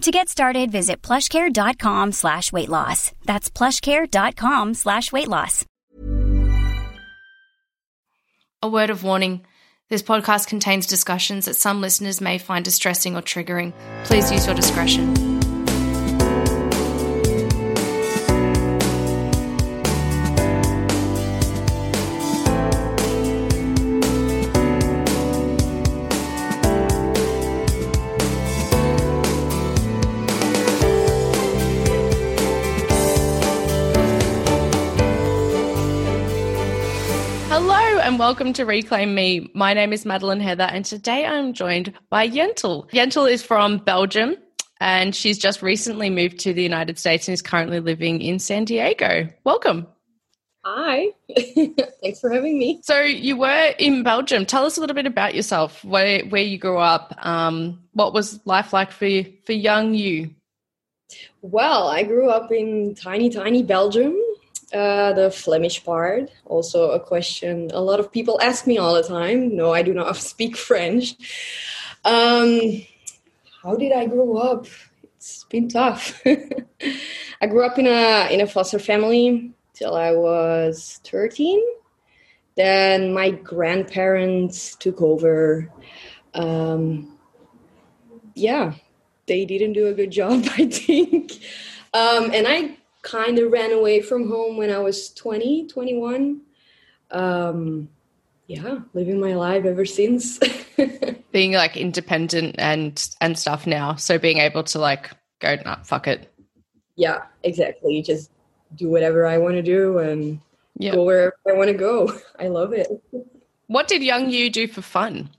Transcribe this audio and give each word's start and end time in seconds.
To 0.00 0.10
get 0.10 0.30
started, 0.30 0.72
visit 0.72 1.02
plushcare.com 1.02 2.12
slash 2.12 2.52
weight 2.52 2.70
loss. 2.70 3.12
That's 3.26 3.50
plushcare.com 3.50 4.72
slash 4.72 5.12
weight 5.12 5.28
loss. 5.28 5.66
A 8.62 8.68
word 8.68 8.88
of 8.90 9.04
warning. 9.04 9.44
This 9.90 10.02
podcast 10.02 10.46
contains 10.46 10.86
discussions 10.86 11.44
that 11.46 11.56
some 11.56 11.80
listeners 11.80 12.20
may 12.20 12.38
find 12.38 12.64
distressing 12.64 13.16
or 13.16 13.22
triggering. 13.22 13.72
Please 14.04 14.30
use 14.32 14.46
your 14.46 14.54
discretion. 14.54 15.39
Welcome 38.30 38.52
to 38.52 38.64
Reclaim 38.64 39.12
Me. 39.12 39.50
My 39.54 39.74
name 39.74 39.92
is 39.92 40.06
Madeline 40.06 40.38
Heather, 40.38 40.62
and 40.62 40.84
today 40.84 41.26
I'm 41.26 41.52
joined 41.52 41.92
by 42.10 42.28
Jentel. 42.28 42.88
Jentel 42.90 43.28
is 43.28 43.42
from 43.42 43.78
Belgium, 43.78 44.36
and 44.80 45.16
she's 45.16 45.36
just 45.36 45.62
recently 45.62 46.10
moved 46.10 46.38
to 46.38 46.52
the 46.52 46.62
United 46.62 46.96
States 46.96 47.26
and 47.26 47.32
is 47.34 47.42
currently 47.42 47.80
living 47.80 48.22
in 48.22 48.38
San 48.38 48.66
Diego. 48.66 49.28
Welcome. 49.42 49.88
Hi, 50.64 51.06
thanks 52.02 52.20
for 52.20 52.30
having 52.30 52.56
me. 52.56 52.80
So 52.84 53.00
you 53.00 53.36
were 53.36 53.74
in 53.80 54.04
Belgium. 54.04 54.46
Tell 54.46 54.64
us 54.64 54.76
a 54.76 54.80
little 54.80 54.94
bit 54.94 55.06
about 55.06 55.34
yourself, 55.34 55.84
where 55.84 56.24
where 56.26 56.40
you 56.40 56.56
grew 56.56 56.78
up, 56.78 57.12
um, 57.26 57.80
what 57.94 58.14
was 58.14 58.38
life 58.46 58.72
like 58.72 58.92
for 58.92 59.10
for 59.44 59.54
young 59.54 59.92
you? 59.92 60.30
Well, 61.42 61.88
I 61.88 62.04
grew 62.04 62.30
up 62.30 62.52
in 62.52 62.94
tiny, 62.94 63.28
tiny 63.28 63.64
Belgium, 63.64 64.16
uh, 64.72 65.12
the 65.12 65.30
Flemish 65.30 65.84
part. 65.84 66.30
Also, 66.46 66.90
a 66.90 67.00
question 67.00 67.70
a 67.72 67.80
lot 67.80 68.00
of 68.00 68.12
people 68.12 68.40
ask 68.40 68.66
me 68.66 68.78
all 68.78 68.94
the 68.94 69.02
time. 69.02 69.56
No, 69.56 69.72
I 69.72 69.82
do 69.82 69.94
not 69.94 70.16
speak 70.32 70.56
French. 70.56 71.16
Um, 72.04 72.82
how 73.62 73.76
did 73.76 73.92
I 73.92 74.06
grow 74.06 74.36
up? 74.36 74.66
It's 75.16 75.44
been 75.44 75.68
tough. 75.68 76.20
I 76.26 77.46
grew 77.46 77.64
up 77.64 77.78
in 77.78 77.86
a 77.86 78.32
in 78.32 78.40
a 78.40 78.46
foster 78.46 78.78
family 78.78 79.52
till 79.74 79.94
I 79.94 80.12
was 80.12 81.00
thirteen. 81.04 81.62
Then 82.56 83.12
my 83.12 83.30
grandparents 83.30 84.76
took 84.76 85.00
over. 85.02 85.70
Um, 86.34 87.18
yeah, 88.34 88.74
they 89.26 89.44
didn't 89.44 89.74
do 89.74 89.86
a 89.88 89.94
good 89.94 90.10
job, 90.20 90.44
I 90.58 90.66
think. 90.66 91.32
Um, 91.92 92.30
and 92.32 92.46
I 92.46 92.76
kind 93.02 93.38
of 93.38 93.50
ran 93.52 93.72
away 93.72 94.00
from 94.00 94.28
home 94.28 94.56
when 94.56 94.70
I 94.70 94.78
was 94.78 95.12
20, 95.14 95.66
21. 95.68 96.40
Um, 97.10 97.88
yeah, 98.46 98.80
living 98.94 99.20
my 99.20 99.34
life 99.34 99.64
ever 99.64 99.84
since. 99.84 100.38
being 101.32 101.52
like 101.52 101.76
independent 101.76 102.56
and 102.58 103.08
and 103.20 103.38
stuff 103.38 103.66
now. 103.66 103.94
So 103.96 104.18
being 104.18 104.38
able 104.38 104.64
to 104.64 104.78
like 104.78 105.10
go, 105.40 105.56
nah, 105.64 105.82
fuck 105.82 106.06
it. 106.08 106.32
yeah, 106.96 107.22
exactly. 107.44 108.02
Just 108.02 108.30
do 108.76 108.88
whatever 108.88 109.26
I 109.26 109.38
want 109.38 109.54
to 109.54 109.62
do 109.62 109.98
and 109.98 110.40
Yeah. 110.78 110.94
go 110.94 111.04
wherever 111.04 111.34
I 111.48 111.52
want 111.52 111.68
to 111.68 111.74
go. 111.76 112.12
I 112.38 112.48
love 112.48 112.72
it. 112.72 112.88
What 113.68 113.86
did 113.88 114.02
young 114.02 114.30
you 114.30 114.50
do 114.50 114.66
for 114.68 114.82
fun? 114.82 115.30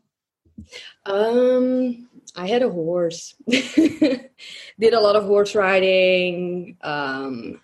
Um, 1.05 2.07
I 2.35 2.47
had 2.47 2.63
a 2.63 2.69
horse. 2.69 3.35
Did 3.47 4.93
a 4.93 4.99
lot 4.99 5.15
of 5.15 5.25
horse 5.25 5.55
riding. 5.55 6.77
Um, 6.81 7.61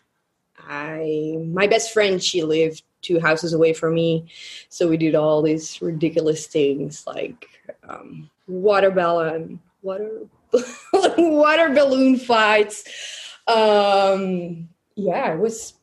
I 0.58 1.38
my 1.46 1.68
best 1.68 1.94
friend 1.94 2.22
she 2.22 2.44
lived 2.44 2.84
two 3.02 3.20
houses 3.20 3.54
away 3.54 3.74
from 3.74 3.94
me, 3.94 4.28
so 4.70 4.88
we 4.88 4.98
did 4.98 5.16
all 5.16 5.42
these 5.42 5.82
ridiculous 5.82 6.46
things 6.48 7.06
like 7.08 7.48
um, 7.88 8.30
water 8.48 8.92
balloon, 8.92 9.60
water 9.82 10.24
water 11.18 11.70
balloon 11.74 12.18
fights. 12.18 12.84
Um, 13.48 14.68
yeah, 14.96 15.34
it 15.34 15.40
was 15.40 15.74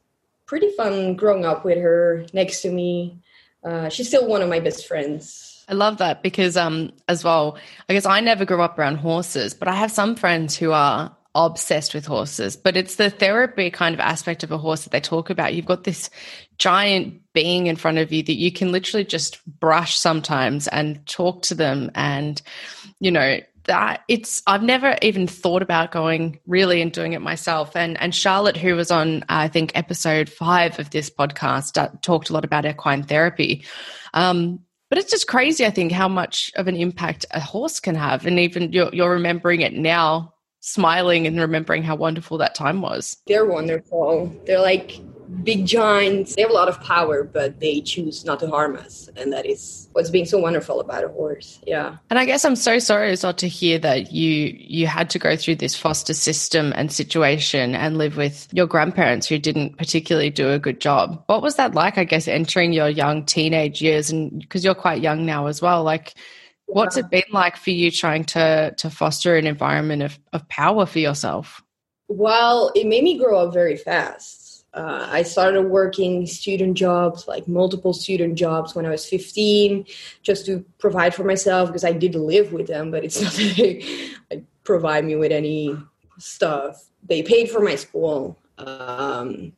pretty 0.46 0.70
fun 0.72 1.16
growing 1.16 1.44
up 1.44 1.64
with 1.64 1.78
her 1.78 2.26
next 2.34 2.62
to 2.62 2.70
me. 2.70 3.18
Uh, 3.62 3.88
she's 3.88 4.08
still 4.08 4.26
one 4.26 4.42
of 4.42 4.50
my 4.50 4.60
best 4.60 4.86
friends. 4.86 5.53
I 5.68 5.74
love 5.74 5.98
that 5.98 6.22
because, 6.22 6.56
um, 6.56 6.92
as 7.08 7.24
well, 7.24 7.58
I 7.88 7.94
guess 7.94 8.06
I 8.06 8.20
never 8.20 8.44
grew 8.44 8.60
up 8.60 8.78
around 8.78 8.96
horses, 8.96 9.54
but 9.54 9.68
I 9.68 9.74
have 9.74 9.90
some 9.90 10.14
friends 10.14 10.56
who 10.56 10.72
are 10.72 11.16
obsessed 11.34 11.94
with 11.94 12.06
horses. 12.06 12.56
But 12.56 12.76
it's 12.76 12.96
the 12.96 13.10
therapy 13.10 13.70
kind 13.70 13.94
of 13.94 14.00
aspect 14.00 14.42
of 14.42 14.52
a 14.52 14.58
horse 14.58 14.84
that 14.84 14.90
they 14.90 15.00
talk 15.00 15.30
about. 15.30 15.54
You've 15.54 15.66
got 15.66 15.84
this 15.84 16.10
giant 16.58 17.20
being 17.32 17.66
in 17.66 17.76
front 17.76 17.98
of 17.98 18.12
you 18.12 18.22
that 18.22 18.34
you 18.34 18.52
can 18.52 18.72
literally 18.72 19.04
just 19.04 19.44
brush 19.58 19.96
sometimes 19.96 20.68
and 20.68 21.04
talk 21.06 21.42
to 21.42 21.54
them, 21.54 21.90
and 21.94 22.40
you 23.00 23.10
know 23.10 23.40
that 23.64 24.02
it's. 24.08 24.42
I've 24.46 24.62
never 24.62 24.96
even 25.02 25.26
thought 25.26 25.62
about 25.62 25.90
going 25.90 26.40
really 26.46 26.82
and 26.82 26.92
doing 26.92 27.14
it 27.14 27.22
myself. 27.22 27.74
And 27.74 28.00
and 28.00 28.14
Charlotte, 28.14 28.56
who 28.56 28.76
was 28.76 28.90
on 28.90 29.24
I 29.28 29.48
think 29.48 29.72
episode 29.74 30.28
five 30.28 30.78
of 30.78 30.90
this 30.90 31.10
podcast, 31.10 31.80
uh, 31.80 31.88
talked 32.02 32.30
a 32.30 32.32
lot 32.32 32.44
about 32.44 32.66
equine 32.66 33.02
therapy. 33.02 33.64
Um, 34.12 34.60
but 34.94 35.02
it's 35.02 35.10
just 35.10 35.26
crazy, 35.26 35.66
I 35.66 35.70
think, 35.70 35.90
how 35.90 36.06
much 36.06 36.52
of 36.54 36.68
an 36.68 36.76
impact 36.76 37.26
a 37.32 37.40
horse 37.40 37.80
can 37.80 37.96
have. 37.96 38.26
And 38.26 38.38
even 38.38 38.70
you're, 38.70 38.94
you're 38.94 39.10
remembering 39.10 39.62
it 39.62 39.72
now, 39.72 40.32
smiling 40.60 41.26
and 41.26 41.36
remembering 41.36 41.82
how 41.82 41.96
wonderful 41.96 42.38
that 42.38 42.54
time 42.54 42.80
was. 42.80 43.16
They're 43.26 43.44
wonderful. 43.44 44.32
They're 44.46 44.60
like 44.60 45.00
big 45.42 45.66
giants. 45.66 46.34
They 46.34 46.42
have 46.42 46.50
a 46.50 46.54
lot 46.54 46.68
of 46.68 46.80
power, 46.80 47.24
but 47.24 47.60
they 47.60 47.80
choose 47.80 48.24
not 48.24 48.40
to 48.40 48.48
harm 48.48 48.76
us. 48.76 49.08
And 49.16 49.32
that 49.32 49.46
is 49.46 49.88
what's 49.92 50.10
being 50.10 50.24
so 50.24 50.38
wonderful 50.38 50.80
about 50.80 51.04
a 51.04 51.08
horse. 51.08 51.60
Yeah. 51.66 51.96
And 52.10 52.18
I 52.18 52.24
guess 52.24 52.44
I'm 52.44 52.56
so 52.56 52.78
sorry 52.78 53.10
as 53.10 53.24
well 53.24 53.34
to 53.34 53.48
hear 53.48 53.78
that 53.80 54.12
you 54.12 54.56
you 54.58 54.86
had 54.86 55.10
to 55.10 55.18
go 55.18 55.36
through 55.36 55.56
this 55.56 55.76
foster 55.76 56.14
system 56.14 56.72
and 56.76 56.92
situation 56.92 57.74
and 57.74 57.98
live 57.98 58.16
with 58.16 58.48
your 58.52 58.66
grandparents 58.66 59.26
who 59.26 59.38
didn't 59.38 59.76
particularly 59.78 60.30
do 60.30 60.50
a 60.50 60.58
good 60.58 60.80
job. 60.80 61.22
What 61.26 61.42
was 61.42 61.56
that 61.56 61.74
like? 61.74 61.98
I 61.98 62.04
guess 62.04 62.28
entering 62.28 62.72
your 62.72 62.88
young 62.88 63.24
teenage 63.24 63.82
years 63.82 64.10
and 64.10 64.40
because 64.40 64.64
you're 64.64 64.74
quite 64.74 65.02
young 65.02 65.26
now 65.26 65.46
as 65.46 65.60
well. 65.60 65.82
Like, 65.82 66.14
what's 66.66 66.96
it 66.96 67.10
been 67.10 67.22
like 67.32 67.56
for 67.56 67.70
you 67.70 67.90
trying 67.90 68.24
to 68.24 68.74
to 68.76 68.90
foster 68.90 69.36
an 69.36 69.46
environment 69.46 70.02
of 70.02 70.18
of 70.32 70.48
power 70.48 70.86
for 70.86 70.98
yourself? 70.98 71.62
Well, 72.08 72.70
it 72.74 72.86
made 72.86 73.02
me 73.02 73.18
grow 73.18 73.46
up 73.46 73.54
very 73.54 73.76
fast. 73.76 74.43
Uh, 74.74 75.06
I 75.08 75.22
started 75.22 75.62
working 75.62 76.26
student 76.26 76.76
jobs, 76.76 77.28
like 77.28 77.46
multiple 77.46 77.92
student 77.92 78.34
jobs, 78.34 78.74
when 78.74 78.84
I 78.84 78.90
was 78.90 79.06
15, 79.06 79.86
just 80.22 80.46
to 80.46 80.64
provide 80.78 81.14
for 81.14 81.22
myself 81.22 81.68
because 81.68 81.84
I 81.84 81.92
did 81.92 82.16
live 82.16 82.52
with 82.52 82.66
them, 82.66 82.90
but 82.90 83.04
it's 83.04 83.20
not 83.22 83.32
that 83.34 83.54
they 83.56 83.82
like, 84.30 84.44
provide 84.64 85.04
me 85.04 85.14
with 85.14 85.30
any 85.30 85.76
stuff. 86.18 86.84
They 87.06 87.22
paid 87.22 87.50
for 87.50 87.60
my 87.60 87.76
school. 87.76 88.36
Um, 88.58 89.52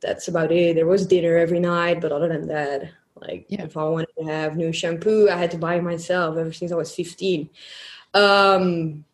that's 0.00 0.28
about 0.28 0.52
it. 0.52 0.76
There 0.76 0.86
was 0.86 1.06
dinner 1.06 1.36
every 1.36 1.58
night, 1.58 2.00
but 2.00 2.12
other 2.12 2.28
than 2.28 2.46
that, 2.48 2.90
like 3.16 3.46
Yeah. 3.48 3.64
if 3.64 3.76
I 3.76 3.84
wanted 3.84 4.10
to 4.18 4.24
have 4.26 4.56
new 4.56 4.72
shampoo, 4.72 5.28
I 5.28 5.36
had 5.36 5.50
to 5.52 5.58
buy 5.58 5.76
it 5.76 5.82
myself 5.82 6.36
ever 6.36 6.52
since 6.52 6.70
I 6.70 6.76
was 6.76 6.94
15. 6.94 7.48
Um, 8.14 9.04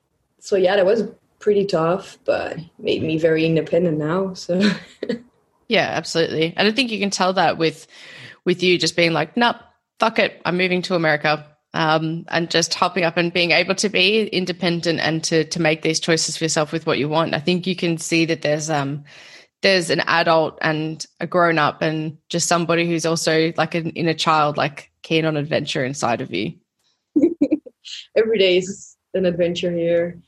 so 0.41 0.57
yeah, 0.57 0.77
that 0.77 0.85
was 0.85 1.05
pretty 1.43 1.67
tough, 1.67 2.19
but 2.25 2.57
made 2.79 3.03
me 3.03 3.19
very 3.19 3.45
independent 3.45 3.99
now. 3.99 4.33
So 4.33 4.63
Yeah, 5.73 5.89
absolutely. 5.91 6.53
And 6.55 6.69
I 6.69 6.71
think 6.71 6.91
you 6.91 6.99
can 6.99 7.09
tell 7.11 7.33
that 7.33 7.57
with 7.57 7.87
with 8.45 8.63
you 8.63 8.79
just 8.79 8.95
being 8.95 9.13
like, 9.13 9.37
nope, 9.37 9.57
fuck 9.99 10.19
it, 10.19 10.41
I'm 10.45 10.59
moving 10.59 10.83
to 10.83 10.95
America. 10.95 11.47
Um, 11.75 12.27
and 12.29 12.51
just 12.51 12.75
hopping 12.75 13.05
up 13.05 13.17
and 13.17 13.33
being 13.33 13.53
able 13.53 13.75
to 13.77 13.89
be 13.89 14.27
independent 14.27 15.01
and 15.01 15.25
to 15.25 15.45
to 15.45 15.63
make 15.63 15.81
these 15.81 16.01
choices 16.01 16.37
for 16.37 16.45
yourself 16.45 16.73
with 16.73 16.87
what 16.87 16.99
you 16.99 17.09
want. 17.09 17.35
I 17.35 17.39
think 17.39 17.67
you 17.67 17.75
can 17.75 17.97
see 17.97 18.27
that 18.27 18.43
there's 18.43 18.69
um 18.69 19.05
there's 19.63 19.89
an 19.89 20.01
adult 20.01 20.59
and 20.61 21.07
a 21.21 21.27
grown 21.27 21.57
up 21.57 21.81
and 21.81 22.19
just 22.29 22.49
somebody 22.49 22.87
who's 22.87 23.07
also 23.07 23.55
like 23.57 23.75
an 23.75 23.91
inner 23.91 24.13
child, 24.13 24.59
like 24.59 24.91
keen 25.03 25.25
on 25.25 25.39
adventure 25.39 25.83
inside 25.83 26.21
of 26.21 26.35
you. 26.35 26.53
Every 28.17 28.39
day 28.39 28.59
is 28.59 28.95
an 29.15 29.25
adventure 29.25 29.73
here. 29.73 30.21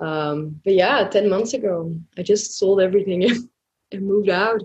Um, 0.00 0.60
but 0.64 0.74
yeah, 0.74 1.08
10 1.08 1.28
months 1.28 1.54
ago, 1.54 1.94
I 2.16 2.22
just 2.22 2.58
sold 2.58 2.80
everything 2.80 3.24
and 3.92 4.06
moved 4.06 4.30
out. 4.30 4.62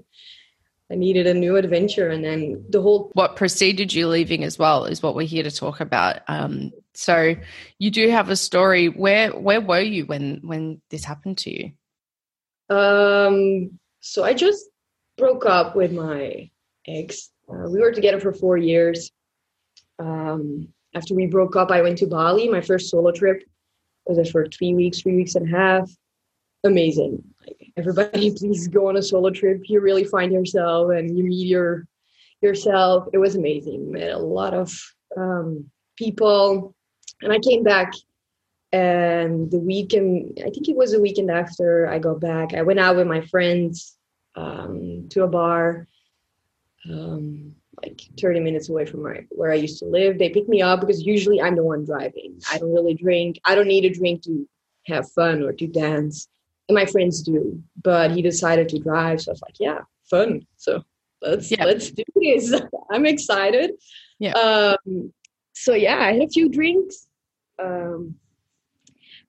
I 0.92 0.96
needed 0.96 1.28
a 1.28 1.34
new 1.34 1.56
adventure. 1.56 2.10
And 2.10 2.24
then 2.24 2.64
the 2.70 2.82
whole. 2.82 3.10
What 3.14 3.36
preceded 3.36 3.94
you 3.94 4.08
leaving 4.08 4.44
as 4.44 4.60
well 4.60 4.86
is 4.86 5.02
what 5.02 5.16
we're 5.16 5.28
here 5.28 5.44
to 5.44 5.52
talk 5.52 5.80
about. 5.80 6.22
Um, 6.28 6.72
so 6.94 7.36
you 7.80 7.92
do 7.92 8.10
have 8.10 8.30
a 8.30 8.36
story. 8.36 8.88
Where 8.88 9.32
where 9.32 9.62
were 9.62 9.82
you 9.82 10.06
when 10.06 10.42
when 10.44 10.82
this 10.92 11.04
happened 11.04 11.40
to 11.40 11.52
you? 11.52 12.76
Um, 12.76 13.80
so 14.00 14.24
I 14.24 14.34
just 14.34 14.66
broke 15.18 15.46
up 15.46 15.76
with 15.76 15.92
my 15.92 16.50
ex. 16.88 17.32
Uh, 17.50 17.70
we 17.70 17.80
were 17.80 17.92
together 17.92 18.20
for 18.20 18.34
four 18.34 18.58
years. 18.58 19.12
Um, 19.98 20.70
after 20.94 21.14
we 21.14 21.26
broke 21.26 21.56
up, 21.56 21.72
I 21.72 21.82
went 21.82 21.98
to 22.00 22.08
Bali, 22.08 22.48
my 22.48 22.62
first 22.62 22.90
solo 22.90 23.12
trip. 23.12 23.44
Was 24.06 24.18
there 24.18 24.26
for 24.26 24.48
three 24.48 24.74
weeks, 24.74 25.02
three 25.02 25.16
weeks 25.16 25.36
and 25.36 25.48
a 25.48 25.58
half. 25.58 25.90
Amazing. 26.64 27.24
Like 27.42 27.72
everybody, 27.78 28.32
please 28.38 28.68
go 28.68 28.90
on 28.90 28.98
a 28.98 29.02
solo 29.02 29.30
trip. 29.30 29.62
You 29.66 29.82
really 29.82 30.04
find 30.04 30.32
yourself 30.32 30.92
and 30.92 31.18
you 31.18 31.24
meet 31.24 31.48
your 31.48 31.88
yourself. 32.42 33.08
It 33.14 33.18
was 33.18 33.36
amazing. 33.36 33.92
Met 33.92 34.12
a 34.12 34.18
lot 34.18 34.54
of 34.54 34.72
um, 35.18 35.70
people, 35.98 36.76
and 37.22 37.32
I 37.32 37.40
came 37.40 37.64
back 37.64 37.94
and 38.76 39.50
the 39.52 39.60
weekend 39.60 40.38
i 40.40 40.50
think 40.50 40.68
it 40.68 40.76
was 40.76 40.94
a 40.94 41.00
weekend 41.00 41.32
after 41.32 41.88
i 41.88 41.98
got 41.98 42.20
back 42.20 42.54
i 42.54 42.62
went 42.62 42.80
out 42.80 42.96
with 42.98 43.08
my 43.08 43.22
friends 43.22 43.96
um, 44.36 45.08
to 45.10 45.24
a 45.24 45.28
bar 45.28 45.88
um, 46.90 47.56
like 47.86 48.02
30 48.20 48.40
minutes 48.40 48.70
away 48.70 48.86
from 48.86 49.04
where, 49.04 49.26
where 49.30 49.52
i 49.52 49.56
used 49.56 49.80
to 49.80 49.86
live. 49.86 50.18
They 50.18 50.30
pick 50.30 50.48
me 50.48 50.62
up 50.62 50.82
because 50.82 51.02
usually 51.04 51.42
i'm 51.42 51.56
the 51.56 51.64
one 51.64 51.86
driving. 51.86 52.40
I 52.52 52.58
don't 52.58 52.74
really 52.74 52.94
drink 52.94 53.40
i 53.46 53.56
don't 53.56 53.68
need 53.68 53.86
a 53.86 53.94
drink 53.94 54.24
to 54.24 54.48
have 54.88 55.12
fun 55.12 55.44
or 55.44 55.52
to 55.54 55.68
dance. 55.68 56.28
And 56.68 56.76
my 56.76 56.86
friends 56.86 57.22
do 57.22 57.62
but 57.82 58.12
he 58.12 58.22
decided 58.22 58.70
to 58.70 58.80
drive 58.80 59.22
so 59.22 59.32
i 59.32 59.34
was 59.34 59.42
like 59.42 59.60
yeah 59.60 59.80
fun. 60.10 60.46
So 60.58 60.84
let's 61.22 61.52
yeah. 61.52 61.66
let's 61.66 61.92
do 61.92 62.04
this. 62.16 62.54
I'm 62.92 63.06
excited. 63.06 63.72
Yeah. 64.20 64.34
Um, 64.34 65.14
so 65.54 65.74
yeah 65.74 66.00
i 66.00 66.14
had 66.14 66.24
a 66.24 66.30
few 66.30 66.50
drinks 66.50 67.08
um, 67.64 68.16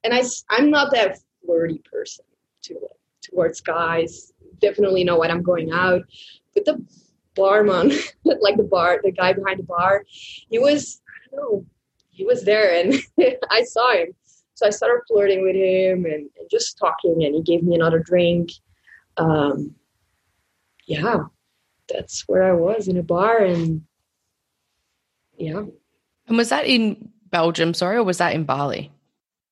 and 0.04 0.14
I, 0.14 0.22
I'm 0.50 0.70
not 0.70 0.92
that 0.92 1.18
flirty 1.44 1.82
person 1.90 2.24
to 2.62 2.78
towards 3.22 3.60
guys. 3.60 4.32
Definitely 4.60 5.04
know 5.04 5.18
when 5.18 5.30
I'm 5.30 5.42
going 5.42 5.72
out. 5.72 6.02
But 6.54 6.64
the 6.64 6.84
barman, 7.36 7.92
like 8.24 8.56
the 8.56 8.64
bar, 8.64 9.00
the 9.04 9.12
guy 9.12 9.32
behind 9.32 9.60
the 9.60 9.64
bar, 9.64 10.04
he 10.48 10.58
was, 10.58 11.00
I 11.32 11.36
don't 11.36 11.52
know, 11.52 11.66
he 12.10 12.24
was 12.24 12.44
there 12.44 12.74
and 12.74 12.94
I 13.50 13.62
saw 13.62 13.92
him. 13.92 14.08
So 14.54 14.66
I 14.66 14.70
started 14.70 15.02
flirting 15.06 15.42
with 15.42 15.54
him 15.54 16.06
and, 16.06 16.30
and 16.38 16.50
just 16.50 16.78
talking, 16.78 17.22
and 17.24 17.34
he 17.34 17.42
gave 17.42 17.62
me 17.62 17.74
another 17.74 17.98
drink. 17.98 18.52
Um, 19.18 19.74
yeah, 20.86 21.24
that's 21.88 22.26
where 22.26 22.42
I 22.42 22.52
was 22.52 22.88
in 22.88 22.96
a 22.96 23.02
bar, 23.02 23.44
and 23.44 23.82
yeah. 25.36 25.64
And 26.26 26.36
was 26.38 26.48
that 26.48 26.66
in 26.66 27.10
Belgium, 27.30 27.74
sorry, 27.74 27.96
or 27.96 28.02
was 28.02 28.16
that 28.18 28.34
in 28.34 28.44
Bali? 28.44 28.90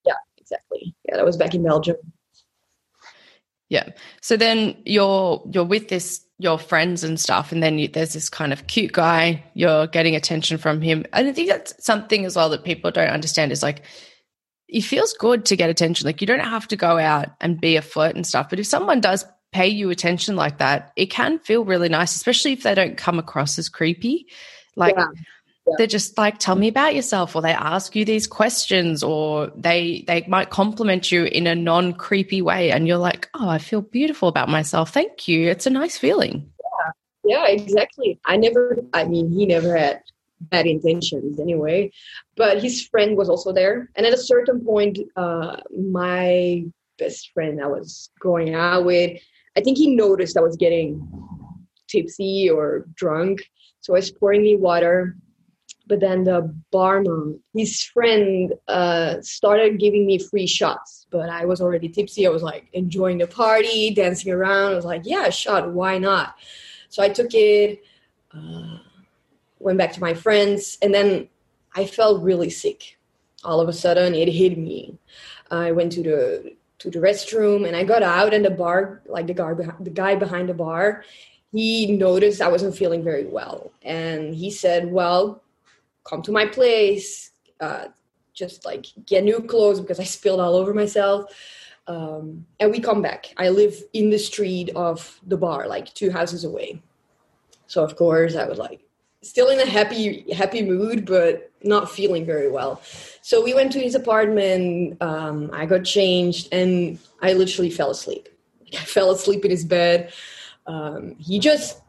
Yeah, 0.07 0.15
exactly. 0.39 0.95
Yeah, 1.07 1.17
that 1.17 1.25
was 1.25 1.37
back 1.37 1.55
in 1.55 1.63
Belgium. 1.63 1.97
Yeah. 3.69 3.91
So 4.23 4.37
then 4.37 4.77
you're 4.85 5.43
you're 5.53 5.65
with 5.65 5.89
this 5.89 6.24
your 6.39 6.59
friends 6.59 7.05
and 7.05 7.19
stuff, 7.19 7.53
and 7.53 7.63
then 7.63 7.79
you, 7.79 7.89
there's 7.89 8.13
this 8.13 8.29
kind 8.29 8.53
of 8.53 8.67
cute 8.67 8.93
guy. 8.93 9.43
You're 9.55 9.87
getting 9.87 10.17
attention 10.17 10.59
from 10.59 10.81
him, 10.81 11.05
and 11.13 11.29
I 11.29 11.33
think 11.33 11.49
that's 11.49 11.85
something 11.85 12.25
as 12.25 12.37
well 12.37 12.51
that 12.51 12.65
people 12.65 12.91
don't 12.91 13.09
understand 13.09 13.53
is 13.53 13.63
like 13.63 13.83
it 14.69 14.83
feels 14.83 15.13
good 15.13 15.45
to 15.47 15.57
get 15.57 15.71
attention. 15.71 16.07
Like 16.07 16.21
you 16.21 16.27
don't 16.27 16.41
have 16.41 16.69
to 16.69 16.77
go 16.77 16.99
out 16.99 17.29
and 17.41 17.61
be 17.61 17.77
a 17.77 17.83
flirt 17.83 18.17
and 18.17 18.27
stuff, 18.27 18.51
but 18.51 18.59
if 18.59 18.67
someone 18.67 19.01
does 19.01 19.25
pay 19.53 19.69
you 19.69 19.91
attention 19.91 20.35
like 20.35 20.59
that, 20.59 20.93
it 20.97 21.07
can 21.07 21.39
feel 21.39 21.65
really 21.65 21.89
nice, 21.89 22.17
especially 22.17 22.53
if 22.53 22.65
they 22.65 22.75
don't 22.75 22.97
come 22.97 23.19
across 23.19 23.59
as 23.59 23.69
creepy. 23.69 24.27
Like 24.77 24.97
yeah 24.97 25.07
yeah. 25.67 25.75
they're 25.79 25.87
just 25.87 26.17
like 26.19 26.39
tell 26.39 26.57
me 26.57 26.69
about 26.69 26.95
yourself 26.95 27.35
or 27.35 27.43
they 27.43 27.53
ask 27.53 27.97
you 27.97 28.05
these 28.05 28.27
questions 28.27 29.03
or 29.03 29.51
they 29.57 30.05
they 30.07 30.25
might 30.29 30.51
compliment 30.51 31.11
you 31.11 31.25
in 31.25 31.47
a 31.47 31.55
non 31.55 31.93
creepy 31.95 32.43
way 32.43 32.71
and 32.71 32.87
you're 32.87 32.99
like 32.99 33.29
oh 33.35 33.49
i 33.49 33.59
feel 33.59 33.81
beautiful 33.81 34.29
about 34.29 34.49
myself. 34.49 34.91
Thank 34.91 35.27
you. 35.29 35.49
It's 35.49 35.67
a 35.67 35.71
nice 35.71 35.97
feeling. 35.97 36.51
Yeah. 37.25 37.47
Yeah 37.47 37.47
exactly. 37.49 38.21
I 38.25 38.37
never 38.37 38.79
i 38.93 39.05
mean 39.05 39.31
he 39.31 39.47
never 39.47 39.77
had 39.77 40.03
bad 40.41 40.67
intentions 40.67 41.41
anyway 41.41 41.91
but 42.37 42.61
his 42.63 42.87
friend 42.87 43.17
was 43.17 43.31
also 43.31 43.53
there. 43.53 43.89
And 43.97 44.05
at 44.05 44.13
a 44.13 44.19
certain 44.19 44.65
point 44.65 44.99
uh 45.17 45.57
my 45.77 46.65
best 46.99 47.33
friend 47.33 47.61
i 47.61 47.67
was 47.67 48.09
going 48.21 48.55
out 48.55 48.85
with 48.85 49.21
i 49.57 49.61
think 49.61 49.77
he 49.77 49.97
noticed 49.97 50.37
i 50.37 50.41
was 50.41 50.57
getting 50.57 51.05
tipsy 51.89 52.49
or 52.49 52.87
drunk 52.95 53.43
so 53.81 53.95
i 53.95 53.99
was 53.99 54.13
pouring 54.13 54.43
me 54.43 54.55
water 54.55 55.17
but 55.87 56.01
then 56.01 56.25
the 56.25 56.55
barman 56.71 57.41
his 57.53 57.83
friend 57.83 58.55
uh, 58.69 59.21
started 59.21 59.79
giving 59.79 60.07
me 60.07 60.19
free 60.19 60.47
shots. 60.47 61.07
But 61.11 61.29
i 61.29 61.45
was 61.45 61.61
already 61.61 61.89
tipsy. 61.89 62.27
I 62.27 62.31
was 62.31 62.43
like 62.43 62.69
enjoying 62.73 63.19
the 63.19 63.27
party 63.27 63.93
dancing 63.95 64.33
around. 64.33 64.73
I 64.73 64.77
was 64.77 64.85
like 64.85 65.03
yeah 65.05 65.31
shot 65.31 65.73
why 65.73 65.99
not? 65.99 66.37
So 66.89 67.03
i 67.03 67.09
took 67.09 67.35
it 67.35 67.83
uh, 68.35 68.79
went 69.59 69.79
back 69.79 69.93
to 69.93 70.01
my 70.01 70.15
friends. 70.15 70.79
And 70.83 70.93
then 70.95 71.29
i 71.75 71.87
felt 71.87 72.23
really 72.23 72.51
sick. 72.51 72.99
All 73.45 73.61
of 73.61 73.69
a 73.69 73.73
sudden 73.73 74.15
it 74.15 74.29
hit 74.29 74.57
me. 74.59 74.99
I 75.51 75.73
went 75.73 75.93
to 75.93 76.03
the 76.03 76.57
to 76.79 76.91
the 76.91 76.99
restroom 76.99 77.67
and 77.67 77.77
i 77.77 77.85
got 77.85 78.03
out 78.03 78.35
and 78.35 78.45
the 78.45 78.51
bar 78.51 79.01
like 79.07 79.27
the 79.27 79.33
guy 79.33 79.55
the 79.55 79.91
guy 79.91 80.17
behind 80.17 80.49
the 80.49 80.55
bar 80.55 81.05
he 81.53 81.97
noticed 81.97 82.43
i 82.43 82.49
wasn't 82.49 82.77
feeling 82.77 83.05
very 83.05 83.27
well. 83.27 83.71
And 83.83 84.35
he 84.35 84.51
said 84.51 84.91
well 84.91 85.44
come 86.05 86.23
to 86.23 86.33
my 86.33 86.47
place, 86.47 87.31
uh, 87.61 87.87
just 88.33 88.65
like 88.65 88.87
get 89.07 89.25
new 89.25 89.41
clothes 89.41 89.81
because 89.81 90.01
I 90.01 90.05
spilled 90.05 90.41
all 90.41 90.55
over 90.55 90.75
myself. 90.75 91.33
Um, 91.87 92.47
and 92.61 92.71
we 92.71 92.81
come 92.81 93.03
back. 93.03 93.35
I 93.37 93.51
live 93.51 93.75
in 93.93 94.11
the 94.11 94.19
street 94.19 94.71
of 94.75 95.21
the 95.27 95.37
bar, 95.37 95.69
like 95.69 95.93
two 95.95 96.11
houses 96.11 96.45
away. 96.45 96.83
So 97.67 97.85
of 97.85 97.97
course 97.97 98.37
I 98.37 98.47
was 98.47 98.59
like 98.59 98.81
still 99.25 99.49
in 99.49 99.61
a 99.61 99.67
happy 99.67 100.31
happy 100.33 100.63
mood, 100.63 101.07
but 101.07 101.51
not 101.63 101.91
feeling 101.91 102.25
very 102.25 102.51
well. 102.51 102.81
So 103.23 103.43
we 103.43 103.55
went 103.55 103.73
to 103.73 103.81
his 103.81 103.95
apartment. 103.95 105.01
Um, 105.03 105.51
I 105.53 105.67
got 105.67 105.85
changed, 105.85 106.49
and 106.53 106.99
I 107.23 107.33
literally 107.33 107.71
fell 107.71 107.91
asleep. 107.91 108.29
I 108.73 108.85
fell 108.85 109.11
asleep 109.11 109.45
in 109.45 109.51
his 109.51 109.65
bed. 109.65 110.13
Um, 110.67 111.17
he 111.19 111.39
just 111.39 111.81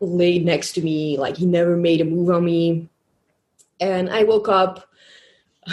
laid 0.00 0.44
next 0.44 0.72
to 0.72 0.82
me 0.82 1.18
like 1.18 1.36
he 1.36 1.46
never 1.46 1.76
made 1.76 2.00
a 2.00 2.04
move 2.04 2.30
on 2.30 2.44
me. 2.44 2.88
And 3.80 4.10
i 4.10 4.24
woke 4.24 4.48
up 4.48 4.88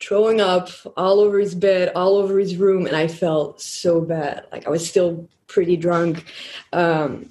throwing 0.00 0.40
up 0.40 0.68
all 0.96 1.20
over 1.20 1.38
his 1.38 1.54
bed 1.54 1.92
all 1.94 2.16
over 2.16 2.38
his 2.38 2.56
room 2.56 2.86
and 2.86 2.96
i 2.96 3.08
felt 3.08 3.60
so 3.60 4.00
bad. 4.00 4.46
Like 4.52 4.66
i 4.66 4.70
was 4.70 4.88
still 4.88 5.28
pretty 5.46 5.76
drunk. 5.76 6.24
Um, 6.72 7.30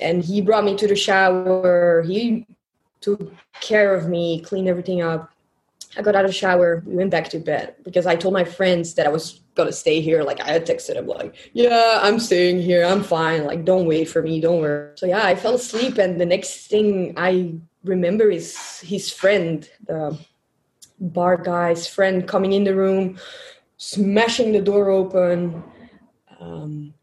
and 0.00 0.24
he 0.24 0.40
brought 0.40 0.64
me 0.64 0.76
to 0.76 0.88
the 0.88 0.96
shower. 0.96 2.02
He 2.02 2.46
took 3.00 3.32
care 3.60 3.94
of 3.94 4.08
me 4.08 4.40
cleaned 4.40 4.68
everything 4.68 5.02
up. 5.02 5.30
I 5.96 6.02
got 6.02 6.16
out 6.16 6.24
of 6.24 6.30
the 6.30 6.36
shower. 6.36 6.82
We 6.86 6.96
went 6.96 7.10
back 7.10 7.28
to 7.30 7.38
bed 7.38 7.76
because 7.84 8.06
I 8.06 8.16
told 8.16 8.34
my 8.34 8.44
friends 8.44 8.94
that 8.94 9.06
I 9.06 9.10
was 9.10 9.40
gonna 9.54 9.72
stay 9.72 10.00
here. 10.00 10.22
Like 10.22 10.40
I 10.40 10.50
had 10.50 10.66
texted 10.66 10.96
him, 10.96 11.06
like, 11.06 11.34
"Yeah, 11.52 12.00
I'm 12.02 12.18
staying 12.18 12.60
here. 12.60 12.84
I'm 12.84 13.02
fine. 13.02 13.44
Like, 13.44 13.64
don't 13.64 13.86
wait 13.86 14.08
for 14.08 14.22
me. 14.22 14.40
Don't 14.40 14.60
worry." 14.60 14.92
So 14.96 15.06
yeah, 15.06 15.24
I 15.24 15.34
fell 15.34 15.54
asleep, 15.54 15.98
and 15.98 16.20
the 16.20 16.26
next 16.26 16.68
thing 16.68 17.14
I 17.16 17.54
remember 17.84 18.30
is 18.30 18.80
his 18.80 19.10
friend, 19.10 19.68
the 19.86 20.18
bar 21.00 21.36
guy's 21.36 21.86
friend, 21.86 22.26
coming 22.26 22.52
in 22.52 22.64
the 22.64 22.74
room, 22.74 23.18
smashing 23.76 24.52
the 24.52 24.60
door 24.60 24.90
open. 24.90 25.62
Um, 26.40 26.94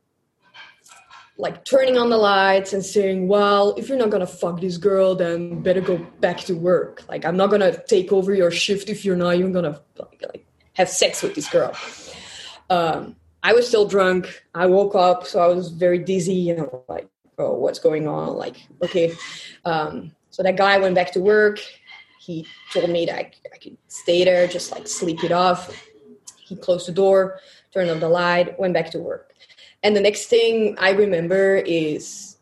like 1.37 1.65
turning 1.65 1.97
on 1.97 2.11
the 2.11 2.17
lights 2.17 2.71
and 2.71 2.85
saying, 2.85 3.27
"Well, 3.27 3.73
if 3.75 3.89
you're 3.89 3.97
not 3.97 4.11
gonna 4.11 4.27
fuck 4.27 4.61
this 4.61 4.77
girl, 4.77 5.15
then 5.15 5.61
better 5.61 5.81
go 5.81 5.97
back 6.19 6.41
to 6.41 6.53
work. 6.53 7.03
Like, 7.09 7.25
I'm 7.25 7.35
not 7.35 7.49
gonna 7.49 7.81
take 7.87 8.11
over 8.11 8.33
your 8.33 8.51
shift 8.51 8.89
if 8.89 9.03
you're 9.03 9.15
not 9.15 9.35
even 9.35 9.51
gonna 9.51 9.81
like 9.97 10.45
have 10.73 10.89
sex 10.89 11.23
with 11.23 11.33
this 11.33 11.49
girl." 11.49 11.73
Um, 12.71 13.15
I 13.43 13.51
was 13.53 13.67
still 13.67 13.85
drunk. 13.85 14.31
I 14.55 14.65
woke 14.65 14.95
up, 14.95 15.27
so 15.27 15.41
I 15.43 15.47
was 15.47 15.67
very 15.69 15.99
dizzy 15.99 16.49
and 16.49 16.61
I'm 16.61 16.69
like, 16.87 17.09
"Oh, 17.37 17.53
what's 17.59 17.79
going 17.79 18.07
on?" 18.07 18.37
Like, 18.37 18.57
okay. 18.81 19.13
Um, 19.65 20.15
So 20.31 20.43
that 20.43 20.55
guy 20.55 20.79
went 20.79 20.95
back 20.95 21.11
to 21.11 21.19
work. 21.19 21.59
He 22.17 22.47
told 22.71 22.89
me 22.89 23.05
that 23.05 23.15
I, 23.15 23.25
I 23.53 23.57
could 23.59 23.75
stay 23.89 24.23
there, 24.23 24.47
just 24.47 24.71
like 24.71 24.87
sleep 24.87 25.23
it 25.27 25.33
off. 25.33 25.67
He 26.47 26.55
closed 26.55 26.87
the 26.87 26.95
door, 26.95 27.39
turned 27.73 27.91
on 27.91 27.99
the 27.99 28.07
light, 28.07 28.57
went 28.57 28.73
back 28.73 28.89
to 28.91 28.99
work. 28.99 29.35
And 29.83 29.91
the 29.93 29.99
next 29.99 30.27
thing 30.31 30.77
I 30.79 30.91
remember 30.91 31.57
is 31.57 32.37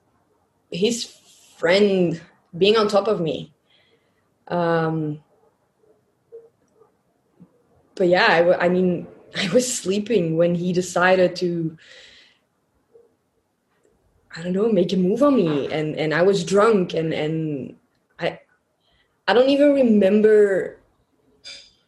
his 0.70 1.06
friend 1.58 2.22
being 2.56 2.78
on 2.78 2.88
top 2.88 3.08
of 3.08 3.20
me. 3.20 3.52
Um, 4.48 5.24
but 7.96 8.08
yeah, 8.08 8.28
I, 8.30 8.66
I 8.66 8.70
mean, 8.70 9.08
I 9.36 9.50
was 9.54 9.72
sleeping 9.72 10.38
when 10.38 10.56
he 10.56 10.74
decided 10.74 11.36
to 11.38 11.78
I 14.36 14.44
don't 14.44 14.54
know, 14.54 14.72
make 14.72 14.94
a 14.94 14.98
move 14.98 15.24
on 15.24 15.36
me. 15.36 15.72
And 15.72 15.96
and 15.96 16.14
I 16.14 16.22
was 16.22 16.44
drunk 16.44 16.94
and 16.94 17.14
and 17.14 17.76
I 18.20 18.40
I 19.28 19.34
don't 19.34 19.50
even 19.50 19.74
remember 19.74 20.78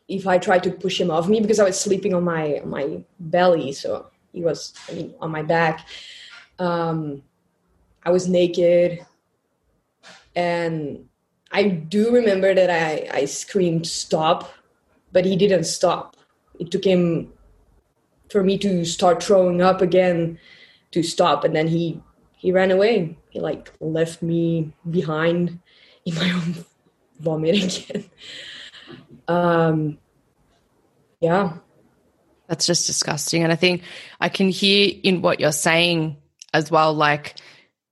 if 0.08 0.28
I 0.28 0.38
tried 0.38 0.64
to 0.64 0.72
push 0.72 1.00
him 1.00 1.12
off 1.12 1.30
me 1.30 1.40
because 1.40 1.60
I 1.60 1.66
was 1.66 1.80
sleeping 1.80 2.14
on 2.14 2.24
my 2.24 2.60
on 2.60 2.70
my 2.70 3.04
belly. 3.20 3.72
So 3.74 4.08
he 4.34 4.42
was 4.42 4.74
I 4.90 4.94
mean 4.94 5.14
on 5.22 5.32
my 5.32 5.44
back. 5.44 5.88
Um 6.60 7.24
I 8.04 8.10
was 8.12 8.28
naked. 8.28 9.06
And 10.36 11.08
I 11.52 11.64
do 11.68 12.12
remember 12.12 12.54
that 12.54 12.70
I 12.70 13.10
I 13.14 13.26
screamed 13.26 13.86
stop 13.86 14.50
but 15.12 15.26
he 15.26 15.36
didn't 15.36 15.66
stop 15.66 16.16
it 16.62 16.70
took 16.70 16.86
him 16.86 17.34
for 18.30 18.44
me 18.44 18.58
to 18.60 18.86
start 18.86 19.22
throwing 19.22 19.62
up 19.62 19.82
again 19.82 20.40
to 20.92 21.02
stop 21.02 21.44
and 21.44 21.56
then 21.56 21.68
he 21.68 22.00
he 22.38 22.52
ran 22.52 22.72
away. 22.72 23.18
He 23.30 23.40
like 23.40 23.74
left 23.80 24.22
me 24.22 24.74
behind 24.90 25.60
in 26.06 26.16
my 26.16 26.32
own 26.38 26.64
vomit 27.20 27.56
again. 27.64 28.10
Um 29.28 29.98
yeah. 31.20 31.58
That's 32.48 32.66
just 32.66 32.86
disgusting 32.86 33.44
and 33.44 33.52
i 33.54 33.56
think 33.56 33.84
i 34.20 34.28
can 34.28 34.50
hear 34.50 34.94
in 35.04 35.22
what 35.22 35.40
you're 35.40 35.54
saying 35.54 36.18
as 36.54 36.70
well 36.70 36.94
like 36.94 37.38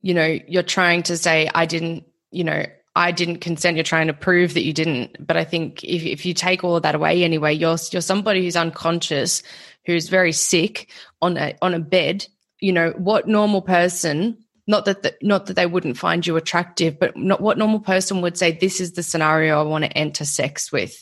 you 0.01 0.13
know 0.13 0.37
you're 0.49 0.63
trying 0.63 1.01
to 1.03 1.15
say 1.15 1.49
i 1.55 1.65
didn't 1.65 2.03
you 2.29 2.43
know 2.43 2.65
I 2.99 3.13
didn't 3.13 3.37
consent. 3.37 3.77
You're 3.77 3.85
trying 3.85 4.07
to 4.07 4.13
prove 4.13 4.55
that 4.55 4.65
you 4.65 4.73
didn't. 4.73 5.25
But 5.25 5.37
I 5.37 5.45
think 5.45 5.85
if, 5.85 6.03
if 6.03 6.25
you 6.25 6.33
take 6.33 6.65
all 6.65 6.75
of 6.75 6.83
that 6.83 6.95
away 6.95 7.23
anyway, 7.23 7.53
you're 7.53 7.77
you're 7.91 8.01
somebody 8.01 8.43
who's 8.43 8.57
unconscious, 8.57 9.41
who's 9.85 10.09
very 10.09 10.33
sick 10.33 10.91
on 11.21 11.37
a 11.37 11.55
on 11.61 11.73
a 11.73 11.79
bed. 11.79 12.27
You 12.59 12.73
know 12.73 12.89
what 12.97 13.25
normal 13.25 13.61
person? 13.61 14.37
Not 14.67 14.83
that 14.83 15.01
the, 15.01 15.15
not 15.21 15.45
that 15.45 15.55
they 15.55 15.65
wouldn't 15.65 15.97
find 15.97 16.27
you 16.27 16.35
attractive, 16.35 16.99
but 16.99 17.15
not 17.15 17.39
what 17.39 17.57
normal 17.57 17.79
person 17.79 18.19
would 18.19 18.37
say. 18.37 18.51
This 18.51 18.81
is 18.81 18.91
the 18.91 19.01
scenario 19.01 19.57
I 19.61 19.63
want 19.63 19.85
to 19.85 19.97
enter 19.97 20.25
sex 20.25 20.69
with, 20.69 21.01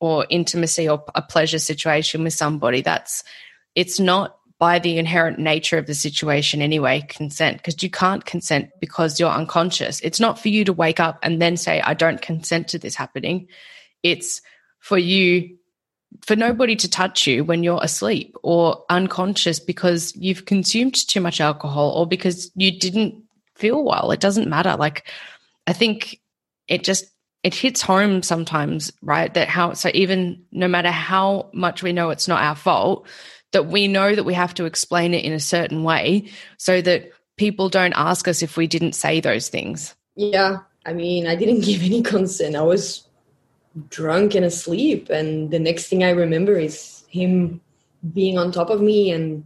or 0.00 0.26
intimacy, 0.30 0.88
or 0.88 1.04
a 1.14 1.22
pleasure 1.22 1.60
situation 1.60 2.24
with 2.24 2.34
somebody. 2.34 2.82
That's 2.82 3.22
it's 3.76 4.00
not 4.00 4.36
by 4.60 4.78
the 4.78 4.98
inherent 4.98 5.38
nature 5.38 5.78
of 5.78 5.86
the 5.86 5.94
situation 5.94 6.60
anyway 6.60 7.00
consent 7.08 7.56
because 7.56 7.82
you 7.82 7.88
can't 7.88 8.26
consent 8.26 8.68
because 8.78 9.18
you're 9.18 9.30
unconscious. 9.30 10.00
It's 10.00 10.20
not 10.20 10.38
for 10.38 10.50
you 10.50 10.66
to 10.66 10.72
wake 10.72 11.00
up 11.00 11.18
and 11.22 11.40
then 11.40 11.56
say 11.56 11.80
i 11.80 11.94
don't 11.94 12.22
consent 12.22 12.68
to 12.68 12.78
this 12.78 12.94
happening. 12.94 13.48
It's 14.04 14.42
for 14.78 14.98
you 14.98 15.56
for 16.20 16.36
nobody 16.36 16.76
to 16.76 16.90
touch 16.90 17.26
you 17.26 17.42
when 17.42 17.64
you're 17.64 17.82
asleep 17.82 18.36
or 18.42 18.84
unconscious 18.90 19.58
because 19.58 20.14
you've 20.14 20.44
consumed 20.44 20.94
too 20.94 21.22
much 21.22 21.40
alcohol 21.40 21.92
or 21.92 22.06
because 22.06 22.50
you 22.54 22.70
didn't 22.78 23.14
feel 23.54 23.82
well. 23.82 24.10
It 24.10 24.20
doesn't 24.20 24.48
matter. 24.48 24.76
Like 24.76 25.08
i 25.66 25.72
think 25.72 26.20
it 26.68 26.84
just 26.84 27.06
it 27.42 27.54
hits 27.54 27.80
home 27.80 28.22
sometimes 28.22 28.92
right? 29.00 29.32
That 29.32 29.48
how 29.48 29.72
so 29.72 29.90
even 29.94 30.44
no 30.52 30.68
matter 30.68 30.90
how 30.90 31.48
much 31.54 31.82
we 31.82 31.94
know 31.94 32.10
it's 32.10 32.28
not 32.28 32.42
our 32.42 32.54
fault 32.54 33.06
that 33.52 33.66
we 33.66 33.88
know 33.88 34.14
that 34.14 34.24
we 34.24 34.34
have 34.34 34.54
to 34.54 34.64
explain 34.64 35.14
it 35.14 35.24
in 35.24 35.32
a 35.32 35.40
certain 35.40 35.82
way 35.82 36.30
so 36.56 36.80
that 36.80 37.10
people 37.36 37.68
don't 37.68 37.94
ask 37.96 38.28
us 38.28 38.42
if 38.42 38.56
we 38.56 38.66
didn't 38.66 38.92
say 38.92 39.20
those 39.20 39.48
things. 39.48 39.94
Yeah. 40.16 40.58
I 40.86 40.92
mean, 40.92 41.26
I 41.26 41.34
didn't 41.34 41.60
give 41.64 41.82
any 41.82 42.02
consent. 42.02 42.56
I 42.56 42.62
was 42.62 43.06
drunk 43.88 44.34
and 44.34 44.44
asleep. 44.44 45.10
And 45.10 45.50
the 45.50 45.58
next 45.58 45.88
thing 45.88 46.04
I 46.04 46.10
remember 46.10 46.56
is 46.56 47.04
him 47.08 47.60
being 48.12 48.38
on 48.38 48.52
top 48.52 48.70
of 48.70 48.80
me 48.80 49.10
and 49.10 49.44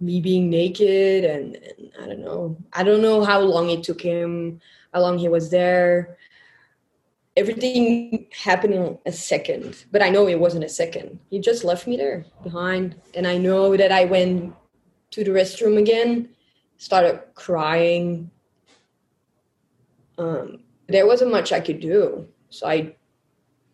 me 0.00 0.20
being 0.20 0.50
naked. 0.50 1.24
And, 1.24 1.56
and 1.56 1.92
I 2.02 2.06
don't 2.06 2.20
know. 2.20 2.56
I 2.72 2.82
don't 2.82 3.02
know 3.02 3.24
how 3.24 3.40
long 3.40 3.70
it 3.70 3.82
took 3.82 4.00
him, 4.00 4.60
how 4.92 5.00
long 5.00 5.18
he 5.18 5.28
was 5.28 5.50
there 5.50 6.16
everything 7.36 8.26
happened 8.32 8.74
in 8.74 8.98
a 9.06 9.12
second 9.12 9.84
but 9.90 10.02
i 10.02 10.08
know 10.08 10.28
it 10.28 10.38
wasn't 10.38 10.64
a 10.64 10.68
second. 10.68 11.18
He 11.30 11.38
just 11.38 11.64
left 11.64 11.86
me 11.86 11.96
there 11.96 12.26
behind 12.42 12.96
and 13.14 13.26
i 13.26 13.36
know 13.36 13.76
that 13.76 13.92
i 13.92 14.04
went 14.04 14.54
to 15.12 15.24
the 15.24 15.30
restroom 15.30 15.78
again 15.78 16.28
started 16.78 17.22
crying. 17.34 18.30
Um, 20.18 20.64
there 20.88 21.06
wasn't 21.06 21.30
much 21.30 21.52
i 21.52 21.60
could 21.60 21.80
do 21.80 22.28
so 22.50 22.66
i 22.66 22.94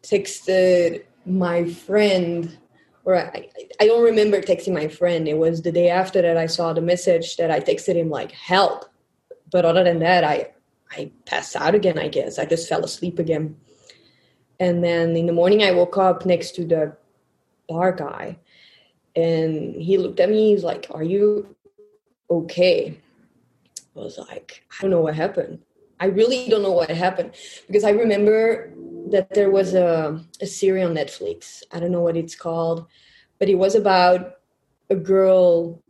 texted 0.03 1.05
my 1.27 1.65
friend 1.65 2.59
or 3.05 3.17
I, 3.17 3.49
I 3.81 3.87
don't 3.87 4.05
remember 4.05 4.43
texting 4.43 4.75
my 4.75 4.87
friend. 4.87 5.27
It 5.27 5.39
was 5.39 5.63
the 5.63 5.73
day 5.73 5.89
after 5.89 6.21
that 6.23 6.37
i 6.37 6.47
saw 6.47 6.73
the 6.73 6.81
message 6.81 7.37
that 7.39 7.51
i 7.51 7.59
texted 7.59 7.97
him 7.97 8.11
like 8.11 8.31
help. 8.33 8.85
But 9.51 9.65
other 9.65 9.83
than 9.83 9.99
that 10.01 10.25
i 10.25 10.53
I 10.91 11.11
passed 11.27 11.57
out 11.57 11.75
again, 11.75 11.99
I 11.99 12.09
guess. 12.09 12.39
I 12.39 12.45
just 12.45 12.69
fell 12.69 12.85
asleep 12.85 13.19
again. 13.19 13.57
And 14.61 14.83
then 14.83 15.17
in 15.17 15.27
the 15.27 15.33
morning, 15.33 15.63
I 15.63 15.73
woke 15.73 15.99
up 15.99 16.27
next 16.27 16.53
to 16.57 16.65
the 16.65 16.97
bar 17.69 17.93
guy. 17.93 18.39
And 19.15 19.75
he 19.75 19.99
looked 19.99 20.21
at 20.21 20.31
me. 20.31 20.51
He's 20.51 20.65
like, 20.65 20.87
Are 20.91 21.03
you 21.03 21.55
okay? 22.31 22.99
I 23.97 24.01
was 24.01 24.19
like, 24.19 24.63
I 24.71 24.83
don't 24.83 24.91
know 24.91 25.01
what 25.01 25.15
happened. 25.15 25.61
I 26.01 26.07
really 26.07 26.49
don't 26.49 26.63
know 26.63 26.73
what 26.73 26.91
happened 26.91 27.35
because 27.67 27.83
I 27.83 27.91
remember 27.91 28.73
that 29.11 29.35
there 29.35 29.51
was 29.51 29.75
a, 29.75 30.25
a 30.41 30.47
series 30.47 30.87
on 30.87 30.95
Netflix. 30.95 31.63
I 31.73 31.81
don't 31.81 31.91
know 31.91 32.03
what 32.03 32.17
it's 32.17 32.37
called, 32.37 32.87
but 33.39 33.49
it 33.49 33.57
was 33.57 33.75
about 33.75 34.35
a 34.91 34.95
girl 34.95 35.83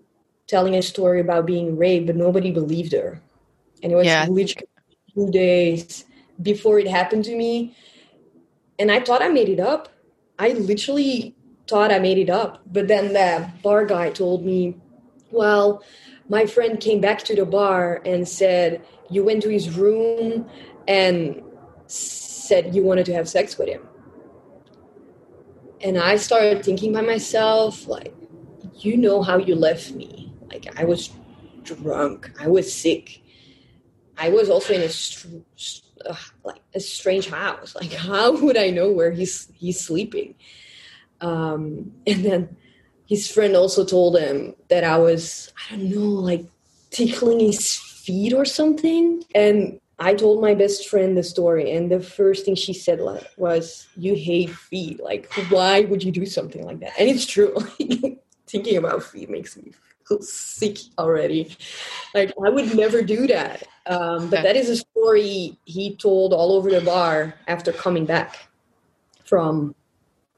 telling 0.47 0.75
a 0.77 0.83
story 0.83 1.21
about 1.21 1.45
being 1.45 1.77
raped, 1.77 2.07
but 2.07 2.17
nobody 2.17 2.51
believed 2.51 2.93
her. 2.93 3.21
And 3.83 3.93
it 3.93 3.97
was 3.97 4.07
yeah. 4.07 4.27
Two 5.19 5.31
days 5.31 6.05
before 6.41 6.79
it 6.79 6.87
happened 6.87 7.25
to 7.25 7.37
me. 7.37 7.75
And 8.79 8.93
I 8.93 9.01
thought 9.01 9.23
I 9.23 9.29
made 9.29 9.49
it 9.49 9.59
up. 9.59 9.89
I 10.39 10.51
literally 10.51 11.35
thought 11.67 11.91
I 11.91 11.99
made 11.99 12.19
it 12.19 12.31
up. 12.31 12.63
But 12.73 12.87
then 12.87 13.13
the 13.13 13.51
bar 13.63 13.85
guy 13.85 14.11
told 14.11 14.45
me, 14.45 14.77
well, 15.33 15.83
my 16.29 16.47
friend 16.47 16.79
came 16.79 17.01
back 17.01 17.25
to 17.25 17.35
the 17.35 17.45
bar 17.45 18.01
and 18.05 18.29
said, 18.29 18.85
you 19.11 19.25
went 19.25 19.43
to 19.43 19.49
his 19.49 19.77
room 19.77 20.49
and 20.87 21.43
said 21.87 22.75
you 22.75 22.83
wanted 22.83 23.07
to 23.07 23.15
have 23.15 23.29
sex 23.29 23.59
with 23.59 23.69
him. 23.69 23.83
And 25.81 25.99
I 25.99 26.17
started 26.17 26.65
thinking 26.65 26.93
by 26.93 27.03
myself, 27.03 27.87
like, 27.87 28.15
you 28.77 28.97
know 28.97 29.23
how 29.23 29.39
you 29.39 29.55
left 29.55 29.93
me. 29.93 30.33
Like, 30.51 30.67
I 30.79 30.85
was 30.85 31.11
drunk, 31.65 32.31
I 32.41 32.49
was 32.49 32.73
sick. 32.73 33.23
I 34.19 34.31
was 34.31 34.51
also 34.51 34.75
in 34.75 34.83
a 34.83 34.89
str- 34.89 35.29
uh, 36.05 36.17
like 36.45 36.61
a 36.75 36.81
strange 36.81 37.29
house. 37.29 37.75
Like, 37.75 37.93
how 38.09 38.33
would 38.43 38.57
I 38.57 38.71
know 38.71 38.93
where 38.93 39.13
he's 39.13 39.51
he's 39.55 39.81
sleeping? 39.81 40.35
Um, 41.21 41.93
and 42.07 42.25
then 42.25 42.57
his 43.07 43.31
friend 43.31 43.57
also 43.57 43.85
told 43.85 44.19
him 44.19 44.55
that 44.69 44.85
I 44.85 44.99
was 44.99 45.53
I 45.71 45.77
don't 45.77 45.91
know 45.91 46.01
like 46.01 46.45
tickling 46.91 47.41
his 47.41 47.77
feet 47.77 48.33
or 48.33 48.45
something. 48.45 49.23
And 49.35 49.81
I 50.01 50.15
told 50.15 50.41
my 50.41 50.55
best 50.55 50.89
friend 50.89 51.17
the 51.17 51.25
story, 51.25 51.73
and 51.73 51.91
the 51.91 52.01
first 52.01 52.45
thing 52.45 52.55
she 52.55 52.73
said 52.73 53.01
was, 53.37 53.89
"You 53.97 54.15
hate 54.15 54.51
feet. 54.51 55.03
Like, 55.03 55.33
why 55.51 55.83
would 55.83 56.05
you 56.05 56.13
do 56.13 56.27
something 56.27 56.65
like 56.65 56.81
that?" 56.81 56.93
And 56.99 57.09
it's 57.09 57.27
true. 57.27 57.57
Thinking 58.47 58.77
about 58.77 59.03
feet 59.03 59.29
makes 59.29 59.57
me 59.57 59.73
sick 60.21 60.79
already. 60.99 61.57
Like 62.15 62.33
I 62.45 62.49
would 62.49 62.75
never 62.75 63.03
do 63.03 63.27
that. 63.27 63.65
Um, 63.87 64.29
but 64.31 64.43
that 64.43 64.57
is 64.57 64.69
a 64.69 64.77
story 64.77 65.59
he 65.65 65.97
told 65.97 66.33
all 66.33 66.53
over 66.53 66.71
the 66.71 66.81
bar 66.81 67.35
after 67.47 67.73
coming 67.73 68.05
back 68.05 68.49
from 69.25 69.75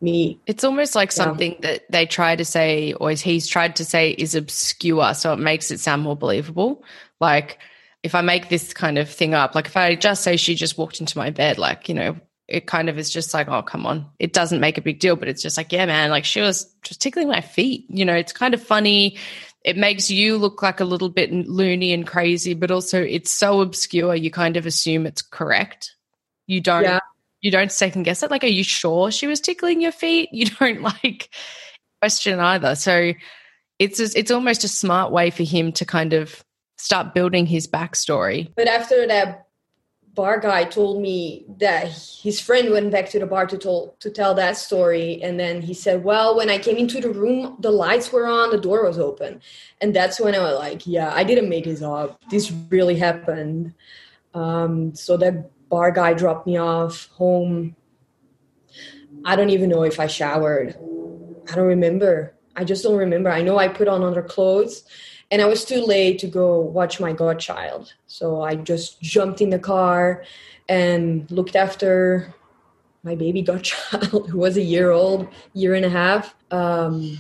me. 0.00 0.39
It's 0.47 0.65
almost 0.65 0.95
like 0.95 1.11
yeah. 1.11 1.25
something 1.25 1.57
that 1.61 1.91
they 1.91 2.07
try 2.07 2.37
to 2.37 2.45
say, 2.45 2.93
or 2.95 3.11
he's 3.11 3.47
tried 3.47 3.77
to 3.77 3.85
say, 3.85 4.11
is 4.12 4.35
obscure, 4.35 5.15
so 5.15 5.33
it 5.33 5.39
makes 5.39 5.71
it 5.71 5.81
sound 5.81 6.03
more 6.03 6.17
believable. 6.17 6.83
Like 7.21 7.59
if 8.03 8.15
I 8.15 8.21
make 8.21 8.49
this 8.49 8.73
kind 8.73 8.99
of 8.99 9.11
thing 9.11 9.35
up, 9.35 9.55
like 9.55 9.67
if 9.67 9.77
I 9.77 9.95
just 9.95 10.23
say 10.23 10.37
she 10.37 10.55
just 10.55 10.79
walked 10.79 11.00
into 11.00 11.19
my 11.19 11.31
bed, 11.31 11.59
like 11.59 11.89
you 11.89 11.95
know, 11.95 12.17
it 12.49 12.67
kind 12.67 12.89
of 12.89 12.99
is 12.99 13.11
just 13.11 13.33
like, 13.33 13.49
oh, 13.49 13.62
come 13.62 13.87
on. 13.87 14.07
It 14.19 14.33
doesn't 14.33 14.61
make 14.61 14.77
a 14.77 14.83
big 14.83 14.99
deal, 14.99 15.17
but 15.17 15.29
it's 15.29 15.43
just 15.43 15.57
like, 15.57 15.73
yeah, 15.73 15.87
man, 15.87 16.11
like 16.11 16.25
she 16.25 16.41
was 16.41 16.65
just 16.83 17.00
tickling 17.00 17.29
my 17.29 17.41
feet. 17.41 17.85
You 17.89 18.05
know, 18.05 18.15
it's 18.15 18.33
kind 18.33 18.55
of 18.55 18.62
funny 18.62 19.17
it 19.62 19.76
makes 19.76 20.11
you 20.11 20.38
look 20.38 20.62
like 20.62 20.81
a 20.81 20.85
little 20.85 21.09
bit 21.09 21.33
loony 21.33 21.93
and 21.93 22.07
crazy, 22.07 22.55
but 22.55 22.71
also 22.71 23.02
it's 23.02 23.31
so 23.31 23.61
obscure 23.61 24.14
you 24.14 24.31
kind 24.31 24.57
of 24.57 24.67
assume 24.67 25.07
it's 25.07 25.23
correct. 25.23 25.95
You 26.47 26.61
don't 26.61 26.85
yeah. 26.85 27.00
you 27.40 27.50
don't 27.50 27.71
second 27.71 28.05
guess 28.05 28.23
it. 28.23 28.31
Like, 28.31 28.45
are 28.45 28.49
you 28.49 28.64
sure 28.64 29.11
she 29.11 29.26
was 29.26 29.40
tickling 29.40 29.81
your 29.81 29.93
feet? 29.93 30.31
You 30.33 30.47
don't 30.47 30.83
like 30.83 31.29
question 32.00 32.40
either. 32.40 32.75
So 32.75 33.12
it's 33.79 33.99
just, 33.99 34.17
it's 34.17 34.31
almost 34.31 34.64
a 34.64 34.69
smart 34.69 35.12
way 35.12 35.31
for 35.31 35.43
him 35.43 35.73
to 35.73 35.85
kind 35.85 36.12
of 36.12 36.43
start 36.79 37.14
building 37.14 37.47
his 37.47 37.67
backstory. 37.67 38.50
But 38.57 38.69
after 38.69 39.07
that 39.07 39.47
bar 40.21 40.39
guy 40.39 40.65
told 40.65 41.00
me 41.00 41.47
that 41.57 41.89
his 42.23 42.39
friend 42.39 42.71
went 42.71 42.91
back 42.91 43.09
to 43.09 43.19
the 43.19 43.25
bar 43.25 43.47
to 43.47 43.57
tell 43.57 43.97
to 44.00 44.11
tell 44.11 44.35
that 44.35 44.55
story. 44.55 45.19
And 45.23 45.41
then 45.41 45.62
he 45.62 45.73
said 45.73 46.05
well 46.05 46.37
when 46.37 46.50
i 46.50 46.59
came 46.59 46.77
into 46.77 47.00
the 47.00 47.09
room 47.23 47.57
the 47.61 47.71
lights 47.71 48.12
were 48.12 48.27
on 48.27 48.50
the 48.50 48.61
door 48.69 48.85
was 48.85 48.99
open. 48.99 49.41
And 49.81 49.97
that's 49.97 50.21
when 50.21 50.35
i 50.35 50.41
was 50.41 50.59
like 50.59 50.87
yeah 50.87 51.11
i 51.21 51.25
didn't 51.25 51.49
make 51.49 51.65
this 51.65 51.81
up. 51.81 52.21
This 52.29 52.53
really 52.69 52.97
happened. 52.97 53.73
Um, 54.35 54.95
so 54.95 55.17
that 55.17 55.35
bar 55.71 55.91
guy 55.91 56.12
dropped 56.12 56.47
me 56.47 56.59
off 56.59 57.09
home. 57.23 57.75
I 59.25 59.37
don't 59.37 59.55
even 59.57 59.71
know 59.71 59.85
if 59.85 59.99
i 59.99 60.07
showered. 60.07 60.77
I 61.50 61.55
don't 61.57 61.73
remember. 61.77 62.35
I 62.57 62.65
just 62.65 62.83
don't 62.85 63.03
remember. 63.07 63.31
I 63.31 63.41
know 63.41 63.57
I 63.57 63.69
put 63.69 63.89
on 63.89 64.05
other 64.05 64.27
clothes 64.35 64.85
and 65.31 65.41
I 65.41 65.47
was 65.47 65.65
too 65.65 65.85
late 65.85 66.19
to 66.21 66.27
go 66.27 66.59
watch 66.59 66.99
my 66.99 67.13
godchild. 67.13 67.95
So 68.07 68.43
I 68.43 68.57
just 68.57 69.01
jumped 69.01 69.41
in 69.41 69.51
the 69.51 69.59
car 69.59 70.25
and 70.69 71.31
looked 71.31 71.55
after 71.55 72.35
my 73.03 73.15
baby 73.15 73.43
godchild 73.51 74.29
who 74.31 74.39
was 74.39 74.57
a 74.57 74.63
year 74.63 74.91
old, 74.91 75.29
year 75.53 75.75
and 75.75 75.85
a 75.85 75.91
half, 75.91 76.35
um, 76.51 77.19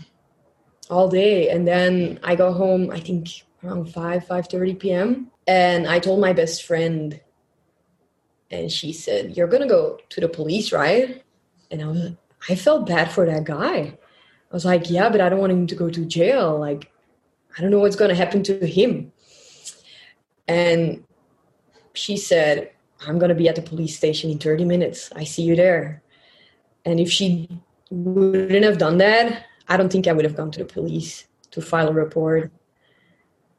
all 0.88 1.08
day. 1.08 1.48
And 1.50 1.66
then 1.66 2.18
I 2.24 2.34
got 2.34 2.54
home, 2.54 2.90
I 2.90 2.98
think 2.98 3.28
around 3.62 3.92
5, 3.92 4.24
5.30 4.24 4.78
p.m. 4.78 5.30
And 5.46 5.86
I 5.86 6.00
told 6.00 6.20
my 6.20 6.32
best 6.32 6.64
friend 6.64 7.20
and 8.50 8.72
she 8.72 8.92
said, 8.92 9.36
you're 9.36 9.46
to 9.46 9.66
go 9.66 9.98
to 10.08 10.20
the 10.20 10.28
police, 10.28 10.72
right? 10.72 11.22
And 11.70 11.82
I 11.82 11.86
was, 11.86 12.12
I 12.48 12.56
felt 12.56 12.86
bad 12.86 13.12
for 13.12 13.24
that 13.26 13.44
guy. 13.44 13.96
I 14.50 14.54
was 14.54 14.64
like, 14.64 14.90
yeah, 14.90 15.08
but 15.08 15.20
I 15.20 15.28
don't 15.28 15.38
want 15.38 15.52
him 15.52 15.68
to 15.68 15.76
go 15.76 15.88
to 15.88 16.04
jail. 16.04 16.58
Like, 16.58 16.90
I 17.56 17.60
don't 17.60 17.70
know 17.70 17.80
what's 17.80 17.96
going 17.96 18.10
to 18.10 18.14
happen 18.14 18.42
to 18.44 18.66
him. 18.66 19.12
And 20.46 21.04
she 21.94 22.16
said, 22.16 22.70
I'm 23.06 23.18
going 23.18 23.30
to 23.30 23.34
be 23.34 23.48
at 23.48 23.56
the 23.56 23.62
police 23.62 23.96
station 23.96 24.30
in 24.30 24.38
30 24.38 24.64
minutes. 24.64 25.10
I 25.14 25.24
see 25.24 25.42
you 25.42 25.56
there. 25.56 26.02
And 26.84 27.00
if 27.00 27.10
she 27.10 27.48
wouldn't 27.90 28.64
have 28.64 28.78
done 28.78 28.98
that, 28.98 29.44
I 29.68 29.76
don't 29.76 29.90
think 29.90 30.06
I 30.06 30.12
would 30.12 30.24
have 30.24 30.36
gone 30.36 30.50
to 30.52 30.58
the 30.58 30.64
police 30.64 31.26
to 31.52 31.60
file 31.60 31.88
a 31.88 31.92
report 31.92 32.50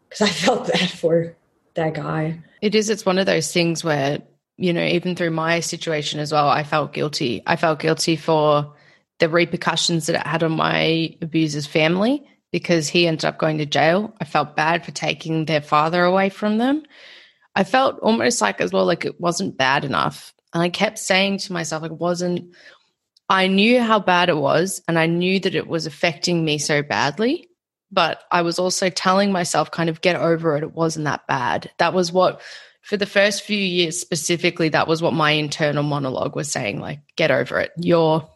because 0.10 0.22
I 0.22 0.30
felt 0.46 0.72
bad 0.72 0.90
for 0.90 1.36
that 1.76 1.94
guy. 1.94 2.40
It 2.62 2.76
is. 2.76 2.90
It's 2.90 3.06
one 3.06 3.18
of 3.18 3.26
those 3.26 3.52
things 3.52 3.84
where, 3.84 4.20
you 4.58 4.74
know, 4.74 4.84
even 4.84 5.16
through 5.16 5.32
my 5.32 5.60
situation 5.60 6.20
as 6.20 6.32
well, 6.32 6.50
I 6.50 6.64
felt 6.64 6.94
guilty. 6.94 7.42
I 7.48 7.56
felt 7.56 7.80
guilty 7.80 8.16
for 8.16 8.74
the 9.20 9.30
repercussions 9.30 10.08
that 10.08 10.16
it 10.16 10.28
had 10.28 10.44
on 10.44 10.54
my 10.54 11.16
abuser's 11.22 11.68
family 11.68 12.28
because 12.52 12.90
he 12.90 13.08
ended 13.08 13.26
up 13.26 13.38
going 13.38 13.58
to 13.58 13.66
jail. 13.66 14.14
I 14.20 14.26
felt 14.26 14.56
bad 14.56 14.86
for 14.86 14.92
taking 14.92 15.46
their 15.46 15.62
father 15.62 16.04
away 16.04 16.30
from 16.30 16.58
them. 16.58 16.84
I 17.56 17.64
felt 17.64 18.00
almost 18.00 18.42
like 18.42 18.62
as 18.62 18.72
well 18.72 18.86
like 18.86 19.06
it 19.06 19.20
wasn't 19.20 19.58
bad 19.58 19.86
enough. 19.86 20.34
And 20.54 20.62
I 20.62 20.70
kept 20.70 21.00
saying 21.00 21.40
to 21.40 21.54
myself, 21.54 21.82
like, 21.82 21.92
it 21.92 21.98
wasn't, 21.98 22.54
I 23.30 23.48
knew 23.48 23.82
how 23.82 24.00
bad 24.00 24.30
it 24.30 24.38
was 24.38 24.82
and 24.88 25.00
I 25.00 25.06
knew 25.06 25.40
that 25.40 25.56
it 25.56 25.68
was 25.68 25.86
affecting 25.86 26.44
me 26.44 26.58
so 26.58 26.82
badly. 26.84 27.48
But 27.94 28.24
I 28.32 28.42
was 28.42 28.58
also 28.58 28.90
telling 28.90 29.32
myself, 29.34 29.72
kind 29.72 29.90
of 29.90 30.02
get 30.02 30.16
over 30.16 30.56
it. 30.56 30.64
It 30.64 30.74
wasn't 30.74 31.06
that 31.06 31.28
bad. 31.28 31.72
That 31.78 31.94
was 31.94 32.12
what, 32.12 32.42
for 32.82 32.96
the 32.96 33.06
first 33.06 33.44
few 33.44 33.58
years 33.58 34.00
specifically, 34.00 34.70
that 34.70 34.88
was 34.88 35.02
what 35.02 35.14
my 35.14 35.32
internal 35.32 35.84
monologue 35.84 36.36
was 36.36 36.50
saying, 36.50 36.80
like, 36.80 37.00
get 37.18 37.32
over 37.32 37.60
it. 37.60 37.72
You're 37.78 38.28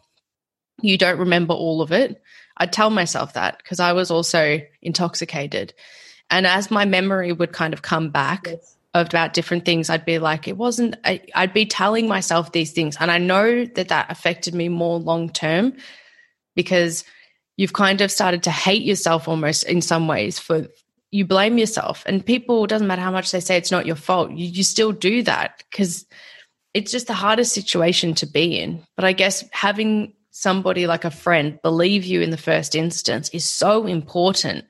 you 0.82 0.98
don't 0.98 1.18
remember 1.18 1.54
all 1.54 1.80
of 1.80 1.92
it. 1.92 2.22
I'd 2.56 2.72
tell 2.72 2.90
myself 2.90 3.34
that 3.34 3.58
because 3.58 3.80
I 3.80 3.92
was 3.92 4.10
also 4.10 4.60
intoxicated. 4.82 5.74
And 6.30 6.46
as 6.46 6.70
my 6.70 6.84
memory 6.84 7.32
would 7.32 7.52
kind 7.52 7.72
of 7.72 7.82
come 7.82 8.10
back 8.10 8.46
yes. 8.46 8.76
about 8.94 9.34
different 9.34 9.64
things, 9.64 9.90
I'd 9.90 10.04
be 10.04 10.18
like, 10.18 10.48
it 10.48 10.56
wasn't, 10.56 10.96
I, 11.04 11.22
I'd 11.34 11.52
be 11.52 11.66
telling 11.66 12.08
myself 12.08 12.52
these 12.52 12.72
things. 12.72 12.96
And 12.98 13.10
I 13.10 13.18
know 13.18 13.64
that 13.64 13.88
that 13.88 14.10
affected 14.10 14.54
me 14.54 14.68
more 14.68 14.98
long 14.98 15.28
term 15.28 15.74
because 16.54 17.04
you've 17.56 17.72
kind 17.72 18.00
of 18.00 18.10
started 18.10 18.42
to 18.44 18.50
hate 18.50 18.82
yourself 18.82 19.28
almost 19.28 19.64
in 19.64 19.80
some 19.80 20.08
ways 20.08 20.38
for 20.38 20.66
you 21.10 21.24
blame 21.24 21.56
yourself 21.58 22.02
and 22.06 22.26
people 22.26 22.66
doesn't 22.66 22.88
matter 22.88 23.02
how 23.02 23.10
much 23.10 23.30
they 23.30 23.40
say 23.40 23.56
it's 23.56 23.70
not 23.70 23.86
your 23.86 23.96
fault 23.96 24.30
you, 24.32 24.46
you 24.46 24.62
still 24.62 24.92
do 24.92 25.22
that 25.22 25.62
because 25.70 26.04
it's 26.74 26.90
just 26.90 27.06
the 27.06 27.14
hardest 27.14 27.54
situation 27.54 28.14
to 28.14 28.26
be 28.26 28.58
in 28.58 28.82
but 28.96 29.04
i 29.04 29.12
guess 29.12 29.44
having 29.52 30.12
somebody 30.36 30.86
like 30.86 31.06
a 31.06 31.10
friend 31.10 31.58
believe 31.62 32.04
you 32.04 32.20
in 32.20 32.28
the 32.28 32.36
first 32.36 32.74
instance 32.74 33.30
is 33.30 33.42
so 33.42 33.86
important 33.86 34.66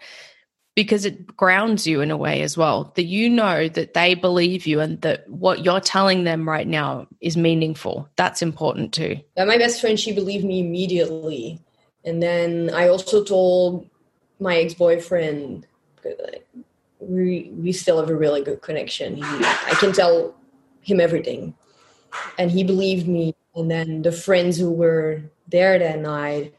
because 0.77 1.05
it 1.05 1.37
grounds 1.37 1.89
you 1.89 2.01
in 2.01 2.13
a 2.13 2.17
way 2.17 2.43
as 2.43 2.57
well 2.57 2.93
that 2.95 3.07
you 3.07 3.29
know 3.29 3.69
that 3.71 3.93
they 3.93 4.15
believe 4.15 4.65
you 4.65 4.79
and 4.79 5.01
that 5.01 5.29
what 5.29 5.65
you're 5.65 5.81
telling 5.81 6.23
them 6.23 6.49
right 6.49 6.69
now 6.69 7.09
is 7.21 7.37
meaningful. 7.37 8.09
That's 8.15 8.43
important 8.43 8.93
too. 8.93 9.17
Yeah, 9.37 9.45
my 9.45 9.59
best 9.59 9.81
friend 9.81 9.99
she 9.99 10.13
believed 10.13 10.45
me 10.45 10.61
immediately. 10.61 11.61
And 12.05 12.23
then 12.23 12.71
i 12.73 12.87
also 12.87 13.25
told 13.25 13.91
my 14.39 14.59
ex-boyfriend 14.59 15.67
we 17.01 17.51
we 17.55 17.73
still 17.73 17.99
have 17.99 18.09
a 18.09 18.15
really 18.15 18.43
good 18.43 18.63
connection. 18.63 19.17
He, 19.17 19.23
i 19.25 19.75
can 19.81 19.93
tell 19.93 20.37
him 20.83 21.01
everything. 21.01 21.55
And 22.39 22.53
he 22.53 22.63
believed 22.63 23.09
me 23.09 23.35
and 23.57 23.71
then 23.71 24.03
the 24.03 24.13
friends 24.13 24.57
who 24.59 24.71
were 24.71 25.23
there 25.49 25.79
that 25.79 26.01
night 26.01 26.55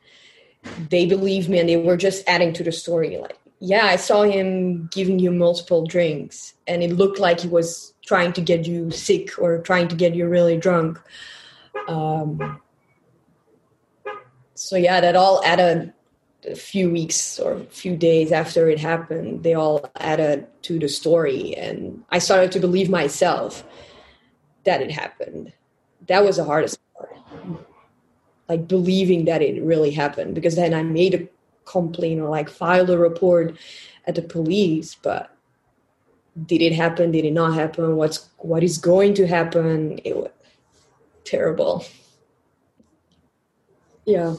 they 0.89 1.05
believed 1.05 1.47
me 1.47 1.59
and 1.59 1.69
they 1.69 1.77
were 1.77 1.95
just 1.95 2.27
adding 2.27 2.51
to 2.51 2.63
the 2.63 2.71
story. 2.71 3.17
Like 3.17 3.37
yeah 3.59 3.85
i 3.85 3.95
saw 3.95 4.21
him 4.21 4.87
giving 4.93 5.17
you 5.17 5.31
multiple 5.31 5.83
drinks 5.87 6.53
and 6.67 6.83
it 6.83 6.91
looked 6.91 7.17
like 7.17 7.39
he 7.39 7.47
was 7.47 7.91
trying 8.05 8.31
to 8.31 8.39
get 8.39 8.67
you 8.67 8.91
sick 8.91 9.39
or 9.39 9.57
trying 9.63 9.87
to 9.87 9.95
get 9.95 10.13
you 10.13 10.27
really 10.27 10.57
drunk. 10.57 10.99
Um, 11.87 12.61
so 14.53 14.75
yeah 14.75 15.01
that 15.01 15.15
all 15.15 15.43
added 15.43 15.93
a 16.47 16.55
few 16.55 16.91
weeks 16.91 17.39
or 17.39 17.53
a 17.53 17.63
few 17.65 17.97
days 17.97 18.31
after 18.31 18.69
it 18.69 18.79
happened 18.79 19.43
they 19.43 19.53
all 19.53 19.89
added 19.99 20.47
to 20.61 20.79
the 20.79 20.87
story 20.87 21.55
and 21.55 22.03
i 22.09 22.19
started 22.19 22.51
to 22.51 22.59
believe 22.59 22.89
myself 22.89 23.63
that 24.67 24.81
it 24.81 24.91
happened. 24.91 25.53
That 26.07 26.23
was 26.23 26.35
the 26.35 26.43
hardest 26.43 26.79
like 28.49 28.67
believing 28.67 29.25
that 29.25 29.41
it 29.41 29.61
really 29.61 29.91
happened 29.91 30.35
because 30.35 30.55
then 30.55 30.73
I 30.73 30.83
made 30.83 31.13
a 31.13 31.27
complaint 31.65 32.21
or 32.21 32.29
like 32.29 32.49
filed 32.49 32.89
a 32.89 32.97
report 32.97 33.57
at 34.05 34.15
the 34.15 34.21
police, 34.21 34.95
but 34.95 35.35
did 36.45 36.61
it 36.61 36.73
happen? 36.73 37.11
Did 37.11 37.25
it 37.25 37.33
not 37.33 37.53
happen? 37.55 37.95
What's 37.95 38.29
what 38.37 38.63
is 38.63 38.77
going 38.77 39.13
to 39.15 39.27
happen? 39.27 39.99
It 40.03 40.15
was 40.15 40.31
terrible. 41.23 41.85
Yeah. 44.05 44.35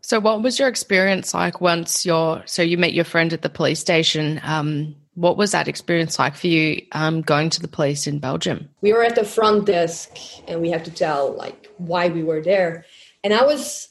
So, 0.00 0.18
what 0.18 0.42
was 0.42 0.58
your 0.58 0.68
experience 0.68 1.34
like 1.34 1.60
once 1.60 2.04
you're 2.04 2.42
so 2.46 2.62
you 2.62 2.78
met 2.78 2.94
your 2.94 3.04
friend 3.04 3.32
at 3.32 3.42
the 3.42 3.50
police 3.50 3.78
station? 3.78 4.40
Um, 4.42 4.96
what 5.14 5.36
was 5.36 5.52
that 5.52 5.68
experience 5.68 6.18
like 6.18 6.34
for 6.34 6.46
you 6.46 6.82
um, 6.92 7.20
going 7.20 7.50
to 7.50 7.60
the 7.60 7.68
police 7.68 8.06
in 8.06 8.18
Belgium? 8.18 8.68
We 8.80 8.92
were 8.92 9.04
at 9.04 9.16
the 9.16 9.24
front 9.24 9.66
desk 9.66 10.16
and 10.48 10.60
we 10.60 10.70
had 10.70 10.84
to 10.86 10.90
tell 10.90 11.36
like 11.36 11.70
why 11.76 12.08
we 12.08 12.22
were 12.22 12.40
there. 12.40 12.86
And 13.22 13.34
I 13.34 13.44
was 13.44 13.88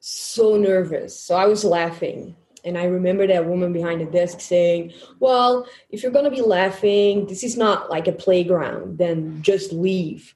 so 0.00 0.56
nervous. 0.56 1.18
So 1.18 1.36
I 1.36 1.46
was 1.46 1.64
laughing. 1.64 2.36
And 2.64 2.76
I 2.76 2.84
remember 2.84 3.26
that 3.26 3.46
woman 3.46 3.72
behind 3.72 4.00
the 4.00 4.04
desk 4.06 4.40
saying, 4.40 4.92
Well, 5.18 5.66
if 5.88 6.02
you're 6.02 6.12
going 6.12 6.26
to 6.26 6.30
be 6.30 6.42
laughing, 6.42 7.26
this 7.26 7.42
is 7.42 7.56
not 7.56 7.88
like 7.88 8.06
a 8.06 8.12
playground, 8.12 8.98
then 8.98 9.40
just 9.42 9.72
leave. 9.72 10.34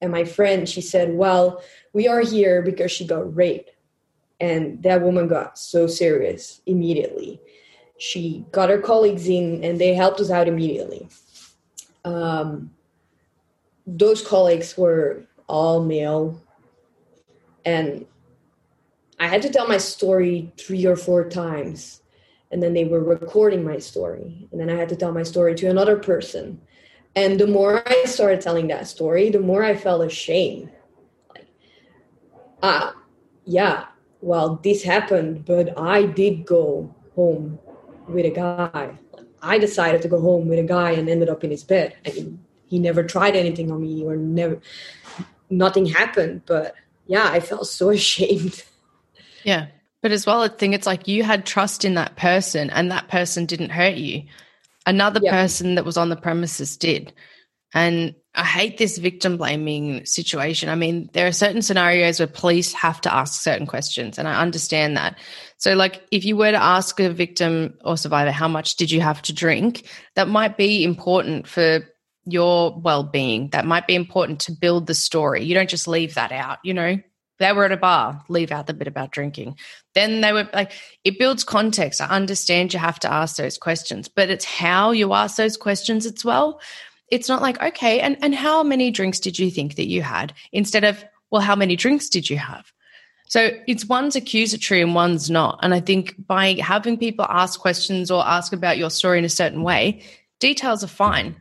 And 0.00 0.12
my 0.12 0.24
friend, 0.24 0.68
she 0.68 0.80
said, 0.80 1.14
Well, 1.14 1.62
we 1.92 2.06
are 2.06 2.20
here 2.20 2.62
because 2.62 2.92
she 2.92 3.06
got 3.06 3.34
raped. 3.34 3.70
And 4.40 4.80
that 4.84 5.02
woman 5.02 5.26
got 5.26 5.58
so 5.58 5.88
serious 5.88 6.60
immediately. 6.66 7.40
She 7.98 8.44
got 8.52 8.70
her 8.70 8.78
colleagues 8.78 9.28
in 9.28 9.64
and 9.64 9.80
they 9.80 9.94
helped 9.94 10.20
us 10.20 10.30
out 10.30 10.46
immediately. 10.46 11.08
Um, 12.04 12.70
those 13.84 14.24
colleagues 14.24 14.78
were 14.78 15.24
all 15.48 15.82
male 15.82 16.40
and 17.68 18.06
I 19.20 19.26
had 19.26 19.42
to 19.42 19.50
tell 19.50 19.68
my 19.68 19.76
story 19.76 20.50
three 20.56 20.86
or 20.86 20.96
four 20.96 21.28
times. 21.28 22.00
And 22.50 22.62
then 22.62 22.72
they 22.72 22.86
were 22.86 23.04
recording 23.04 23.62
my 23.62 23.78
story. 23.78 24.48
And 24.50 24.58
then 24.58 24.70
I 24.70 24.76
had 24.76 24.88
to 24.88 24.96
tell 24.96 25.12
my 25.12 25.22
story 25.22 25.54
to 25.56 25.68
another 25.68 25.96
person. 25.98 26.62
And 27.14 27.38
the 27.38 27.46
more 27.46 27.82
I 27.86 28.04
started 28.06 28.40
telling 28.40 28.68
that 28.68 28.88
story, 28.88 29.28
the 29.28 29.40
more 29.40 29.62
I 29.62 29.76
felt 29.76 30.02
ashamed. 30.02 30.70
Like, 31.34 31.46
ah, 32.62 32.94
yeah, 33.44 33.88
well, 34.22 34.58
this 34.64 34.82
happened, 34.82 35.44
but 35.44 35.78
I 35.78 36.06
did 36.06 36.46
go 36.46 36.94
home 37.14 37.58
with 38.08 38.24
a 38.24 38.30
guy. 38.30 38.98
I 39.42 39.58
decided 39.58 40.00
to 40.02 40.08
go 40.08 40.20
home 40.22 40.48
with 40.48 40.58
a 40.58 40.62
guy 40.62 40.92
and 40.92 41.06
ended 41.06 41.28
up 41.28 41.44
in 41.44 41.50
his 41.50 41.64
bed. 41.64 41.96
And 42.06 42.42
he 42.66 42.78
never 42.78 43.02
tried 43.02 43.36
anything 43.36 43.70
on 43.70 43.82
me 43.82 44.04
or 44.06 44.16
never, 44.16 44.58
nothing 45.50 45.84
happened. 45.84 46.42
But 46.46 46.74
yeah, 47.08 47.28
I 47.28 47.40
felt 47.40 47.66
so 47.66 47.90
ashamed. 47.90 48.62
Yeah. 49.42 49.66
But 50.00 50.12
as 50.12 50.26
well, 50.26 50.42
I 50.42 50.48
think 50.48 50.74
it's 50.74 50.86
like 50.86 51.08
you 51.08 51.24
had 51.24 51.44
trust 51.44 51.84
in 51.84 51.94
that 51.94 52.16
person 52.16 52.70
and 52.70 52.92
that 52.92 53.08
person 53.08 53.46
didn't 53.46 53.70
hurt 53.70 53.96
you. 53.96 54.22
Another 54.86 55.20
yeah. 55.22 55.32
person 55.32 55.74
that 55.74 55.84
was 55.84 55.96
on 55.96 56.08
the 56.08 56.16
premises 56.16 56.76
did. 56.76 57.12
And 57.74 58.14
I 58.34 58.44
hate 58.44 58.78
this 58.78 58.98
victim 58.98 59.36
blaming 59.36 60.06
situation. 60.06 60.68
I 60.68 60.76
mean, 60.76 61.10
there 61.12 61.26
are 61.26 61.32
certain 61.32 61.60
scenarios 61.60 62.20
where 62.20 62.28
police 62.28 62.72
have 62.72 63.00
to 63.02 63.12
ask 63.12 63.42
certain 63.42 63.66
questions, 63.66 64.16
and 64.16 64.28
I 64.28 64.40
understand 64.40 64.96
that. 64.96 65.18
So, 65.56 65.74
like, 65.74 66.06
if 66.12 66.24
you 66.24 66.36
were 66.36 66.52
to 66.52 66.62
ask 66.62 67.00
a 67.00 67.10
victim 67.10 67.74
or 67.84 67.96
survivor, 67.96 68.30
how 68.30 68.48
much 68.48 68.76
did 68.76 68.90
you 68.90 69.00
have 69.00 69.20
to 69.22 69.32
drink, 69.32 69.88
that 70.14 70.28
might 70.28 70.56
be 70.56 70.84
important 70.84 71.48
for 71.48 71.80
your 72.32 72.78
well 72.78 73.02
being. 73.02 73.50
That 73.50 73.66
might 73.66 73.86
be 73.86 73.94
important 73.94 74.40
to 74.40 74.52
build 74.52 74.86
the 74.86 74.94
story. 74.94 75.44
You 75.44 75.54
don't 75.54 75.70
just 75.70 75.88
leave 75.88 76.14
that 76.14 76.32
out, 76.32 76.58
you 76.62 76.74
know? 76.74 76.98
They 77.38 77.52
were 77.52 77.64
at 77.64 77.72
a 77.72 77.76
bar, 77.76 78.24
leave 78.28 78.50
out 78.50 78.66
the 78.66 78.74
bit 78.74 78.88
about 78.88 79.12
drinking. 79.12 79.58
Then 79.94 80.22
they 80.22 80.32
were 80.32 80.48
like, 80.52 80.72
it 81.04 81.20
builds 81.20 81.44
context. 81.44 82.00
I 82.00 82.06
understand 82.06 82.72
you 82.72 82.80
have 82.80 82.98
to 83.00 83.12
ask 83.12 83.36
those 83.36 83.58
questions, 83.58 84.08
but 84.08 84.28
it's 84.28 84.44
how 84.44 84.90
you 84.90 85.12
ask 85.12 85.36
those 85.36 85.56
questions 85.56 86.04
as 86.04 86.24
well 86.24 86.60
it's 87.10 87.28
not 87.28 87.42
like, 87.42 87.60
okay, 87.62 88.00
and, 88.00 88.16
and 88.22 88.34
how 88.34 88.62
many 88.62 88.90
drinks 88.90 89.20
did 89.20 89.38
you 89.38 89.50
think 89.50 89.76
that 89.76 89.88
you 89.88 90.02
had? 90.02 90.32
Instead 90.52 90.84
of, 90.84 91.04
well, 91.30 91.42
how 91.42 91.56
many 91.56 91.76
drinks 91.76 92.08
did 92.08 92.28
you 92.28 92.36
have? 92.36 92.72
So 93.28 93.50
it's 93.66 93.84
one's 93.84 94.16
accusatory 94.16 94.80
and 94.80 94.94
one's 94.94 95.30
not. 95.30 95.58
And 95.62 95.74
I 95.74 95.80
think 95.80 96.14
by 96.26 96.54
having 96.54 96.96
people 96.96 97.26
ask 97.28 97.60
questions 97.60 98.10
or 98.10 98.26
ask 98.26 98.52
about 98.52 98.78
your 98.78 98.90
story 98.90 99.18
in 99.18 99.24
a 99.24 99.30
certain 99.30 99.62
way, 99.62 100.02
details 100.38 100.82
are 100.82 100.88
fine, 100.88 101.36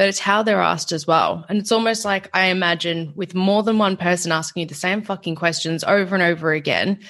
but 0.00 0.08
it's 0.08 0.18
how 0.18 0.42
they're 0.42 0.62
asked 0.62 0.92
as 0.92 1.06
well. 1.06 1.44
And 1.50 1.58
it's 1.58 1.70
almost 1.70 2.06
like 2.06 2.30
I 2.32 2.46
imagine 2.46 3.12
with 3.16 3.34
more 3.34 3.62
than 3.62 3.76
one 3.76 3.98
person 3.98 4.32
asking 4.32 4.62
you 4.62 4.66
the 4.66 4.74
same 4.74 5.02
fucking 5.02 5.34
questions 5.34 5.84
over 5.84 6.14
and 6.14 6.22
over 6.22 6.54
again, 6.54 7.00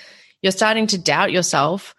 you're 0.43 0.51
starting 0.51 0.89
to 0.89 0.99
doubt 0.99 1.31
yourself 1.31 1.95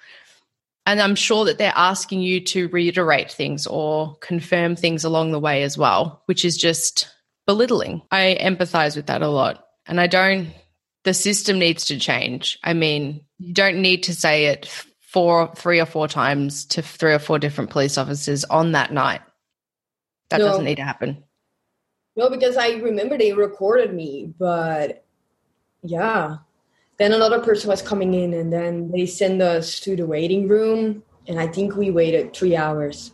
and 0.85 0.99
I'm 0.99 1.15
sure 1.15 1.45
that 1.45 1.57
they're 1.57 1.71
asking 1.77 2.23
you 2.23 2.41
to 2.41 2.67
reiterate 2.67 3.31
things 3.31 3.65
or 3.67 4.17
confirm 4.17 4.75
things 4.75 5.05
along 5.05 5.31
the 5.31 5.39
way 5.39 5.63
as 5.63 5.77
well, 5.77 6.23
which 6.25 6.43
is 6.43 6.57
just 6.57 7.07
belittling. 7.47 8.01
I 8.11 8.37
empathize 8.41 8.97
with 8.97 9.05
that 9.05 9.21
a 9.21 9.29
lot. 9.29 9.65
And 9.85 10.01
I 10.01 10.07
don't, 10.07 10.49
the 11.05 11.13
system 11.13 11.57
needs 11.57 11.85
to 11.85 11.99
change. 11.99 12.59
I 12.65 12.73
mean, 12.73 13.21
you 13.37 13.53
don't 13.53 13.81
need 13.81 14.03
to 14.03 14.13
say 14.13 14.47
it 14.47 14.67
four, 14.99 15.53
three 15.55 15.79
or 15.79 15.85
four 15.85 16.09
times 16.09 16.65
to 16.65 16.81
three 16.81 17.13
or 17.13 17.19
four 17.19 17.39
different 17.39 17.69
police 17.69 17.97
officers 17.97 18.43
on 18.43 18.73
that 18.73 18.91
night. 18.91 19.21
That 20.31 20.39
no. 20.39 20.47
doesn't 20.47 20.65
need 20.65 20.77
to 20.77 20.83
happen. 20.83 21.23
No, 22.15 22.29
because 22.29 22.57
I 22.57 22.75
remember 22.75 23.17
they 23.17 23.33
recorded 23.33 23.93
me, 23.93 24.33
but 24.39 25.05
yeah, 25.83 26.37
then 26.97 27.13
another 27.13 27.39
person 27.39 27.69
was 27.69 27.81
coming 27.81 28.13
in, 28.13 28.33
and 28.33 28.51
then 28.51 28.91
they 28.91 29.05
sent 29.05 29.41
us 29.41 29.79
to 29.81 29.95
the 29.95 30.05
waiting 30.05 30.47
room, 30.47 31.03
and 31.27 31.39
I 31.39 31.47
think 31.47 31.75
we 31.75 31.91
waited 31.91 32.33
three 32.33 32.55
hours. 32.55 33.11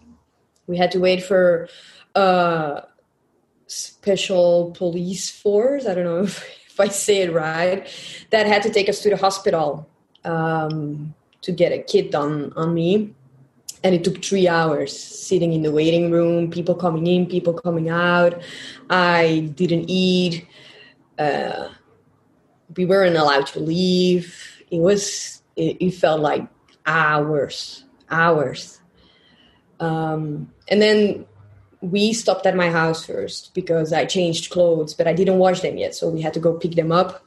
We 0.67 0.77
had 0.77 0.91
to 0.91 0.99
wait 0.99 1.23
for 1.23 1.69
a 2.15 2.84
special 3.67 4.71
police 4.77 5.30
force. 5.30 5.86
I 5.86 5.95
don't 5.95 6.03
know 6.03 6.23
if, 6.23 6.43
if 6.67 6.80
I 6.80 6.88
say 6.88 7.21
it 7.23 7.34
right. 7.34 7.88
That 8.30 8.45
had 8.45 8.63
to 8.63 8.69
take 8.69 8.89
us 8.89 9.01
to 9.01 9.10
the 9.10 9.17
hospital 9.17 9.89
um, 10.23 11.15
to 11.41 11.51
get 11.51 11.71
a 11.71 11.82
kit 11.82 12.12
done 12.12 12.53
on 12.56 12.73
me 12.73 13.15
and 13.84 13.94
it 13.94 14.04
took 14.04 14.24
three 14.24 14.48
hours 14.48 14.98
sitting 14.98 15.54
in 15.54 15.62
the 15.62 15.72
waiting 15.72 16.12
room 16.12 16.50
people 16.50 16.76
coming 16.76 17.08
in 17.08 17.26
people 17.26 17.54
coming 17.54 17.90
out 17.90 18.42
i 18.90 19.52
didn't 19.56 19.90
eat 19.90 20.48
uh, 21.20 21.70
we 22.76 22.86
weren't 22.86 23.16
allowed 23.16 23.48
to 23.48 23.60
leave. 23.60 24.63
It 24.70 24.80
was 24.80 25.42
it, 25.56 25.78
it 25.80 25.92
felt 25.92 26.22
like 26.22 26.48
hours, 26.86 27.86
hours. 28.10 28.80
Um, 29.80 30.52
and 30.68 30.82
then 30.82 31.26
we 31.82 32.13
stopped 32.13 32.46
at 32.46 32.56
my 32.56 32.70
house 32.70 33.06
first 33.06 33.54
because 33.54 33.94
I 33.94 34.06
changed 34.06 34.52
clothes, 34.52 34.94
but 34.94 35.08
I 35.08 35.13
didn't 35.13 35.38
wash 35.38 35.62
them 35.62 35.78
yet, 35.78 35.96
so 35.96 36.10
we 36.10 36.22
had 36.22 36.34
to 36.34 36.40
go 36.40 36.54
pick 36.54 36.76
them 36.76 36.92
up, 36.92 37.24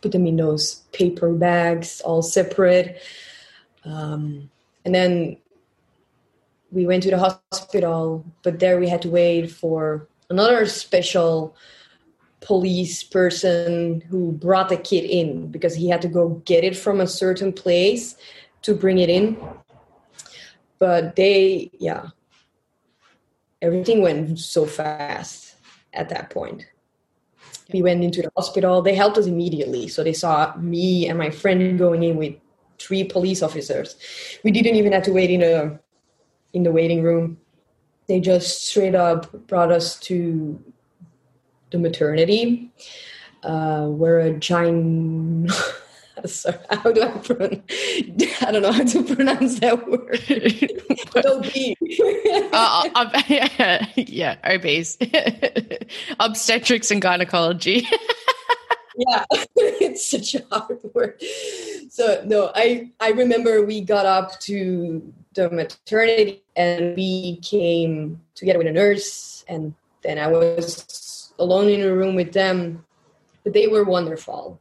put 0.00 0.12
them 0.12 0.26
in 0.26 0.36
those 0.36 0.76
paper 0.92 1.32
bags, 1.32 2.00
all 2.00 2.22
separate. 2.22 3.00
Um, 3.84 4.50
and 4.84 4.94
then 4.94 5.36
we 6.70 6.86
went 6.86 7.02
to 7.04 7.10
the 7.10 7.18
hospital, 7.18 8.24
but 8.42 8.58
there 8.58 8.78
we 8.78 8.88
had 8.88 9.02
to 9.02 9.08
wait 9.08 9.50
for 9.50 10.08
another 10.30 10.66
special 10.66 11.56
police 12.40 13.02
person 13.02 14.00
who 14.02 14.32
brought 14.32 14.68
the 14.68 14.76
kit 14.76 15.04
in 15.04 15.50
because 15.50 15.74
he 15.74 15.88
had 15.88 16.02
to 16.02 16.08
go 16.08 16.40
get 16.44 16.64
it 16.64 16.76
from 16.76 17.00
a 17.00 17.06
certain 17.06 17.52
place 17.52 18.16
to 18.62 18.74
bring 18.74 18.98
it 18.98 19.08
in. 19.08 19.36
But 20.78 21.16
they, 21.16 21.70
yeah, 21.78 22.08
everything 23.62 24.02
went 24.02 24.38
so 24.38 24.66
fast 24.66 25.56
at 25.92 26.08
that 26.10 26.30
point. 26.30 26.66
We 27.72 27.82
went 27.82 28.04
into 28.04 28.22
the 28.22 28.30
hospital. 28.36 28.82
They 28.82 28.94
helped 28.94 29.18
us 29.18 29.26
immediately. 29.26 29.88
So 29.88 30.04
they 30.04 30.12
saw 30.12 30.54
me 30.56 31.08
and 31.08 31.18
my 31.18 31.30
friend 31.30 31.78
going 31.78 32.02
in 32.02 32.16
with 32.16 32.34
three 32.78 33.04
police 33.04 33.42
officers. 33.42 33.96
We 34.44 34.50
didn't 34.50 34.76
even 34.76 34.92
have 34.92 35.02
to 35.04 35.12
wait 35.12 35.30
in 35.30 35.42
a 35.42 35.80
in 36.56 36.62
the 36.62 36.72
waiting 36.72 37.02
room. 37.02 37.36
They 38.08 38.18
just 38.18 38.66
straight 38.66 38.94
up 38.94 39.46
brought 39.46 39.70
us 39.70 39.98
to 40.00 40.58
the 41.70 41.78
maternity, 41.78 42.70
uh, 43.42 43.86
where 43.86 44.18
a 44.20 44.32
giant. 44.32 45.52
Sorry, 46.24 46.56
how 46.70 46.90
do 46.92 47.02
I 47.02 47.10
pronounce? 47.18 47.60
I 48.40 48.50
don't 48.50 48.62
know 48.62 48.72
how 48.72 48.84
to 48.84 49.04
pronounce 49.04 49.60
that 49.60 49.86
word. 49.86 50.18
OB. 51.26 51.44
uh, 52.52 52.88
uh, 52.94 53.22
yeah, 53.28 53.86
yeah, 53.96 54.36
obese. 54.44 54.96
Obstetrics 56.18 56.90
and 56.90 57.02
gynecology. 57.02 57.86
Yeah, 58.96 59.24
it's 59.56 60.10
such 60.10 60.34
a 60.34 60.44
hard 60.50 60.80
word. 60.94 61.22
So 61.90 62.22
no, 62.26 62.50
I 62.54 62.90
I 63.00 63.10
remember 63.10 63.64
we 63.64 63.80
got 63.80 64.06
up 64.06 64.40
to 64.40 65.12
the 65.34 65.50
maternity 65.50 66.42
and 66.56 66.96
we 66.96 67.36
came 67.42 68.20
together 68.34 68.58
with 68.58 68.68
a 68.68 68.72
nurse, 68.72 69.44
and 69.48 69.74
then 70.02 70.18
I 70.18 70.28
was 70.28 71.32
alone 71.38 71.68
in 71.68 71.82
a 71.82 71.94
room 71.94 72.14
with 72.14 72.32
them, 72.32 72.84
but 73.44 73.52
they 73.52 73.66
were 73.66 73.84
wonderful. 73.84 74.58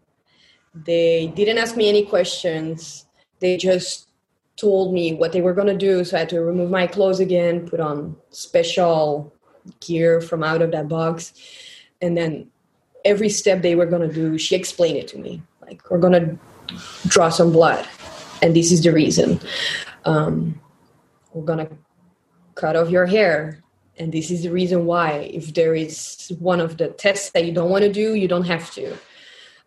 They 0.73 1.27
didn't 1.35 1.57
ask 1.57 1.77
me 1.77 1.87
any 1.87 2.05
questions. 2.05 3.05
They 3.39 3.55
just 3.55 4.09
told 4.57 4.93
me 4.93 5.13
what 5.13 5.31
they 5.31 5.41
were 5.41 5.53
going 5.53 5.67
to 5.67 5.77
do. 5.77 6.03
So 6.03 6.17
I 6.17 6.21
had 6.21 6.29
to 6.29 6.41
remove 6.41 6.69
my 6.69 6.87
clothes 6.87 7.19
again, 7.19 7.67
put 7.67 7.79
on 7.79 8.15
special 8.29 9.33
gear 9.79 10.21
from 10.21 10.43
out 10.43 10.61
of 10.61 10.71
that 10.71 10.87
box. 10.87 11.33
And 12.01 12.17
then 12.17 12.49
every 13.05 13.29
step 13.29 13.61
they 13.61 13.75
were 13.75 13.85
going 13.85 14.07
to 14.07 14.13
do, 14.13 14.37
she 14.37 14.55
explained 14.55 14.97
it 14.97 15.07
to 15.09 15.17
me. 15.17 15.41
Like, 15.61 15.89
we're 15.89 15.99
going 15.99 16.13
to 16.13 16.37
draw 17.07 17.29
some 17.29 17.51
blood. 17.51 17.87
And 18.41 18.55
this 18.55 18.71
is 18.71 18.83
the 18.83 18.91
reason. 18.91 19.39
Um, 20.03 20.59
we're 21.33 21.45
going 21.45 21.65
to 21.65 21.69
cut 22.55 22.75
off 22.75 22.89
your 22.89 23.05
hair 23.05 23.63
and 23.97 24.11
this 24.11 24.29
is 24.31 24.43
the 24.43 24.51
reason 24.51 24.85
why 24.85 25.29
if 25.33 25.53
there 25.53 25.75
is 25.75 26.31
one 26.39 26.59
of 26.59 26.77
the 26.77 26.87
tests 26.89 27.31
that 27.31 27.45
you 27.45 27.51
don't 27.51 27.69
want 27.69 27.83
to 27.83 27.91
do 27.91 28.15
you 28.15 28.27
don't 28.27 28.45
have 28.45 28.71
to 28.71 28.97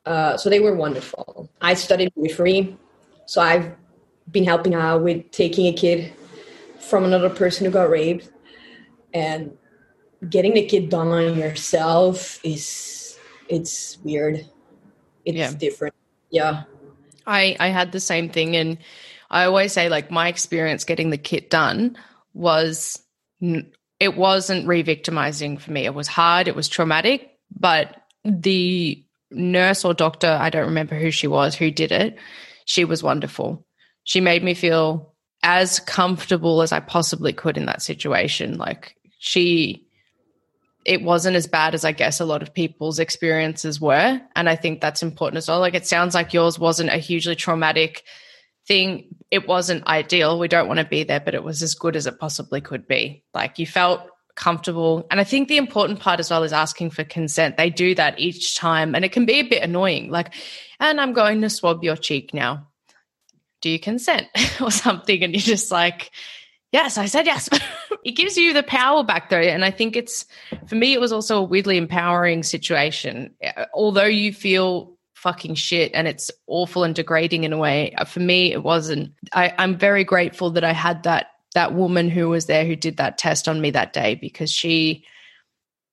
uh, 0.06 0.36
so 0.36 0.48
they 0.48 0.60
were 0.60 0.74
wonderful 0.74 1.48
i 1.60 1.74
studied 1.74 2.10
midwifery 2.16 2.76
so 3.26 3.40
i've 3.40 3.70
been 4.30 4.44
helping 4.44 4.74
out 4.74 5.02
with 5.02 5.30
taking 5.30 5.66
a 5.66 5.72
kit 5.72 6.12
from 6.80 7.04
another 7.04 7.30
person 7.30 7.64
who 7.64 7.70
got 7.70 7.90
raped 7.90 8.30
and 9.12 9.56
getting 10.28 10.54
the 10.54 10.64
kit 10.64 10.90
done 10.90 11.08
on 11.08 11.36
yourself 11.36 12.40
is 12.42 12.97
it's 13.48 13.98
weird 14.04 14.46
it's 15.24 15.36
yeah. 15.36 15.52
different 15.52 15.94
yeah 16.30 16.64
i 17.26 17.56
i 17.60 17.68
had 17.68 17.92
the 17.92 18.00
same 18.00 18.28
thing 18.28 18.56
and 18.56 18.78
i 19.30 19.44
always 19.44 19.72
say 19.72 19.88
like 19.88 20.10
my 20.10 20.28
experience 20.28 20.84
getting 20.84 21.10
the 21.10 21.18
kit 21.18 21.50
done 21.50 21.96
was 22.34 23.02
it 24.00 24.16
wasn't 24.16 24.66
re-victimizing 24.66 25.58
for 25.58 25.72
me. 25.72 25.84
It 25.84 25.94
was 25.94 26.08
hard, 26.08 26.48
it 26.48 26.56
was 26.56 26.68
traumatic, 26.68 27.30
but 27.58 27.96
the 28.24 29.04
nurse 29.30 29.84
or 29.84 29.94
doctor, 29.94 30.28
I 30.28 30.50
don't 30.50 30.66
remember 30.66 30.98
who 30.98 31.10
she 31.10 31.26
was, 31.26 31.54
who 31.54 31.70
did 31.70 31.92
it, 31.92 32.16
she 32.64 32.84
was 32.84 33.02
wonderful. 33.02 33.66
She 34.04 34.20
made 34.20 34.42
me 34.42 34.54
feel 34.54 35.14
as 35.42 35.80
comfortable 35.80 36.62
as 36.62 36.72
I 36.72 36.80
possibly 36.80 37.32
could 37.32 37.56
in 37.56 37.66
that 37.66 37.82
situation. 37.82 38.56
Like 38.56 38.94
she 39.18 39.86
it 40.88 41.02
wasn't 41.02 41.36
as 41.36 41.46
bad 41.46 41.74
as 41.74 41.84
I 41.84 41.92
guess 41.92 42.18
a 42.18 42.24
lot 42.24 42.40
of 42.40 42.54
people's 42.54 42.98
experiences 42.98 43.78
were. 43.78 44.18
And 44.34 44.48
I 44.48 44.56
think 44.56 44.80
that's 44.80 45.02
important 45.02 45.36
as 45.36 45.46
well. 45.46 45.60
Like 45.60 45.74
it 45.74 45.86
sounds 45.86 46.14
like 46.14 46.32
yours 46.32 46.58
wasn't 46.58 46.88
a 46.88 46.96
hugely 46.96 47.36
traumatic 47.36 48.04
thing. 48.66 49.14
It 49.30 49.46
wasn't 49.46 49.86
ideal. 49.86 50.38
We 50.38 50.48
don't 50.48 50.66
want 50.66 50.78
to 50.78 50.86
be 50.86 51.04
there, 51.04 51.20
but 51.20 51.34
it 51.34 51.44
was 51.44 51.62
as 51.62 51.74
good 51.74 51.94
as 51.94 52.06
it 52.06 52.18
possibly 52.18 52.62
could 52.62 52.88
be. 52.88 53.22
Like 53.34 53.58
you 53.58 53.66
felt 53.66 54.00
comfortable. 54.34 55.06
And 55.10 55.20
I 55.20 55.24
think 55.24 55.48
the 55.48 55.58
important 55.58 56.00
part 56.00 56.20
as 56.20 56.30
well 56.30 56.42
is 56.42 56.54
asking 56.54 56.90
for 56.90 57.04
consent. 57.04 57.58
They 57.58 57.68
do 57.68 57.94
that 57.96 58.18
each 58.18 58.56
time, 58.56 58.94
and 58.94 59.04
it 59.04 59.12
can 59.12 59.26
be 59.26 59.40
a 59.40 59.48
bit 59.48 59.62
annoying. 59.62 60.10
Like, 60.10 60.32
and 60.80 60.98
I'm 60.98 61.12
going 61.12 61.42
to 61.42 61.50
swab 61.50 61.84
your 61.84 61.96
cheek 61.96 62.32
now. 62.32 62.68
Do 63.60 63.68
you 63.68 63.78
consent 63.78 64.28
or 64.60 64.70
something? 64.70 65.22
And 65.22 65.34
you're 65.34 65.42
just 65.42 65.70
like, 65.70 66.12
yes, 66.72 66.98
I 66.98 67.06
said 67.06 67.26
yes. 67.26 67.48
it 68.04 68.12
gives 68.12 68.36
you 68.36 68.52
the 68.52 68.62
power 68.62 69.02
back 69.04 69.30
though. 69.30 69.40
And 69.40 69.64
I 69.64 69.70
think 69.70 69.96
it's, 69.96 70.24
for 70.66 70.74
me, 70.74 70.92
it 70.92 71.00
was 71.00 71.12
also 71.12 71.38
a 71.38 71.42
weirdly 71.42 71.76
empowering 71.76 72.42
situation. 72.42 73.34
Uh, 73.44 73.66
although 73.74 74.04
you 74.04 74.32
feel 74.32 74.96
fucking 75.14 75.54
shit 75.54 75.90
and 75.94 76.06
it's 76.06 76.30
awful 76.46 76.84
and 76.84 76.94
degrading 76.94 77.44
in 77.44 77.52
a 77.52 77.58
way, 77.58 77.92
uh, 77.94 78.04
for 78.04 78.20
me, 78.20 78.52
it 78.52 78.62
wasn't. 78.62 79.12
I, 79.32 79.54
I'm 79.58 79.76
very 79.76 80.04
grateful 80.04 80.50
that 80.50 80.64
I 80.64 80.72
had 80.72 81.02
that 81.02 81.28
that 81.54 81.74
woman 81.74 82.10
who 82.10 82.28
was 82.28 82.46
there 82.46 82.64
who 82.64 82.76
did 82.76 82.98
that 82.98 83.18
test 83.18 83.48
on 83.48 83.60
me 83.60 83.70
that 83.70 83.92
day 83.92 84.14
because 84.14 84.50
she 84.50 85.04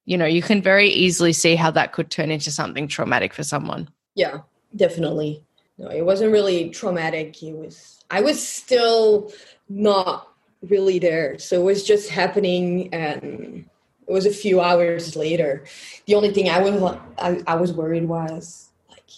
you 0.05 0.17
know 0.17 0.25
you 0.25 0.41
can 0.41 0.61
very 0.61 0.89
easily 0.89 1.33
see 1.33 1.55
how 1.55 1.71
that 1.71 1.93
could 1.93 2.11
turn 2.11 2.31
into 2.31 2.51
something 2.51 2.88
traumatic 2.88 3.33
for 3.33 3.43
someone 3.43 3.89
yeah 4.15 4.39
definitely 4.75 5.43
no 5.77 5.88
it 5.88 6.05
wasn't 6.05 6.31
really 6.31 6.69
traumatic 6.69 7.41
it 7.41 7.53
was 7.53 8.03
i 8.11 8.21
was 8.21 8.45
still 8.45 9.31
not 9.69 10.27
really 10.69 10.99
there. 10.99 11.38
So 11.39 11.62
it 11.62 11.63
was 11.63 11.84
just 11.84 12.10
happening 12.10 12.93
and 12.93 13.65
it 14.08 14.12
was 14.12 14.25
a 14.25 14.34
few 14.34 14.62
hours 14.62 15.15
later. 15.15 15.65
The 16.06 16.15
only 16.15 16.32
thing 16.32 16.49
i 16.49 16.60
was 16.60 16.97
i, 17.17 17.41
I 17.47 17.56
was 17.56 17.73
worried 17.73 18.08
was 18.08 18.71
like 18.89 19.10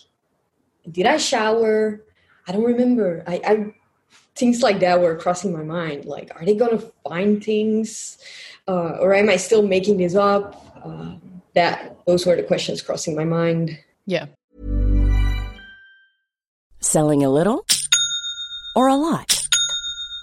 did 0.90 1.06
i 1.06 1.18
shower? 1.18 2.02
I 2.48 2.52
don't 2.52 2.64
remember. 2.64 3.24
I 3.28 3.42
i 3.46 3.74
things 4.36 4.62
like 4.62 4.80
that 4.80 5.02
were 5.02 5.16
crossing 5.16 5.52
my 5.52 5.64
mind. 5.64 6.06
Like 6.06 6.32
are 6.36 6.46
they 6.46 6.56
gonna 6.56 6.82
find 7.08 7.44
things? 7.44 8.18
Uh, 8.68 8.98
or 9.00 9.14
am 9.14 9.30
i 9.30 9.38
still 9.38 9.66
making 9.66 9.98
this 9.98 10.16
up? 10.16 10.64
Uh, 10.84 11.16
that 11.56 11.98
those 12.06 12.26
were 12.26 12.36
the 12.36 12.44
questions 12.44 12.82
crossing 12.82 13.16
my 13.16 13.26
mind. 13.26 13.78
Yeah. 14.06 14.28
Selling 16.80 17.24
a 17.24 17.30
little 17.30 17.66
or 18.76 18.88
a 18.88 18.96
lot 18.96 19.37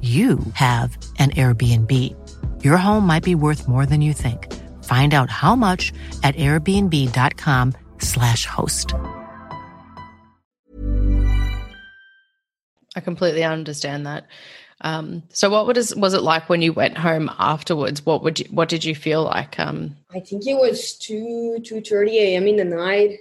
you 0.00 0.38
have 0.54 0.96
an 1.18 1.32
Airbnb. 1.32 2.14
Your 2.64 2.76
home 2.76 3.04
might 3.04 3.24
be 3.24 3.34
worth 3.34 3.66
more 3.66 3.84
than 3.84 4.00
you 4.00 4.12
think. 4.12 4.54
Find 4.84 5.12
out 5.12 5.28
how 5.28 5.56
much 5.56 5.92
at 6.22 6.36
airbnb.com/slash 6.36 8.46
host. 8.46 8.94
I 12.96 13.00
completely 13.00 13.44
understand 13.44 14.06
that. 14.06 14.26
Um, 14.80 15.24
so 15.30 15.50
what 15.50 15.66
was 15.66 15.94
was 15.96 16.14
it 16.14 16.22
like 16.22 16.48
when 16.48 16.62
you 16.62 16.72
went 16.72 16.96
home 16.96 17.30
afterwards? 17.38 18.06
What 18.06 18.22
would 18.22 18.38
you, 18.38 18.46
what 18.50 18.68
did 18.68 18.84
you 18.84 18.94
feel 18.94 19.24
like? 19.24 19.58
Um, 19.58 19.96
I 20.14 20.20
think 20.20 20.46
it 20.46 20.54
was 20.54 20.92
two 20.94 21.58
two 21.64 21.80
thirty 21.80 22.18
a.m. 22.18 22.46
in 22.46 22.56
the 22.56 22.64
night. 22.64 23.18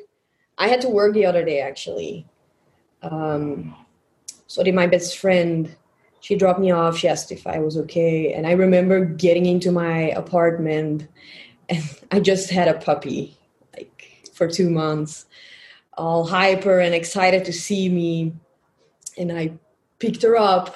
I 0.58 0.68
had 0.68 0.82
to 0.82 0.90
work 0.90 1.14
the 1.14 1.26
other 1.26 1.44
day 1.44 1.62
actually. 1.62 2.26
Um, 3.02 3.76
so 4.48 4.64
did 4.64 4.76
my 4.76 4.88
best 4.88 5.18
friend. 5.18 5.76
She 6.28 6.36
dropped 6.36 6.60
me 6.60 6.72
off. 6.72 6.98
She 6.98 7.08
asked 7.08 7.32
if 7.32 7.48
I 7.48 7.60
was 7.60 7.78
okay, 7.78 8.34
and 8.34 8.46
I 8.46 8.52
remember 8.52 9.06
getting 9.06 9.46
into 9.46 9.72
my 9.72 10.10
apartment, 10.10 11.08
and 11.70 11.82
I 12.12 12.20
just 12.20 12.50
had 12.50 12.68
a 12.68 12.74
puppy, 12.74 13.38
like 13.74 14.30
for 14.34 14.46
two 14.46 14.70
months, 14.70 15.26
all 15.98 16.26
hyper 16.26 16.82
and 16.82 16.94
excited 16.94 17.46
to 17.46 17.54
see 17.54 17.88
me, 17.88 18.34
and 19.18 19.32
I 19.32 19.54
picked 20.00 20.22
her 20.24 20.36
up 20.36 20.76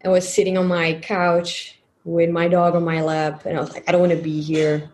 and 0.00 0.12
was 0.12 0.32
sitting 0.32 0.56
on 0.56 0.68
my 0.68 0.94
couch 1.02 1.76
with 2.04 2.30
my 2.30 2.46
dog 2.46 2.76
on 2.76 2.84
my 2.84 3.02
lap, 3.02 3.46
and 3.46 3.58
I 3.58 3.60
was 3.60 3.72
like, 3.72 3.88
I 3.88 3.90
don't 3.90 4.00
want 4.00 4.12
to 4.12 4.22
be 4.22 4.40
here. 4.40 4.88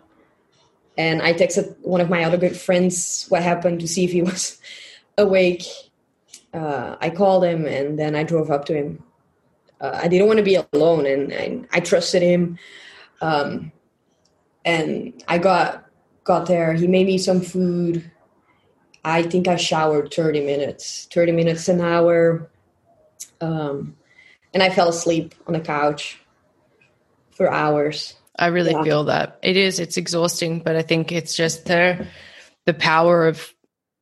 And 0.97 1.21
I 1.21 1.35
texted 1.35 1.77
one 1.83 2.01
of 2.01 2.09
my 2.09 2.25
other 2.25 2.39
good 2.39 2.57
friends 2.57 3.27
what 3.29 3.43
happened 3.43 3.81
to 3.81 3.87
see 3.87 4.05
if 4.05 4.13
he 4.13 4.23
was 4.33 4.59
awake. 5.19 5.65
Uh, 6.55 6.97
I 7.03 7.11
called 7.11 7.45
him 7.45 7.67
and 7.67 7.99
then 7.99 8.17
I 8.17 8.23
drove 8.23 8.51
up 8.51 8.65
to 8.65 8.75
him. 8.75 9.05
Uh, 9.81 9.99
I 10.03 10.09
didn't 10.09 10.27
want 10.27 10.39
to 10.39 10.43
be 10.43 10.59
alone 10.73 11.07
and, 11.07 11.33
and 11.33 11.67
I 11.73 11.81
trusted 11.81 12.23
him. 12.23 12.59
Um, 13.23 13.73
and 14.65 15.23
I 15.27 15.39
got 15.39 15.87
got 16.25 16.47
there. 16.47 16.75
He 16.75 16.87
made 16.87 17.07
me 17.07 17.19
some 17.19 17.41
food. 17.41 18.11
I 19.05 19.23
think 19.23 19.49
I 19.49 19.57
showered 19.57 20.13
30 20.13 20.45
minutes, 20.45 21.09
30 21.13 21.33
minutes 21.33 21.69
an 21.69 21.81
hour. 21.81 22.51
Um, 23.41 23.97
and 24.53 24.63
I 24.63 24.69
fell 24.69 24.89
asleep 24.89 25.35
on 25.47 25.55
the 25.55 25.61
couch 25.61 26.21
for 27.31 27.51
hours. 27.51 28.15
I 28.39 28.47
really 28.49 28.73
Yeah. 28.73 28.85
feel 28.85 29.05
that 29.05 29.39
it 29.43 29.57
is. 29.57 29.81
It's 29.81 29.97
exhausting, 29.97 30.61
but 30.61 30.77
I 30.77 30.83
think 30.83 31.13
it's 31.13 31.35
just 31.35 31.65
the 31.67 32.07
the 32.67 32.75
power 32.75 33.27
of 33.27 33.55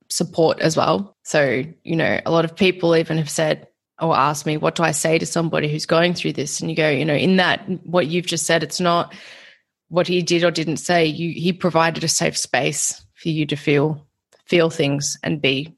support 0.09 0.59
as 0.59 0.75
well. 0.75 1.15
So 1.23 1.63
you 1.83 1.95
know, 1.95 2.19
a 2.25 2.31
lot 2.31 2.45
of 2.45 2.55
people 2.55 2.95
even 2.95 3.17
have 3.17 3.29
said 3.29 3.67
or 4.01 4.15
ask 4.15 4.45
me, 4.45 4.57
"What 4.57 4.75
do 4.75 4.83
I 4.83 4.91
say 4.91 5.17
to 5.17 5.25
somebody 5.25 5.69
who's 5.69 5.85
going 5.85 6.13
through 6.13 6.33
this?" 6.33 6.59
And 6.59 6.69
you 6.69 6.75
go, 6.75 6.89
you 6.89 7.05
know, 7.05 7.15
in 7.15 7.37
that 7.37 7.61
what 7.85 8.07
you've 8.07 8.25
just 8.25 8.45
said, 8.45 8.63
it's 8.63 8.79
not 8.79 9.13
what 9.89 10.07
he 10.07 10.21
did 10.21 10.43
or 10.43 10.51
didn't 10.51 10.77
say, 10.77 11.05
you 11.05 11.33
he 11.33 11.51
provided 11.51 12.03
a 12.03 12.07
safe 12.07 12.37
space 12.37 13.01
for 13.15 13.29
you 13.29 13.45
to 13.47 13.55
feel 13.55 14.05
feel 14.45 14.69
things 14.69 15.17
and 15.23 15.41
be 15.41 15.75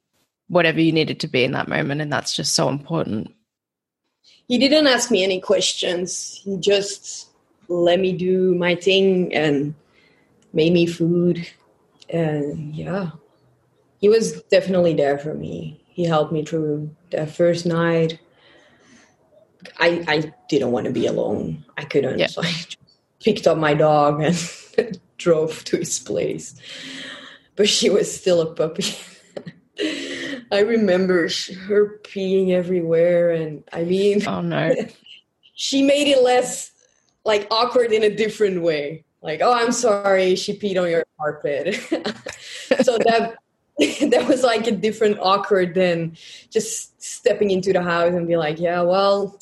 whatever 0.47 0.81
you 0.81 0.91
needed 0.91 1.19
to 1.21 1.27
be 1.27 1.43
in 1.43 1.53
that 1.53 1.67
moment, 1.67 2.01
and 2.01 2.11
that's 2.11 2.35
just 2.35 2.53
so 2.53 2.69
important. 2.69 3.33
He 4.47 4.57
didn't 4.57 4.87
ask 4.87 5.09
me 5.09 5.23
any 5.23 5.39
questions. 5.39 6.41
He 6.43 6.57
just 6.57 7.29
let 7.69 7.99
me 7.99 8.11
do 8.11 8.53
my 8.55 8.75
thing 8.75 9.33
and 9.33 9.73
made 10.53 10.73
me 10.73 10.85
food, 10.85 11.47
and 12.09 12.75
yeah, 12.75 13.11
he 13.99 14.09
was 14.09 14.41
definitely 14.43 14.93
there 14.93 15.17
for 15.17 15.33
me. 15.33 15.80
He 16.01 16.07
helped 16.07 16.31
me 16.31 16.43
through 16.43 16.89
the 17.11 17.27
first 17.27 17.67
night. 17.67 18.17
I 19.77 20.03
I 20.07 20.33
didn't 20.49 20.71
want 20.71 20.87
to 20.87 20.91
be 20.91 21.05
alone. 21.05 21.63
I 21.77 21.83
couldn't. 21.83 22.17
Yeah. 22.17 22.25
So 22.25 22.41
I 22.41 22.51
picked 23.23 23.45
up 23.45 23.59
my 23.59 23.75
dog 23.75 24.19
and 24.19 24.35
drove 25.19 25.63
to 25.65 25.77
his 25.77 25.99
place. 25.99 26.55
But 27.55 27.69
she 27.69 27.91
was 27.91 28.11
still 28.11 28.41
a 28.41 28.47
puppy. 28.47 28.95
I 30.51 30.61
remember 30.61 31.29
her 31.67 31.99
peeing 31.99 32.49
everywhere, 32.49 33.29
and 33.29 33.63
I 33.71 33.83
mean, 33.83 34.27
Oh 34.27 34.41
no. 34.41 34.73
she 35.53 35.83
made 35.83 36.07
it 36.07 36.23
less 36.23 36.71
like 37.25 37.45
awkward 37.51 37.91
in 37.91 38.01
a 38.01 38.09
different 38.09 38.63
way. 38.63 39.05
Like, 39.21 39.41
oh, 39.43 39.53
I'm 39.53 39.71
sorry, 39.71 40.35
she 40.35 40.57
peed 40.57 40.81
on 40.81 40.89
your 40.89 41.05
carpet. 41.19 41.75
so 42.81 42.97
that 42.97 43.37
that 44.11 44.27
was 44.27 44.43
like 44.43 44.67
a 44.67 44.71
different 44.71 45.17
awkward 45.19 45.73
than 45.73 46.15
just 46.51 47.01
stepping 47.01 47.49
into 47.49 47.73
the 47.73 47.81
house 47.81 48.13
and 48.13 48.27
be 48.27 48.37
like, 48.37 48.59
yeah, 48.59 48.81
well, 48.81 49.39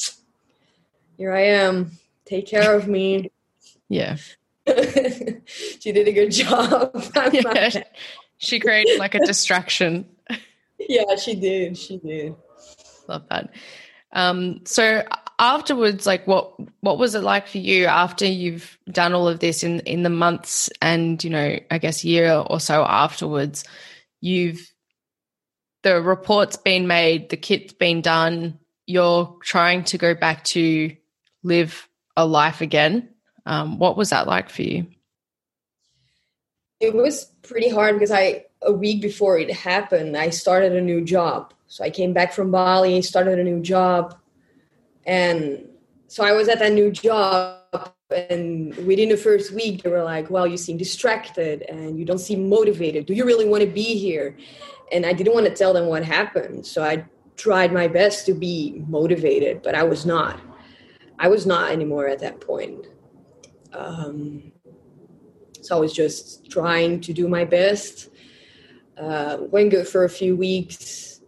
here 1.18 1.34
I 1.34 1.42
am. 1.42 1.92
Take 2.26 2.48
care 2.48 2.76
of 2.76 2.88
me. 2.88 3.32
Yeah. 3.92 4.18
she 4.68 5.92
did 5.92 6.08
a 6.08 6.12
good 6.12 6.30
job. 6.30 6.92
yeah. 7.34 7.82
She 8.38 8.60
created 8.60 9.00
like 9.00 9.16
a 9.16 9.26
distraction. 9.26 10.06
yeah, 10.78 11.16
she 11.16 11.34
did. 11.34 11.76
She 11.76 11.98
did. 11.98 12.36
Love 13.08 13.24
that. 13.32 13.52
Um, 14.14 14.62
so 14.66 15.04
afterwards, 15.40 16.06
like 16.06 16.28
what 16.28 16.54
what 16.82 17.00
was 17.00 17.16
it 17.16 17.24
like 17.24 17.48
for 17.48 17.58
you 17.58 17.88
after 17.88 18.28
you've 18.28 18.78
done 18.92 19.16
all 19.16 19.28
of 19.28 19.40
this 19.40 19.64
in 19.64 19.80
in 19.80 20.04
the 20.04 20.12
months 20.12 20.70
and 20.84 21.24
you 21.24 21.32
know, 21.32 21.58
I 21.72 21.80
guess 21.80 22.06
year 22.06 22.32
or 22.32 22.60
so 22.60 22.84
afterwards, 22.84 23.64
you've 24.22 24.72
the 25.84 26.02
report's 26.02 26.58
been 26.58 26.88
made, 26.88 27.30
the 27.30 27.38
kit's 27.38 27.74
been 27.74 28.02
done, 28.02 28.60
you're 28.86 29.38
trying 29.44 29.84
to 29.86 29.98
go 29.98 30.14
back 30.14 30.44
to 30.44 30.96
live 31.44 31.88
a 32.18 32.26
life 32.26 32.62
again. 32.62 33.10
Um, 33.46 33.80
what 33.80 33.96
was 33.96 34.10
that 34.10 34.28
like 34.28 34.50
for 34.50 34.64
you? 34.64 34.88
It 36.80 36.94
was 36.94 37.26
pretty 37.44 37.70
hard 37.70 37.96
because 37.96 38.12
I 38.12 38.46
a 38.62 38.74
week 38.74 39.02
before 39.02 39.40
it 39.40 39.52
happened, 39.52 40.18
I 40.18 40.30
started 40.32 40.76
a 40.76 40.82
new 40.82 41.02
job. 41.02 41.54
So 41.68 41.84
I 41.84 41.90
came 41.90 42.14
back 42.14 42.34
from 42.34 42.52
Bali, 42.52 43.02
started 43.02 43.40
a 43.40 43.44
new 43.44 43.62
job, 43.62 44.18
and 45.06 45.68
so 46.08 46.24
I 46.24 46.34
was 46.34 46.50
at 46.50 46.60
that 46.60 46.74
new 46.74 46.92
job. 46.92 47.59
And 48.12 48.76
within 48.88 49.10
the 49.10 49.18
first 49.18 49.52
week, 49.52 49.84
they 49.84 49.90
were 49.90 50.04
like, 50.04 50.32
"Well, 50.32 50.48
you 50.48 50.58
seem 50.58 50.78
distracted 50.78 51.62
and 51.64 52.00
you 52.00 52.06
don't 52.06 52.20
seem 52.20 52.50
motivated. 52.50 53.06
Do 53.06 53.14
you 53.14 53.24
really 53.24 53.48
want 53.48 53.62
to 53.62 53.70
be 53.70 53.96
here?" 53.98 54.36
And 54.92 55.06
I 55.06 55.14
didn't 55.14 55.34
want 55.34 55.46
to 55.46 55.54
tell 55.54 55.74
them 55.74 55.86
what 55.86 56.04
happened, 56.04 56.66
so 56.66 56.84
I 56.84 57.06
tried 57.38 57.72
my 57.72 57.88
best 57.88 58.26
to 58.26 58.34
be 58.34 58.84
motivated, 58.88 59.62
but 59.62 59.76
I 59.76 59.84
was 59.84 60.06
not. 60.06 60.40
I 61.20 61.28
was 61.28 61.46
not 61.46 61.72
anymore 61.72 62.08
at 62.08 62.20
that 62.20 62.42
point. 62.42 62.88
Um, 63.74 64.52
so 65.62 65.78
I 65.78 65.80
was 65.80 65.94
just 65.94 66.50
trying 66.50 67.02
to 67.02 67.14
do 67.14 67.28
my 67.28 67.46
best. 67.46 68.10
Uh, 68.98 69.38
went 69.40 69.70
good 69.70 69.88
for 69.88 70.04
a 70.04 70.10
few 70.10 70.36
weeks. 70.36 71.22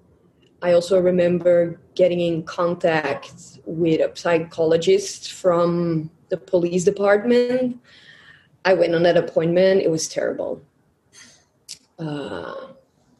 I 0.61 0.73
also 0.73 0.99
remember 0.99 1.79
getting 1.95 2.19
in 2.19 2.43
contact 2.43 3.59
with 3.65 4.01
a 4.01 4.11
psychologist 4.15 5.33
from 5.33 6.09
the 6.31 6.37
police 6.37 6.83
department. 6.83 7.79
I 8.65 8.73
went 8.73 8.95
on 8.95 9.03
that 9.03 9.17
appointment. 9.17 9.81
It 9.81 9.91
was 9.91 10.07
terrible. 10.07 10.61
Uh, 11.99 12.55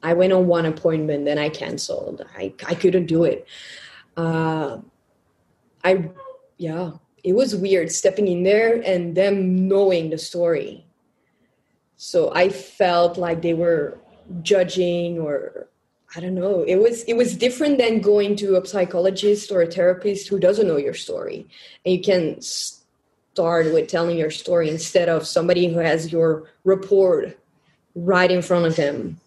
I 0.01 0.13
went 0.13 0.33
on 0.33 0.47
one 0.47 0.65
appointment, 0.65 1.25
then 1.25 1.37
I 1.37 1.49
canceled. 1.49 2.25
I, 2.35 2.53
I 2.65 2.73
couldn't 2.73 3.05
do 3.05 3.25
it. 3.25 3.47
Uh, 4.17 4.79
I, 5.83 6.09
yeah, 6.57 6.93
it 7.23 7.33
was 7.33 7.55
weird 7.55 7.91
stepping 7.91 8.27
in 8.27 8.41
there 8.41 8.81
and 8.81 9.15
them 9.15 9.67
knowing 9.67 10.09
the 10.09 10.17
story. 10.17 10.85
So 11.97 12.33
I 12.33 12.49
felt 12.49 13.17
like 13.17 13.43
they 13.43 13.53
were 13.53 13.99
judging 14.41 15.19
or 15.19 15.67
I 16.15 16.19
don't 16.19 16.35
know. 16.35 16.63
It 16.63 16.75
was 16.75 17.03
it 17.03 17.15
was 17.15 17.37
different 17.37 17.77
than 17.77 18.01
going 18.01 18.35
to 18.37 18.57
a 18.57 18.65
psychologist 18.65 19.51
or 19.51 19.61
a 19.61 19.71
therapist 19.71 20.27
who 20.27 20.39
doesn't 20.39 20.67
know 20.67 20.77
your 20.77 20.93
story. 20.93 21.47
And 21.85 21.95
you 21.95 22.01
can 22.01 22.41
start 23.33 23.73
with 23.73 23.87
telling 23.87 24.17
your 24.17 24.31
story 24.31 24.69
instead 24.69 25.07
of 25.07 25.25
somebody 25.25 25.71
who 25.71 25.79
has 25.79 26.11
your 26.11 26.49
report 26.63 27.39
right 27.95 28.29
in 28.29 28.41
front 28.41 28.65
of 28.65 28.75
them. 28.75 29.19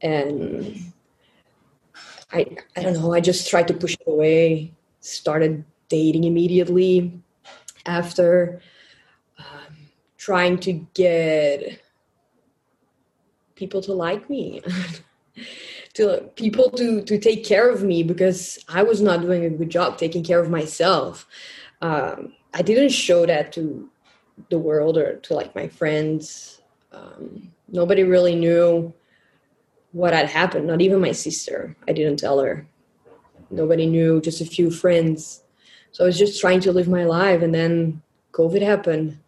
And 0.00 0.92
I 2.32 2.46
I 2.76 2.82
don't 2.82 2.94
know, 2.94 3.12
I 3.12 3.20
just 3.20 3.48
tried 3.48 3.68
to 3.68 3.74
push 3.74 3.94
it 3.94 4.06
away, 4.06 4.72
started 5.00 5.64
dating 5.88 6.24
immediately 6.24 7.12
after 7.86 8.60
um, 9.38 9.76
trying 10.16 10.58
to 10.58 10.72
get 10.94 11.80
people 13.54 13.80
to 13.82 13.92
like 13.92 14.28
me 14.30 14.62
to 15.94 16.30
people 16.36 16.70
to 16.70 17.02
to 17.02 17.18
take 17.18 17.44
care 17.44 17.70
of 17.70 17.84
me 17.84 18.02
because 18.02 18.58
i 18.68 18.82
was 18.82 19.00
not 19.00 19.20
doing 19.20 19.44
a 19.44 19.50
good 19.50 19.70
job 19.70 19.96
taking 19.96 20.24
care 20.24 20.40
of 20.40 20.50
myself 20.50 21.26
um, 21.82 22.32
i 22.54 22.62
didn't 22.62 22.90
show 22.90 23.26
that 23.26 23.52
to 23.52 23.88
the 24.50 24.58
world 24.58 24.96
or 24.96 25.16
to 25.16 25.34
like 25.34 25.54
my 25.54 25.68
friends 25.68 26.60
um, 26.92 27.50
nobody 27.68 28.02
really 28.02 28.34
knew 28.34 28.92
what 29.92 30.12
had 30.12 30.28
happened 30.28 30.66
not 30.66 30.80
even 30.80 31.00
my 31.00 31.12
sister 31.12 31.76
i 31.86 31.92
didn't 31.92 32.18
tell 32.18 32.40
her 32.40 32.66
nobody 33.50 33.86
knew 33.86 34.20
just 34.20 34.40
a 34.40 34.46
few 34.46 34.70
friends 34.70 35.44
so 35.94 36.02
I 36.02 36.08
was 36.08 36.18
just 36.18 36.40
trying 36.40 36.58
to 36.62 36.72
live 36.72 36.88
my 36.88 37.04
life, 37.04 37.40
and 37.40 37.54
then 37.54 38.02
COVID 38.32 38.62
happened. 38.62 39.20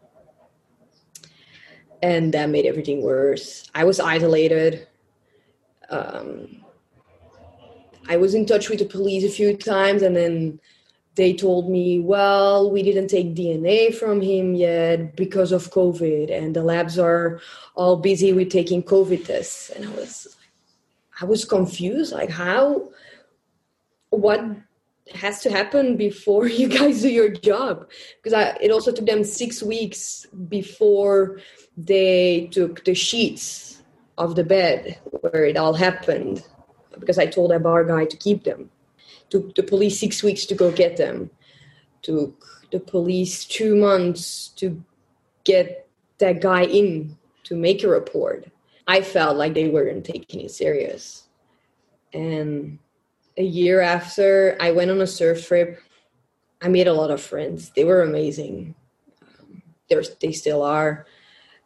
And 2.02 2.34
that 2.34 2.50
made 2.50 2.66
everything 2.66 3.02
worse. 3.02 3.70
I 3.72 3.84
was 3.84 4.00
isolated. 4.00 4.88
Um, 5.90 6.64
I 8.08 8.16
was 8.16 8.34
in 8.34 8.46
touch 8.46 8.68
with 8.68 8.80
the 8.80 8.84
police 8.84 9.22
a 9.22 9.28
few 9.28 9.56
times, 9.56 10.02
and 10.02 10.16
then 10.16 10.58
they 11.16 11.32
told 11.32 11.70
me, 11.70 11.98
well, 11.98 12.70
we 12.70 12.82
didn't 12.82 13.08
take 13.08 13.34
DNA 13.34 13.94
from 13.94 14.20
him 14.20 14.54
yet 14.54 15.16
because 15.16 15.50
of 15.50 15.70
COVID, 15.70 16.30
and 16.30 16.54
the 16.54 16.62
labs 16.62 16.98
are 16.98 17.40
all 17.74 17.96
busy 17.96 18.32
with 18.32 18.50
taking 18.50 18.82
COVID 18.82 19.24
tests. 19.24 19.70
And 19.70 19.86
I 19.86 19.90
was, 19.92 20.36
I 21.20 21.24
was 21.24 21.44
confused. 21.44 22.12
Like, 22.12 22.30
how? 22.30 22.90
What 24.10 24.44
has 25.14 25.40
to 25.40 25.50
happen 25.50 25.96
before 25.96 26.46
you 26.60 26.68
guys 26.68 27.02
do 27.02 27.08
your 27.08 27.30
job 27.30 27.88
because 28.22 28.34
I, 28.34 28.56
it 28.60 28.70
also 28.70 28.92
took 28.92 29.06
them 29.06 29.24
six 29.24 29.62
weeks 29.62 30.26
before 30.48 31.40
they 31.76 32.48
took 32.52 32.84
the 32.84 32.94
sheets 32.94 33.82
of 34.18 34.34
the 34.34 34.44
bed 34.44 34.98
where 35.20 35.44
it 35.44 35.56
all 35.56 35.74
happened 35.74 36.44
because 36.98 37.18
I 37.18 37.26
told 37.26 37.50
that 37.50 37.62
bar 37.62 37.84
guy 37.84 38.06
to 38.06 38.16
keep 38.16 38.44
them. 38.44 38.70
Took 39.30 39.54
the 39.54 39.62
police 39.62 39.98
six 39.98 40.22
weeks 40.22 40.46
to 40.46 40.54
go 40.54 40.70
get 40.70 40.96
them. 40.96 41.30
Took 42.02 42.44
the 42.70 42.80
police 42.80 43.44
two 43.44 43.76
months 43.76 44.48
to 44.56 44.82
get 45.44 45.88
that 46.18 46.40
guy 46.40 46.64
in 46.64 47.16
to 47.44 47.56
make 47.56 47.82
a 47.82 47.88
report. 47.88 48.48
I 48.86 49.00
felt 49.02 49.36
like 49.36 49.54
they 49.54 49.68
weren't 49.68 50.04
taking 50.04 50.40
it 50.40 50.50
serious. 50.50 51.24
And 52.12 52.78
a 53.36 53.42
year 53.42 53.80
after 53.80 54.56
I 54.60 54.70
went 54.70 54.90
on 54.90 55.00
a 55.00 55.06
surf 55.06 55.46
trip, 55.46 55.80
I 56.62 56.68
made 56.68 56.88
a 56.88 56.92
lot 56.92 57.10
of 57.10 57.20
friends. 57.20 57.70
They 57.70 57.84
were 57.84 58.02
amazing. 58.02 58.74
Um, 59.22 59.62
they 60.20 60.32
still 60.32 60.62
are. 60.62 61.06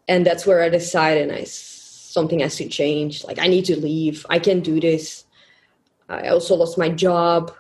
And 0.09 0.27
that's 0.27 0.47
where 0.47 0.63
I 0.63 0.69
decided 0.69 1.31
I, 1.31 1.45
something 1.45 2.41
has 2.41 2.57
to 2.57 2.69
change. 2.69 3.25
Like, 3.25 3.39
I 3.39 3.47
need 3.47 3.67
to 3.67 3.79
leave. 3.79 4.27
I 4.29 4.39
can 4.39 4.61
do 4.61 4.81
this. 4.81 5.25
I 6.11 6.29
also 6.29 6.55
lost 6.55 6.77
my 6.77 6.91
job 6.91 7.55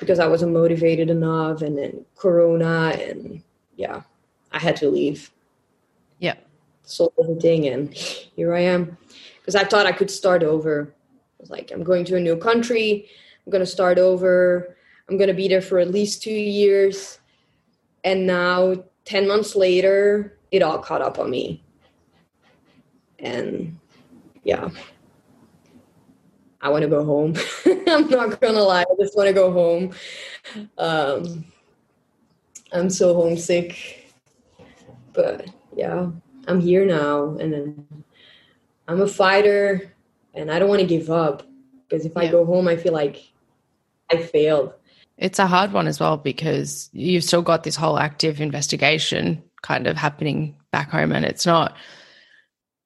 because 0.00 0.18
I 0.18 0.26
wasn't 0.26 0.52
motivated 0.52 1.10
enough. 1.10 1.62
And 1.62 1.78
then 1.78 2.04
Corona, 2.16 2.96
and 3.00 3.42
yeah, 3.76 4.02
I 4.50 4.58
had 4.58 4.74
to 4.76 4.90
leave. 4.90 5.30
Yeah. 6.18 6.34
Sold 6.82 7.12
everything, 7.22 7.68
and 7.68 7.94
here 7.94 8.52
I 8.54 8.60
am. 8.60 8.96
Because 9.40 9.54
I 9.54 9.64
thought 9.64 9.86
I 9.86 9.92
could 9.92 10.10
start 10.10 10.42
over 10.42 10.94
was 11.38 11.50
like, 11.50 11.70
I'm 11.72 11.82
going 11.82 12.04
to 12.06 12.16
a 12.16 12.20
new 12.20 12.36
country. 12.36 13.08
I'm 13.46 13.50
going 13.50 13.64
to 13.64 13.66
start 13.66 13.98
over. 13.98 14.76
I'm 15.08 15.16
going 15.16 15.28
to 15.28 15.34
be 15.34 15.48
there 15.48 15.62
for 15.62 15.78
at 15.78 15.90
least 15.90 16.22
two 16.22 16.30
years. 16.30 17.18
And 18.04 18.26
now, 18.26 18.84
10 19.04 19.26
months 19.26 19.56
later, 19.56 20.38
it 20.50 20.62
all 20.62 20.78
caught 20.78 21.02
up 21.02 21.18
on 21.18 21.30
me. 21.30 21.62
And 23.18 23.78
yeah, 24.44 24.68
I 26.60 26.70
want 26.70 26.82
to 26.82 26.88
go 26.88 27.04
home. 27.04 27.34
I'm 27.86 28.08
not 28.08 28.40
gonna 28.40 28.62
lie, 28.62 28.82
I 28.82 28.94
just 28.98 29.16
want 29.16 29.28
to 29.28 29.32
go 29.32 29.52
home. 29.52 29.94
Um, 30.76 31.44
I'm 32.72 32.90
so 32.90 33.14
homesick, 33.14 34.12
but 35.12 35.48
yeah, 35.74 36.10
I'm 36.46 36.60
here 36.60 36.84
now, 36.84 37.36
and 37.38 37.52
then 37.52 38.04
I'm 38.88 39.00
a 39.00 39.06
fighter, 39.06 39.92
and 40.34 40.50
I 40.50 40.58
don't 40.58 40.68
want 40.68 40.80
to 40.80 40.86
give 40.86 41.10
up 41.10 41.44
because 41.88 42.04
if 42.04 42.16
I 42.16 42.28
go 42.28 42.44
home, 42.44 42.68
I 42.68 42.76
feel 42.76 42.92
like 42.92 43.22
I 44.10 44.16
failed. 44.18 44.72
It's 45.16 45.38
a 45.38 45.46
hard 45.46 45.72
one 45.72 45.88
as 45.88 45.98
well 45.98 46.16
because 46.16 46.90
you've 46.92 47.24
still 47.24 47.42
got 47.42 47.64
this 47.64 47.76
whole 47.76 47.98
active 47.98 48.40
investigation 48.40 49.42
kind 49.62 49.86
of 49.86 49.96
happening 49.96 50.56
back 50.72 50.90
home, 50.90 51.12
and 51.12 51.24
it's 51.24 51.46
not 51.46 51.76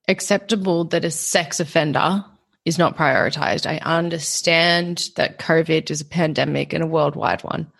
acceptable 0.08 0.84
that 0.84 1.04
a 1.04 1.10
sex 1.10 1.58
offender 1.58 2.24
is 2.64 2.78
not 2.78 2.96
prioritized. 2.96 3.66
I 3.66 3.78
understand 3.78 5.08
that 5.16 5.38
COVID 5.38 5.90
is 5.90 6.00
a 6.00 6.06
pandemic 6.06 6.72
and 6.72 6.82
a 6.82 6.86
worldwide 6.86 7.42
one, 7.42 7.70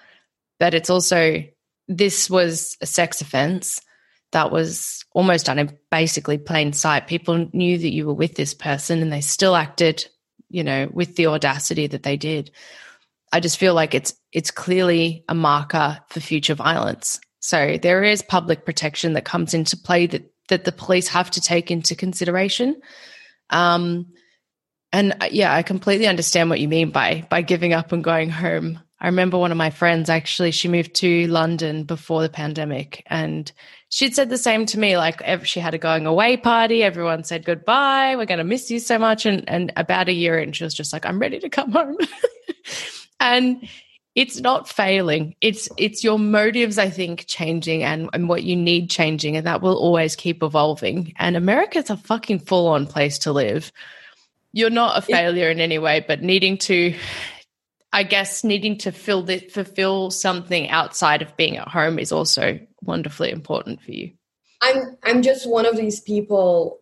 but 0.58 0.74
it's 0.74 0.90
also 0.90 1.44
this 1.88 2.28
was 2.28 2.76
a 2.80 2.86
sex 2.86 3.20
offense 3.20 3.80
that 4.32 4.50
was 4.50 5.04
almost 5.12 5.46
done 5.46 5.58
in 5.58 5.78
basically 5.90 6.38
plain 6.38 6.72
sight. 6.72 7.06
People 7.06 7.48
knew 7.52 7.78
that 7.78 7.92
you 7.92 8.06
were 8.06 8.14
with 8.14 8.34
this 8.34 8.54
person 8.54 9.02
and 9.02 9.12
they 9.12 9.20
still 9.20 9.54
acted, 9.54 10.06
you 10.48 10.64
know, 10.64 10.88
with 10.92 11.16
the 11.16 11.26
audacity 11.26 11.86
that 11.86 12.02
they 12.02 12.16
did. 12.16 12.50
I 13.32 13.40
just 13.40 13.58
feel 13.58 13.74
like 13.74 13.94
it's 13.94 14.14
it's 14.32 14.50
clearly 14.50 15.24
a 15.28 15.34
marker 15.34 16.00
for 16.08 16.20
future 16.20 16.54
violence. 16.54 17.20
So 17.40 17.78
there 17.80 18.02
is 18.02 18.22
public 18.22 18.64
protection 18.64 19.14
that 19.14 19.24
comes 19.24 19.54
into 19.54 19.76
play 19.76 20.06
that 20.06 20.32
that 20.48 20.64
the 20.64 20.72
police 20.72 21.08
have 21.08 21.30
to 21.32 21.40
take 21.40 21.70
into 21.70 21.94
consideration. 21.94 22.80
Um, 23.50 24.06
and 24.92 25.12
uh, 25.20 25.28
yeah, 25.30 25.54
I 25.54 25.62
completely 25.62 26.06
understand 26.06 26.50
what 26.50 26.60
you 26.60 26.68
mean 26.68 26.90
by 26.90 27.26
by 27.30 27.42
giving 27.42 27.72
up 27.72 27.92
and 27.92 28.04
going 28.04 28.30
home. 28.30 28.78
I 29.00 29.06
remember 29.06 29.36
one 29.36 29.50
of 29.50 29.58
my 29.58 29.70
friends 29.70 30.08
actually 30.08 30.52
she 30.52 30.68
moved 30.68 30.94
to 30.96 31.26
London 31.26 31.82
before 31.82 32.22
the 32.22 32.28
pandemic 32.28 33.02
and 33.06 33.50
she'd 33.88 34.14
said 34.14 34.30
the 34.30 34.38
same 34.38 34.64
to 34.66 34.78
me 34.78 34.96
like 34.96 35.22
she 35.44 35.58
had 35.58 35.74
a 35.74 35.78
going 35.78 36.06
away 36.06 36.36
party. 36.36 36.84
Everyone 36.84 37.24
said 37.24 37.44
goodbye. 37.44 38.14
We're 38.14 38.26
going 38.26 38.38
to 38.38 38.44
miss 38.44 38.70
you 38.70 38.78
so 38.78 38.98
much 38.98 39.26
and 39.26 39.48
and 39.48 39.72
about 39.76 40.08
a 40.08 40.12
year 40.12 40.38
in 40.38 40.52
she 40.52 40.64
was 40.64 40.74
just 40.74 40.92
like 40.92 41.06
I'm 41.06 41.18
ready 41.18 41.40
to 41.40 41.48
come 41.48 41.72
home. 41.72 41.96
and 43.20 43.68
it's 44.14 44.40
not 44.40 44.68
failing. 44.68 45.34
It's 45.40 45.70
it's 45.78 46.04
your 46.04 46.18
motives 46.18 46.76
i 46.76 46.90
think 46.90 47.24
changing 47.26 47.82
and, 47.82 48.10
and 48.12 48.28
what 48.28 48.42
you 48.42 48.56
need 48.56 48.90
changing 48.90 49.36
and 49.36 49.46
that 49.46 49.62
will 49.62 49.76
always 49.76 50.16
keep 50.16 50.42
evolving. 50.42 51.14
And 51.16 51.34
america's 51.34 51.88
a 51.88 51.96
fucking 51.96 52.40
full-on 52.40 52.86
place 52.86 53.18
to 53.20 53.32
live 53.32 53.72
you're 54.52 54.70
not 54.70 54.98
a 54.98 55.02
failure 55.02 55.50
in 55.50 55.60
any 55.60 55.78
way 55.78 56.04
but 56.06 56.22
needing 56.22 56.56
to 56.56 56.94
i 57.92 58.02
guess 58.02 58.44
needing 58.44 58.76
to 58.76 58.92
fill 58.92 59.22
the, 59.22 59.38
fulfill 59.38 60.10
something 60.10 60.68
outside 60.68 61.22
of 61.22 61.36
being 61.36 61.56
at 61.56 61.68
home 61.68 61.98
is 61.98 62.12
also 62.12 62.58
wonderfully 62.82 63.30
important 63.30 63.80
for 63.82 63.92
you 63.92 64.10
I'm 64.62 64.96
I'm 65.02 65.22
just 65.22 65.48
one 65.48 65.66
of 65.66 65.76
these 65.76 66.00
people 66.00 66.80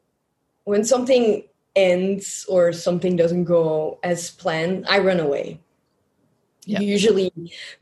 when 0.65 0.85
something 0.85 1.43
ends 1.75 2.45
or 2.49 2.73
something 2.73 3.17
doesn't 3.17 3.45
go 3.45 3.99
as 4.03 4.31
planned, 4.31 4.87
I 4.89 4.99
run 4.99 5.19
away. 5.19 5.61
Yeah. 6.67 6.81
Usually 6.81 7.33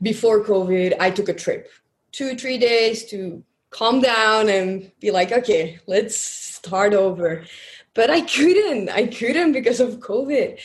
before 0.01 0.43
COVID, 0.43 0.95
I 0.99 1.11
took 1.11 1.27
a 1.27 1.33
trip. 1.33 1.69
2 2.13 2.35
3 2.35 2.57
days 2.57 3.05
to 3.11 3.43
calm 3.69 4.01
down 4.01 4.49
and 4.49 4.91
be 4.99 5.11
like, 5.11 5.31
okay, 5.31 5.79
let's 5.85 6.15
start 6.15 6.93
over. 6.93 7.43
But 7.93 8.09
I 8.09 8.21
couldn't. 8.21 8.89
I 8.89 9.07
couldn't 9.07 9.51
because 9.51 9.79
of 9.79 9.99
COVID. 9.99 10.59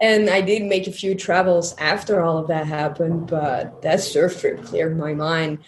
And 0.00 0.30
I 0.30 0.40
did 0.40 0.62
make 0.62 0.86
a 0.86 0.92
few 0.92 1.14
travels 1.14 1.74
after 1.78 2.22
all 2.22 2.38
of 2.38 2.48
that 2.48 2.66
happened, 2.66 3.26
but 3.26 3.82
that 3.82 4.00
surf 4.00 4.40
trip 4.40 4.64
cleared 4.64 4.96
my 4.96 5.12
mind 5.12 5.58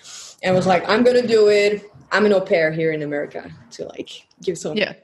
and 0.42 0.54
was 0.54 0.66
like, 0.66 0.88
I'm 0.88 1.04
gonna 1.04 1.26
do 1.26 1.48
it. 1.48 1.84
I'm 2.10 2.26
an 2.26 2.32
au 2.32 2.40
pair 2.40 2.72
here 2.72 2.92
in 2.92 3.02
America 3.02 3.50
to 3.72 3.84
like 3.86 4.26
give 4.42 4.58
some 4.58 4.76
yeah 4.76 4.94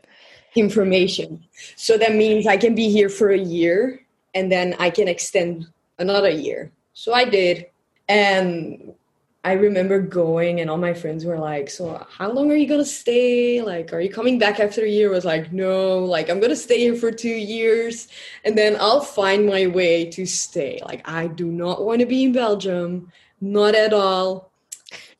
information. 0.54 1.44
So 1.76 1.96
that 1.98 2.14
means 2.14 2.46
I 2.46 2.56
can 2.56 2.74
be 2.74 2.90
here 2.90 3.08
for 3.08 3.30
a 3.30 3.38
year 3.38 4.00
and 4.34 4.50
then 4.50 4.74
I 4.78 4.90
can 4.90 5.08
extend 5.08 5.66
another 5.98 6.30
year. 6.30 6.72
So 6.92 7.12
I 7.12 7.24
did. 7.24 7.66
And 8.08 8.94
I 9.48 9.52
remember 9.52 9.98
going 9.98 10.60
and 10.60 10.68
all 10.68 10.76
my 10.76 10.92
friends 10.92 11.24
were 11.24 11.38
like, 11.38 11.70
So 11.70 12.06
how 12.10 12.30
long 12.30 12.50
are 12.52 12.54
you 12.54 12.68
gonna 12.68 12.84
stay? 12.84 13.62
Like, 13.62 13.94
are 13.94 14.00
you 14.00 14.10
coming 14.10 14.38
back 14.38 14.60
after 14.60 14.82
a 14.84 14.88
year? 14.88 15.08
I 15.08 15.14
was 15.14 15.24
like, 15.24 15.54
no, 15.54 16.00
like 16.00 16.28
I'm 16.28 16.38
gonna 16.38 16.54
stay 16.54 16.80
here 16.80 16.94
for 16.94 17.10
two 17.10 17.30
years 17.30 18.08
and 18.44 18.58
then 18.58 18.76
I'll 18.78 19.00
find 19.00 19.46
my 19.46 19.66
way 19.66 20.04
to 20.10 20.26
stay. 20.26 20.80
Like 20.84 21.08
I 21.08 21.28
do 21.28 21.46
not 21.46 21.82
want 21.82 22.00
to 22.00 22.06
be 22.06 22.24
in 22.24 22.32
Belgium, 22.32 23.10
not 23.40 23.74
at 23.74 23.94
all. 23.94 24.52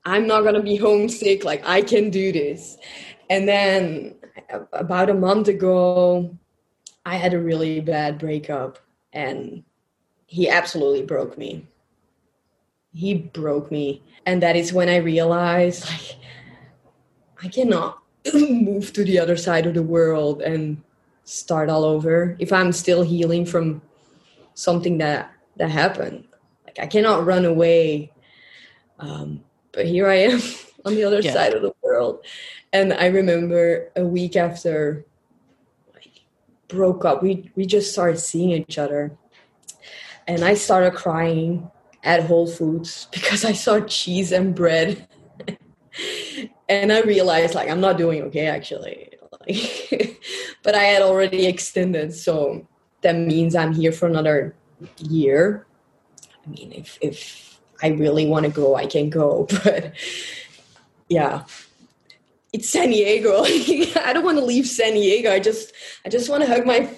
I'm 0.04 0.26
not 0.26 0.42
gonna 0.42 0.62
be 0.62 0.76
homesick. 0.76 1.42
Like 1.42 1.66
I 1.66 1.80
can 1.80 2.10
do 2.10 2.30
this. 2.30 2.76
And 3.30 3.48
then 3.48 4.14
about 4.74 5.08
a 5.08 5.14
month 5.14 5.48
ago, 5.48 6.36
I 7.06 7.16
had 7.16 7.32
a 7.32 7.40
really 7.40 7.80
bad 7.80 8.18
breakup, 8.18 8.78
and 9.10 9.64
he 10.26 10.50
absolutely 10.50 11.04
broke 11.04 11.38
me. 11.38 11.66
He 12.92 13.14
broke 13.14 13.70
me, 13.70 14.02
and 14.26 14.42
that 14.42 14.56
is 14.56 14.72
when 14.72 14.88
I 14.88 14.96
realized 14.96 15.86
like 15.86 16.16
I 17.42 17.48
cannot 17.48 18.02
move 18.34 18.92
to 18.94 19.04
the 19.04 19.18
other 19.18 19.36
side 19.36 19.66
of 19.66 19.74
the 19.74 19.82
world 19.82 20.42
and 20.42 20.82
start 21.24 21.68
all 21.68 21.84
over 21.84 22.34
if 22.38 22.52
I'm 22.52 22.72
still 22.72 23.02
healing 23.02 23.44
from 23.44 23.82
something 24.54 24.98
that 24.98 25.30
that 25.56 25.70
happened. 25.70 26.24
Like 26.66 26.78
I 26.78 26.86
cannot 26.86 27.26
run 27.26 27.44
away. 27.44 28.10
Um, 28.98 29.44
but 29.72 29.86
here 29.86 30.08
I 30.08 30.14
am 30.32 30.40
on 30.84 30.94
the 30.94 31.04
other 31.04 31.20
Yeah. 31.20 31.32
side 31.32 31.54
of 31.54 31.62
the 31.62 31.74
world. 31.82 32.24
And 32.72 32.92
I 32.94 33.06
remember 33.06 33.90
a 33.96 34.04
week 34.04 34.34
after 34.36 35.04
like 35.94 36.22
broke 36.68 37.04
up, 37.04 37.22
we 37.22 37.52
we 37.54 37.66
just 37.66 37.92
started 37.92 38.18
seeing 38.18 38.50
each 38.50 38.78
other. 38.78 39.12
And 40.26 40.42
I 40.44 40.54
started 40.54 40.94
crying 40.94 41.70
at 42.08 42.24
Whole 42.24 42.46
Foods 42.46 43.06
because 43.12 43.44
I 43.44 43.52
saw 43.52 43.80
cheese 43.80 44.32
and 44.32 44.54
bread. 44.54 45.06
and 46.68 46.90
I 46.90 47.02
realized 47.02 47.54
like 47.54 47.68
I'm 47.68 47.82
not 47.82 47.98
doing 47.98 48.22
okay 48.24 48.46
actually. 48.46 49.10
But 50.64 50.74
I 50.74 50.82
had 50.82 51.02
already 51.02 51.46
extended, 51.46 52.12
so 52.12 52.66
that 53.02 53.16
means 53.16 53.54
I'm 53.54 53.72
here 53.72 53.92
for 53.92 54.06
another 54.06 54.54
year. 54.98 55.66
I 56.44 56.50
mean, 56.50 56.72
if 56.72 56.98
if 57.00 57.60
I 57.82 57.88
really 57.88 58.26
want 58.26 58.44
to 58.44 58.50
go, 58.50 58.74
I 58.74 58.86
can 58.86 59.08
go. 59.08 59.46
But 59.62 59.92
yeah, 61.08 61.44
it's 62.52 62.68
San 62.68 62.90
Diego. 62.90 63.44
I 63.44 64.12
don't 64.12 64.24
want 64.24 64.38
to 64.38 64.44
leave 64.44 64.66
San 64.66 64.94
Diego. 64.94 65.30
I 65.30 65.40
just 65.40 65.72
I 66.04 66.08
just 66.08 66.28
want 66.28 66.42
to 66.42 66.48
hug 66.48 66.66
my 66.66 66.90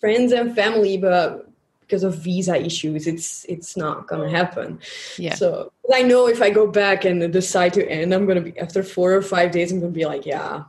friends 0.00 0.32
and 0.32 0.54
family, 0.54 0.98
but 0.98 1.47
because 1.88 2.04
of 2.04 2.18
visa 2.18 2.54
issues, 2.54 3.06
it's 3.06 3.44
it's 3.48 3.76
not 3.76 4.06
gonna 4.06 4.28
happen. 4.28 4.78
yeah 5.16 5.34
So 5.34 5.72
I 5.92 6.02
know 6.02 6.28
if 6.28 6.42
I 6.42 6.50
go 6.50 6.66
back 6.66 7.06
and 7.06 7.32
decide 7.32 7.72
to 7.74 7.88
end, 7.90 8.12
I'm 8.12 8.26
gonna 8.26 8.42
be 8.42 8.58
after 8.58 8.82
four 8.82 9.14
or 9.14 9.22
five 9.22 9.52
days. 9.52 9.72
I'm 9.72 9.80
gonna 9.80 9.90
be 9.92 10.04
like, 10.04 10.26
yeah, 10.26 10.64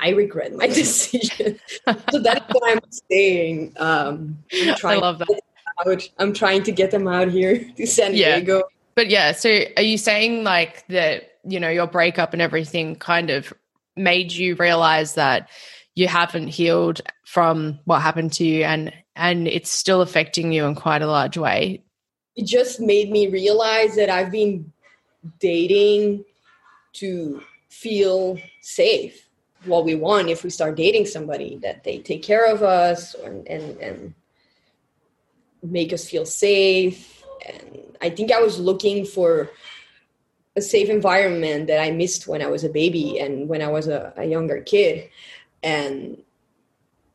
I 0.00 0.10
regret 0.10 0.54
my 0.54 0.66
decision. 0.82 1.60
so 2.10 2.18
that's 2.20 2.44
why 2.52 2.72
I'm 2.72 2.90
staying. 2.90 3.74
Um, 3.76 4.38
I'm 4.52 4.70
i 4.70 4.74
trying 4.74 5.00
love 5.00 5.18
that 5.18 5.26
to 5.28 5.34
get 5.34 5.44
them 5.84 5.92
out. 5.92 6.08
I'm 6.18 6.32
trying 6.32 6.62
to 6.62 6.72
get 6.72 6.90
them 6.90 7.06
out 7.06 7.28
here 7.28 7.70
to 7.76 7.86
San 7.86 8.14
Yeah. 8.14 8.36
Diego. 8.36 8.64
But 8.94 9.10
yeah, 9.10 9.32
so 9.32 9.64
are 9.76 9.82
you 9.82 9.98
saying 9.98 10.44
like 10.44 10.86
that, 10.86 11.32
you 11.44 11.60
know, 11.60 11.68
your 11.68 11.86
breakup 11.86 12.32
and 12.32 12.40
everything 12.40 12.96
kind 12.96 13.28
of 13.28 13.52
made 13.96 14.32
you 14.32 14.54
realize 14.54 15.14
that 15.14 15.50
you 15.94 16.08
haven't 16.08 16.48
healed 16.48 17.00
from 17.26 17.78
what 17.84 18.02
happened 18.02 18.32
to 18.34 18.44
you 18.44 18.64
and 18.64 18.92
and 19.16 19.46
it's 19.48 19.70
still 19.70 20.00
affecting 20.00 20.52
you 20.52 20.64
in 20.64 20.74
quite 20.74 21.02
a 21.02 21.06
large 21.06 21.36
way? 21.36 21.82
It 22.36 22.46
just 22.46 22.80
made 22.80 23.10
me 23.10 23.28
realize 23.28 23.94
that 23.96 24.10
I've 24.10 24.30
been 24.30 24.72
dating 25.38 26.24
to 26.94 27.42
feel 27.68 28.38
safe. 28.60 29.28
What 29.64 29.84
we 29.84 29.94
want 29.94 30.28
if 30.28 30.44
we 30.44 30.50
start 30.50 30.76
dating 30.76 31.06
somebody 31.06 31.58
that 31.62 31.84
they 31.84 31.98
take 31.98 32.22
care 32.22 32.46
of 32.52 32.62
us 32.62 33.14
and 33.14 33.48
and, 33.48 33.78
and 33.78 34.14
make 35.62 35.92
us 35.92 36.08
feel 36.08 36.26
safe. 36.26 37.24
And 37.46 37.96
I 38.00 38.10
think 38.10 38.30
I 38.30 38.40
was 38.40 38.58
looking 38.58 39.06
for 39.06 39.50
a 40.56 40.60
safe 40.60 40.88
environment 40.88 41.66
that 41.66 41.80
I 41.80 41.90
missed 41.90 42.28
when 42.28 42.42
I 42.42 42.46
was 42.46 42.62
a 42.62 42.68
baby 42.68 43.18
and 43.18 43.48
when 43.48 43.62
I 43.62 43.68
was 43.68 43.88
a, 43.88 44.12
a 44.16 44.24
younger 44.24 44.60
kid. 44.60 45.10
And 45.62 46.22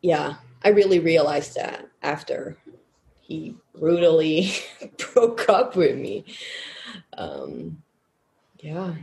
yeah, 0.01 0.35
I 0.63 0.69
really 0.69 0.99
realized 0.99 1.55
that 1.55 1.88
after 2.01 2.57
he 3.21 3.55
brutally 3.75 4.51
broke 5.13 5.47
up 5.49 5.75
with 5.75 5.97
me. 5.97 6.25
Um, 7.17 7.81
yeah. 8.59 8.95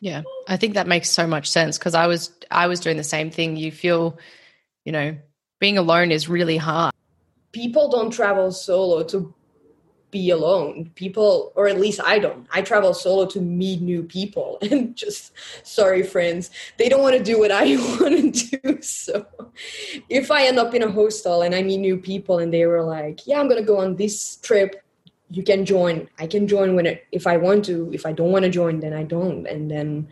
Yeah, 0.00 0.22
I 0.48 0.56
think 0.56 0.74
that 0.74 0.88
makes 0.88 1.10
so 1.10 1.28
much 1.28 1.48
sense 1.48 1.78
because 1.78 1.94
I 1.94 2.08
was 2.08 2.32
I 2.50 2.66
was 2.66 2.80
doing 2.80 2.96
the 2.96 3.04
same 3.04 3.30
thing. 3.30 3.56
You 3.56 3.70
feel, 3.70 4.18
you 4.84 4.90
know, 4.90 5.16
being 5.60 5.78
alone 5.78 6.10
is 6.10 6.28
really 6.28 6.56
hard. 6.56 6.92
People 7.52 7.88
don't 7.88 8.10
travel 8.10 8.50
solo 8.50 9.04
to 9.04 9.32
be 10.12 10.30
alone. 10.30 10.92
People, 10.94 11.52
or 11.56 11.66
at 11.66 11.80
least 11.80 12.00
I 12.04 12.20
don't. 12.20 12.46
I 12.52 12.62
travel 12.62 12.94
solo 12.94 13.26
to 13.26 13.40
meet 13.40 13.80
new 13.80 14.04
people 14.04 14.58
and 14.70 14.94
just, 14.94 15.32
sorry, 15.64 16.04
friends, 16.04 16.50
they 16.76 16.88
don't 16.88 17.02
want 17.02 17.16
to 17.16 17.22
do 17.22 17.40
what 17.40 17.50
I 17.50 17.76
want 18.00 18.34
to 18.36 18.58
do. 18.58 18.82
So 18.82 19.26
if 20.08 20.30
I 20.30 20.46
end 20.46 20.60
up 20.60 20.74
in 20.74 20.84
a 20.84 20.92
hostel 20.92 21.42
and 21.42 21.54
I 21.54 21.62
meet 21.62 21.78
new 21.78 21.96
people 21.96 22.38
and 22.38 22.54
they 22.54 22.66
were 22.66 22.84
like, 22.84 23.26
yeah, 23.26 23.40
I'm 23.40 23.48
to 23.48 23.62
go 23.62 23.80
on 23.80 23.96
this 23.96 24.36
trip 24.36 24.76
you 25.34 25.42
can 25.42 25.64
join 25.64 26.06
i 26.18 26.26
can 26.26 26.46
join 26.46 26.76
when 26.76 26.84
it, 26.84 27.06
if 27.10 27.26
i 27.26 27.38
want 27.38 27.64
to 27.64 27.90
if 27.90 28.04
i 28.04 28.12
don't 28.12 28.30
want 28.30 28.44
to 28.44 28.50
join 28.50 28.80
then 28.80 28.92
i 28.92 29.02
don't 29.02 29.46
and 29.46 29.70
then 29.70 30.06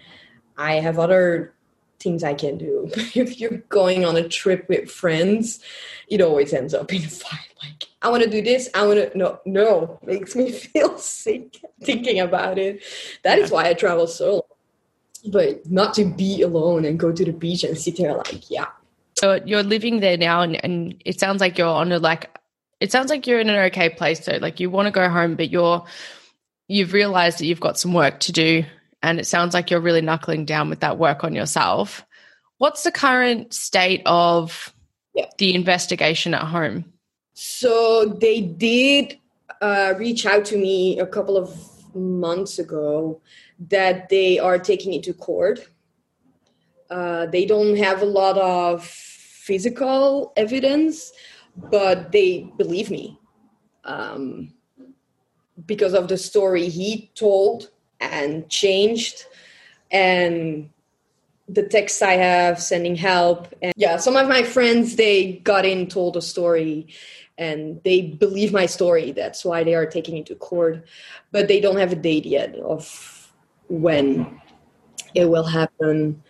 i 0.57 0.77
have 0.77 0.99
other 0.99 1.53
things 2.01 2.25
i 2.25 2.35
can 2.35 2.59
do. 2.59 2.91
If 3.15 3.39
you're 3.41 3.59
going 3.69 4.05
on 4.05 4.17
a 4.17 4.29
trip 4.29 4.69
with 4.69 4.91
friends 4.91 5.61
it 6.09 6.21
always 6.21 6.53
ends 6.53 6.75
up 6.75 6.93
in 6.93 7.05
a 7.05 7.09
fight. 7.09 7.49
Like 7.63 7.87
i 8.03 8.09
want 8.09 8.23
to 8.23 8.31
do 8.31 8.43
this 8.43 8.69
i 8.75 8.87
want 8.87 8.99
to 8.99 9.19
no 9.19 9.41
no 9.45 9.99
makes 10.05 10.35
me 10.35 10.51
feel 10.65 10.99
sick 10.99 11.61
thinking 11.83 12.21
about 12.21 12.59
it. 12.59 12.83
That 13.23 13.39
yeah. 13.39 13.45
is 13.45 13.51
why 13.51 13.69
i 13.69 13.75
travel 13.75 14.07
solo 14.07 14.45
but 15.27 15.71
not 15.71 15.93
to 15.95 16.05
be 16.05 16.43
alone 16.43 16.85
and 16.85 16.99
go 16.99 17.13
to 17.13 17.25
the 17.25 17.33
beach 17.33 17.63
and 17.65 17.77
sit 17.79 17.97
there 17.97 18.15
like 18.15 18.51
yeah. 18.51 18.67
So 19.19 19.39
you're 19.45 19.63
living 19.63 20.01
there 20.01 20.17
now 20.17 20.41
and, 20.41 20.63
and 20.65 21.01
it 21.05 21.21
sounds 21.21 21.43
like 21.43 21.59
you're 21.59 21.69
on 21.69 21.93
a 21.93 21.99
like 21.99 22.39
it 22.81 22.91
sounds 22.91 23.11
like 23.11 23.27
you're 23.27 23.41
in 23.41 23.51
an 23.51 23.59
okay 23.67 23.91
place 23.91 24.25
So 24.25 24.39
Like 24.39 24.59
you 24.59 24.71
want 24.71 24.87
to 24.87 24.91
go 24.91 25.09
home, 25.09 25.37
but 25.37 25.51
you're 25.51 25.85
you've 26.69 26.93
realized 26.93 27.39
that 27.39 27.47
you've 27.47 27.61
got 27.61 27.79
some 27.79 27.93
work 27.93 28.21
to 28.21 28.33
do, 28.33 28.65
and 29.03 29.19
it 29.19 29.27
sounds 29.27 29.55
like 29.55 29.71
you're 29.71 29.81
really 29.81 30.01
knuckling 30.01 30.45
down 30.45 30.69
with 30.69 30.81
that 30.81 30.99
work 30.99 31.25
on 31.25 31.35
yourself. 31.35 32.05
What's 32.59 32.83
the 32.83 32.93
current 32.93 33.55
state 33.55 34.03
of 34.05 34.75
yeah. 35.15 35.27
the 35.39 35.55
investigation 35.55 36.35
at 36.35 36.43
home? 36.43 36.85
So 37.33 38.05
they 38.21 38.43
did 38.43 39.19
uh, 39.61 39.95
reach 39.97 40.27
out 40.27 40.45
to 40.47 40.57
me 40.57 40.99
a 40.99 41.07
couple 41.07 41.37
of 41.37 41.59
months 41.95 42.59
ago 42.59 43.21
that 43.69 44.09
they 44.09 44.39
are 44.39 44.59
taking 44.59 44.93
it 44.93 45.03
to 45.05 45.15
court. 45.15 45.69
Uh, 46.91 47.27
they 47.27 47.47
don't 47.47 47.77
have 47.77 48.03
a 48.03 48.07
lot 48.07 48.37
of 48.37 48.85
physical 48.85 50.33
evidence, 50.37 51.13
but 51.57 52.13
they 52.13 52.51
believe 52.57 52.91
me 52.91 53.19
um, 53.85 54.53
because 55.67 55.95
of 55.95 56.09
the 56.09 56.19
story 56.19 56.69
he 56.69 57.11
told 57.15 57.71
and 58.01 58.49
changed 58.49 59.27
and 59.91 60.71
the 61.49 61.63
texts 61.65 62.01
I 62.01 62.13
have 62.13 62.61
sending 62.63 62.95
help. 62.95 63.53
And 63.61 63.73
yeah, 63.77 63.97
some 63.97 64.17
of 64.17 64.29
my 64.29 64.43
friends, 64.43 64.97
they 64.97 65.33
got 65.45 65.65
in, 65.65 65.89
told 65.89 66.17
a 66.17 66.23
story, 66.23 66.87
and 67.39 67.81
they 67.85 68.03
believe 68.03 68.53
my 68.53 68.67
story. 68.67 69.13
That's 69.13 69.45
why 69.45 69.65
they 69.65 69.75
are 69.75 69.87
taking 69.87 70.17
it 70.17 70.27
to 70.27 70.35
court. 70.37 70.87
But 71.33 71.49
they 71.49 71.61
don't 71.61 71.79
have 71.79 71.93
a 71.93 71.97
date 71.97 72.27
yet 72.27 72.55
of 72.57 73.33
when 73.69 74.41
it 75.15 75.25
will 75.25 75.45
happen. 75.45 76.23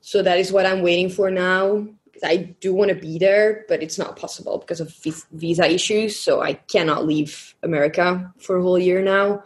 So 0.00 0.22
that 0.22 0.38
is 0.38 0.52
what 0.52 0.66
I'm 0.66 0.82
waiting 0.82 1.10
for 1.10 1.30
now. 1.30 1.86
I 2.24 2.36
do 2.60 2.72
want 2.72 2.90
to 2.90 2.94
be 2.94 3.18
there, 3.18 3.64
but 3.68 3.82
it's 3.82 3.98
not 3.98 4.16
possible 4.16 4.58
because 4.58 4.80
of 4.80 4.94
visa 5.32 5.68
issues. 5.68 6.18
So 6.18 6.40
I 6.40 6.54
cannot 6.54 7.06
leave 7.06 7.54
America 7.62 8.32
for 8.38 8.56
a 8.56 8.62
whole 8.62 8.78
year 8.78 9.02
now. 9.02 9.42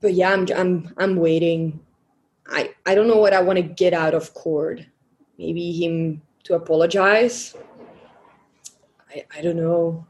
But 0.00 0.14
yeah, 0.14 0.32
I'm 0.32 0.46
I'm 0.54 0.94
I'm 0.96 1.16
waiting. 1.16 1.80
I 2.46 2.74
I 2.86 2.94
don't 2.94 3.08
know 3.08 3.18
what 3.18 3.32
I 3.32 3.40
want 3.40 3.58
to 3.58 3.62
get 3.62 3.92
out 3.92 4.14
of 4.14 4.34
Cord. 4.34 4.86
Maybe 5.38 5.72
him 5.72 6.22
to 6.44 6.54
apologize. 6.54 7.54
I 9.10 9.24
I 9.36 9.42
don't 9.42 9.56
know 9.56 10.06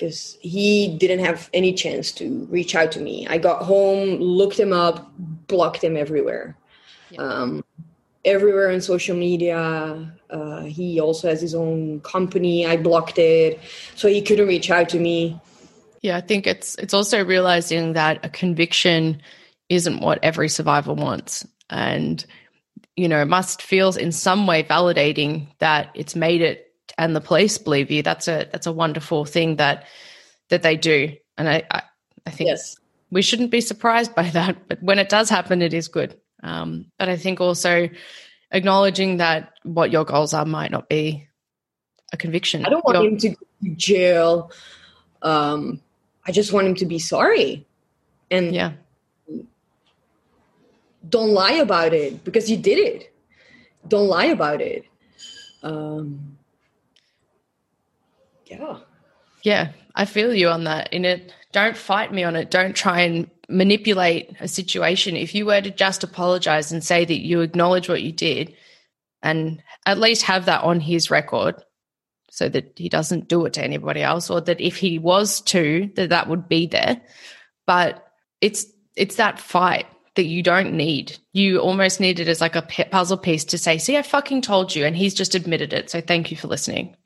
because 0.00 0.38
he 0.40 0.96
didn't 0.96 1.22
have 1.22 1.50
any 1.52 1.74
chance 1.74 2.10
to 2.12 2.46
reach 2.50 2.74
out 2.74 2.90
to 2.92 3.00
me. 3.00 3.26
I 3.28 3.36
got 3.36 3.62
home, 3.62 4.18
looked 4.18 4.58
him 4.58 4.72
up, 4.72 5.12
blocked 5.46 5.84
him 5.84 5.94
everywhere. 5.94 6.56
Yeah. 7.10 7.20
Um, 7.20 7.64
everywhere 8.24 8.70
on 8.70 8.80
social 8.80 9.16
media. 9.16 10.10
Uh, 10.30 10.62
he 10.62 11.00
also 11.00 11.28
has 11.28 11.40
his 11.40 11.54
own 11.54 12.00
company. 12.00 12.66
I 12.66 12.76
blocked 12.76 13.18
it, 13.18 13.60
so 13.94 14.08
he 14.08 14.22
couldn't 14.22 14.48
reach 14.48 14.70
out 14.70 14.88
to 14.90 14.98
me. 14.98 15.38
Yeah, 16.00 16.16
I 16.16 16.20
think 16.20 16.46
it's 16.46 16.76
it's 16.76 16.94
also 16.94 17.24
realizing 17.24 17.92
that 17.92 18.24
a 18.24 18.28
conviction 18.28 19.20
isn't 19.68 20.00
what 20.00 20.18
every 20.22 20.48
survivor 20.48 20.94
wants, 20.94 21.46
and 21.68 22.24
you 22.96 23.08
know, 23.08 23.20
it 23.20 23.28
must 23.28 23.62
feel 23.62 23.90
in 23.96 24.12
some 24.12 24.46
way 24.46 24.62
validating 24.62 25.48
that 25.58 25.90
it's 25.94 26.16
made 26.16 26.42
it 26.42 26.70
and 26.98 27.14
the 27.14 27.20
police 27.20 27.58
believe 27.58 27.90
you. 27.90 28.02
That's 28.02 28.28
a 28.28 28.48
that's 28.50 28.66
a 28.66 28.72
wonderful 28.72 29.24
thing 29.24 29.56
that 29.56 29.86
that 30.48 30.62
they 30.62 30.76
do, 30.76 31.16
and 31.36 31.48
I 31.48 31.62
I, 31.70 31.82
I 32.26 32.30
think 32.30 32.48
yes. 32.48 32.76
we 33.10 33.22
shouldn't 33.22 33.50
be 33.50 33.60
surprised 33.60 34.14
by 34.14 34.28
that. 34.30 34.68
But 34.68 34.82
when 34.82 34.98
it 34.98 35.08
does 35.08 35.28
happen, 35.28 35.62
it 35.62 35.74
is 35.74 35.88
good. 35.88 36.18
Um, 36.42 36.86
but 36.98 37.08
I 37.08 37.16
think 37.16 37.40
also 37.40 37.88
acknowledging 38.50 39.18
that 39.18 39.52
what 39.62 39.90
your 39.90 40.04
goals 40.04 40.34
are 40.34 40.44
might 40.44 40.70
not 40.70 40.88
be 40.88 41.28
a 42.12 42.16
conviction. 42.16 42.64
I 42.64 42.70
don't 42.70 42.84
want 42.84 42.98
him 42.98 43.18
to 43.18 43.28
go 43.30 43.36
to 43.64 43.74
jail. 43.76 44.52
Um, 45.22 45.80
I 46.26 46.32
just 46.32 46.52
want 46.52 46.66
him 46.66 46.74
to 46.76 46.86
be 46.86 46.98
sorry. 46.98 47.66
And 48.30 48.54
yeah. 48.54 48.72
Don't 51.08 51.30
lie 51.30 51.54
about 51.54 51.92
it 51.92 52.24
because 52.24 52.50
you 52.50 52.56
did 52.56 52.78
it. 52.78 53.12
Don't 53.88 54.06
lie 54.06 54.26
about 54.26 54.60
it. 54.60 54.84
Um, 55.62 56.36
yeah. 58.46 58.78
Yeah, 59.42 59.72
I 59.94 60.04
feel 60.04 60.34
you 60.34 60.48
on 60.48 60.64
that. 60.64 60.92
In 60.92 61.04
it, 61.04 61.32
don't 61.52 61.76
fight 61.76 62.12
me 62.12 62.22
on 62.22 62.36
it. 62.36 62.50
Don't 62.50 62.76
try 62.76 63.00
and 63.00 63.28
manipulate 63.48 64.36
a 64.40 64.46
situation. 64.46 65.16
If 65.16 65.34
you 65.34 65.46
were 65.46 65.60
to 65.60 65.70
just 65.70 66.04
apologize 66.04 66.70
and 66.70 66.84
say 66.84 67.04
that 67.04 67.20
you 67.20 67.40
acknowledge 67.40 67.88
what 67.88 68.02
you 68.02 68.12
did 68.12 68.54
and 69.22 69.62
at 69.86 69.98
least 69.98 70.22
have 70.22 70.44
that 70.44 70.62
on 70.62 70.80
his 70.80 71.10
record 71.10 71.56
so 72.30 72.48
that 72.48 72.72
he 72.76 72.88
doesn't 72.88 73.28
do 73.28 73.44
it 73.44 73.52
to 73.54 73.62
anybody 73.62 74.02
else 74.02 74.30
or 74.30 74.40
that 74.40 74.60
if 74.60 74.76
he 74.76 74.98
was 74.98 75.40
to 75.42 75.90
that 75.96 76.10
that 76.10 76.28
would 76.28 76.48
be 76.48 76.66
there. 76.66 77.00
But 77.66 78.06
it's 78.40 78.66
it's 78.96 79.16
that 79.16 79.38
fight 79.38 79.86
that 80.14 80.24
you 80.24 80.42
don't 80.42 80.72
need. 80.74 81.16
You 81.32 81.58
almost 81.58 82.00
need 82.00 82.20
it 82.20 82.28
as 82.28 82.40
like 82.40 82.56
a 82.56 82.62
puzzle 82.62 83.18
piece 83.18 83.44
to 83.44 83.58
say 83.58 83.78
see 83.78 83.96
i 83.96 84.02
fucking 84.02 84.42
told 84.42 84.74
you 84.74 84.84
and 84.84 84.96
he's 84.96 85.14
just 85.14 85.34
admitted 85.34 85.72
it. 85.72 85.90
So 85.90 86.00
thank 86.00 86.30
you 86.30 86.36
for 86.36 86.48
listening. 86.48 86.96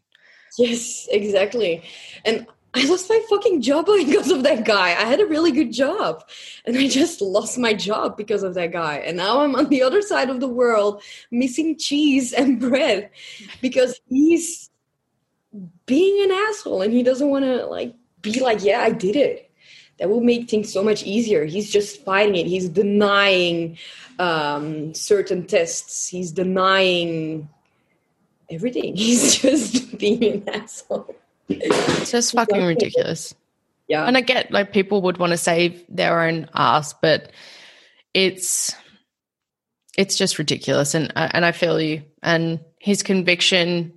Yes 0.59 1.09
exactly. 1.11 1.83
And 2.25 2.47
I 2.77 2.85
lost 2.87 3.09
my 3.09 3.21
fucking 3.31 3.63
job 3.63 3.87
because 4.07 4.31
of 4.31 4.43
that 4.43 4.65
guy. 4.65 4.89
I 4.89 5.05
had 5.05 5.21
a 5.21 5.27
really 5.27 5.53
good 5.53 5.73
job 5.73 6.25
and 6.65 6.77
I 6.77 6.89
just 6.89 7.21
lost 7.21 7.59
my 7.59 7.73
job 7.73 8.17
because 8.17 8.43
of 8.43 8.55
that 8.55 8.73
guy. 8.73 8.97
And 8.97 9.17
now 9.17 9.41
I'm 9.41 9.55
on 9.55 9.69
the 9.69 9.83
other 9.83 10.03
side 10.03 10.29
of 10.29 10.41
the 10.41 10.49
world 10.49 11.03
missing 11.31 11.79
cheese 11.79 12.33
and 12.33 12.61
bread 12.61 13.11
because 13.61 14.01
he's 14.09 14.71
being 15.87 16.25
an 16.25 16.31
asshole 16.31 16.83
and 16.83 16.93
he 16.93 17.03
doesn't 17.03 17.29
want 17.29 17.45
to 17.45 17.67
like 17.67 17.95
be 18.23 18.41
like, 18.41 18.63
yeah, 18.65 18.81
I 18.81 18.91
did 18.91 19.17
it. 19.17 19.51
That 19.99 20.11
will 20.11 20.23
make 20.23 20.51
things 20.51 20.73
so 20.73 20.83
much 20.83 21.05
easier. 21.05 21.45
He's 21.45 21.71
just 21.71 22.03
fighting 22.05 22.35
it. 22.35 22.47
He's 22.47 22.69
denying 22.69 23.79
um, 24.19 24.93
certain 24.95 25.47
tests. 25.47 26.09
He's 26.09 26.33
denying 26.33 27.49
everything. 28.51 28.97
He's 28.97 29.37
just 29.37 29.97
being 29.99 30.25
an 30.25 30.49
asshole. 30.49 31.15
It's 31.49 32.11
just 32.11 32.33
fucking 32.33 32.65
ridiculous. 32.65 33.35
Yeah. 33.87 34.05
And 34.05 34.17
I 34.17 34.23
get 34.23 34.51
like 34.51 34.73
people 34.73 35.03
would 35.03 35.19
want 35.19 35.33
to 35.33 35.37
save 35.37 35.85
their 35.89 36.23
own 36.23 36.49
ass, 36.55 36.95
but 36.95 37.31
it's 38.15 38.75
it's 39.97 40.17
just 40.17 40.39
ridiculous 40.39 40.95
and 40.95 41.13
uh, 41.15 41.29
and 41.33 41.45
I 41.45 41.53
feel 41.53 41.81
you 41.81 42.03
and 42.23 42.61
his 42.81 43.03
conviction 43.03 43.93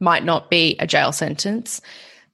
might 0.00 0.24
not 0.24 0.50
be 0.50 0.76
a 0.78 0.86
jail 0.86 1.12
sentence, 1.12 1.80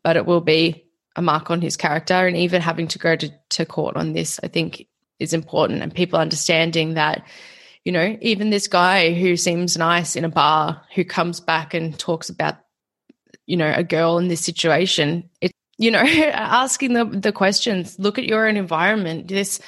but 0.03 0.17
it 0.17 0.27
will 0.27 0.41
be 0.41 0.85
a 1.17 1.23
mark 1.23 1.51
on 1.51 1.61
his 1.61 1.77
character 1.77 2.27
and 2.27 2.37
even 2.37 2.61
having 2.61 2.89
to 2.89 2.99
go 2.99 3.15
to, 3.17 3.31
to 3.49 3.65
court 3.65 3.97
on 3.97 4.13
this 4.13 4.41
I 4.43 4.49
think 4.49 4.89
is 5.21 5.33
important 5.33 5.81
and 5.81 5.95
people 5.95 6.19
understanding 6.19 6.95
that 6.95 7.25
you 7.85 7.93
know 7.93 8.19
even 8.21 8.51
this 8.51 8.67
guy 8.67 9.15
who 9.15 9.37
seems 9.37 9.77
nice 9.77 10.17
in 10.17 10.25
a 10.25 10.29
bar 10.29 10.83
who 10.95 11.05
comes 11.05 11.39
back 11.39 11.73
and 11.73 11.97
talks 11.97 12.29
about 12.29 12.57
you 13.47 13.57
know, 13.57 13.73
a 13.75 13.85
girl 13.85 14.19
in 14.19 14.29
this 14.29 14.45
situation. 14.45 15.29
It, 15.41 15.53
you 15.79 15.91
know, 15.91 15.99
asking 16.33 16.95
the, 16.95 17.05
the 17.05 17.33
questions, 17.33 17.99
look 17.99 18.19
at 18.19 18.25
your 18.25 18.49
own 18.49 18.57
environment. 18.57 19.29
This, 19.29 19.61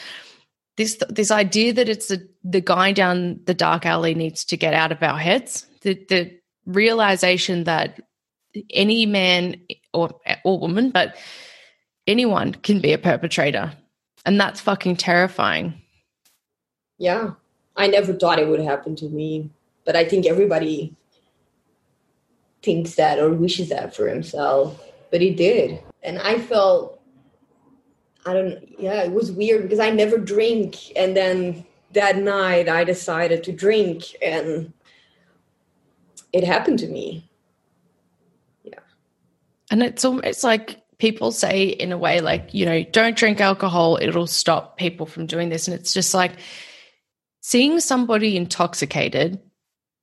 this, 0.76 0.98
this 1.08 1.30
idea 1.30 1.72
that 1.74 1.88
it's 1.88 2.08
the, 2.08 2.28
the 2.44 2.60
guy 2.60 2.92
down 2.92 3.40
the 3.44 3.54
dark 3.54 3.86
alley 3.86 4.14
needs 4.14 4.44
to 4.46 4.56
get 4.56 4.74
out 4.74 4.92
of 4.92 5.02
our 5.02 5.18
heads. 5.18 5.66
The, 5.82 5.94
the 6.08 6.38
realization 6.66 7.64
that 7.64 8.00
any 8.70 9.06
man 9.06 9.60
or, 9.92 10.10
or 10.44 10.58
woman, 10.58 10.90
but 10.90 11.16
anyone 12.06 12.52
can 12.52 12.80
be 12.80 12.92
a 12.92 12.98
perpetrator. 12.98 13.72
And 14.24 14.40
that's 14.40 14.60
fucking 14.60 14.96
terrifying. 14.96 15.80
Yeah. 16.98 17.32
I 17.76 17.86
never 17.86 18.12
thought 18.12 18.38
it 18.38 18.48
would 18.48 18.60
happen 18.60 18.96
to 18.96 19.08
me, 19.08 19.50
but 19.84 19.96
I 19.96 20.04
think 20.04 20.26
everybody 20.26 20.96
thinks 22.62 22.94
that 22.94 23.18
or 23.18 23.30
wishes 23.30 23.68
that 23.68 23.94
for 23.94 24.08
himself, 24.08 24.82
but 25.10 25.20
he 25.20 25.30
did. 25.30 25.80
And 26.02 26.18
I 26.18 26.38
felt, 26.38 27.00
I 28.24 28.32
don't, 28.32 28.80
yeah, 28.80 29.02
it 29.02 29.12
was 29.12 29.30
weird 29.30 29.62
because 29.62 29.78
I 29.78 29.90
never 29.90 30.18
drink. 30.18 30.96
And 30.96 31.16
then 31.16 31.66
that 31.92 32.16
night 32.16 32.68
I 32.68 32.82
decided 32.82 33.44
to 33.44 33.52
drink 33.52 34.04
and 34.22 34.72
it 36.36 36.44
happened 36.44 36.78
to 36.80 36.86
me. 36.86 37.26
Yeah. 38.62 38.80
And 39.70 39.82
it's 39.82 40.04
almost 40.04 40.44
like 40.44 40.82
people 40.98 41.32
say 41.32 41.64
in 41.64 41.92
a 41.92 41.98
way 41.98 42.20
like, 42.20 42.52
you 42.52 42.66
know, 42.66 42.82
don't 42.84 43.16
drink 43.16 43.40
alcohol, 43.40 43.98
it'll 44.00 44.26
stop 44.26 44.76
people 44.76 45.06
from 45.06 45.24
doing 45.24 45.48
this. 45.48 45.66
And 45.66 45.74
it's 45.74 45.94
just 45.94 46.12
like 46.12 46.32
seeing 47.40 47.80
somebody 47.80 48.36
intoxicated 48.36 49.40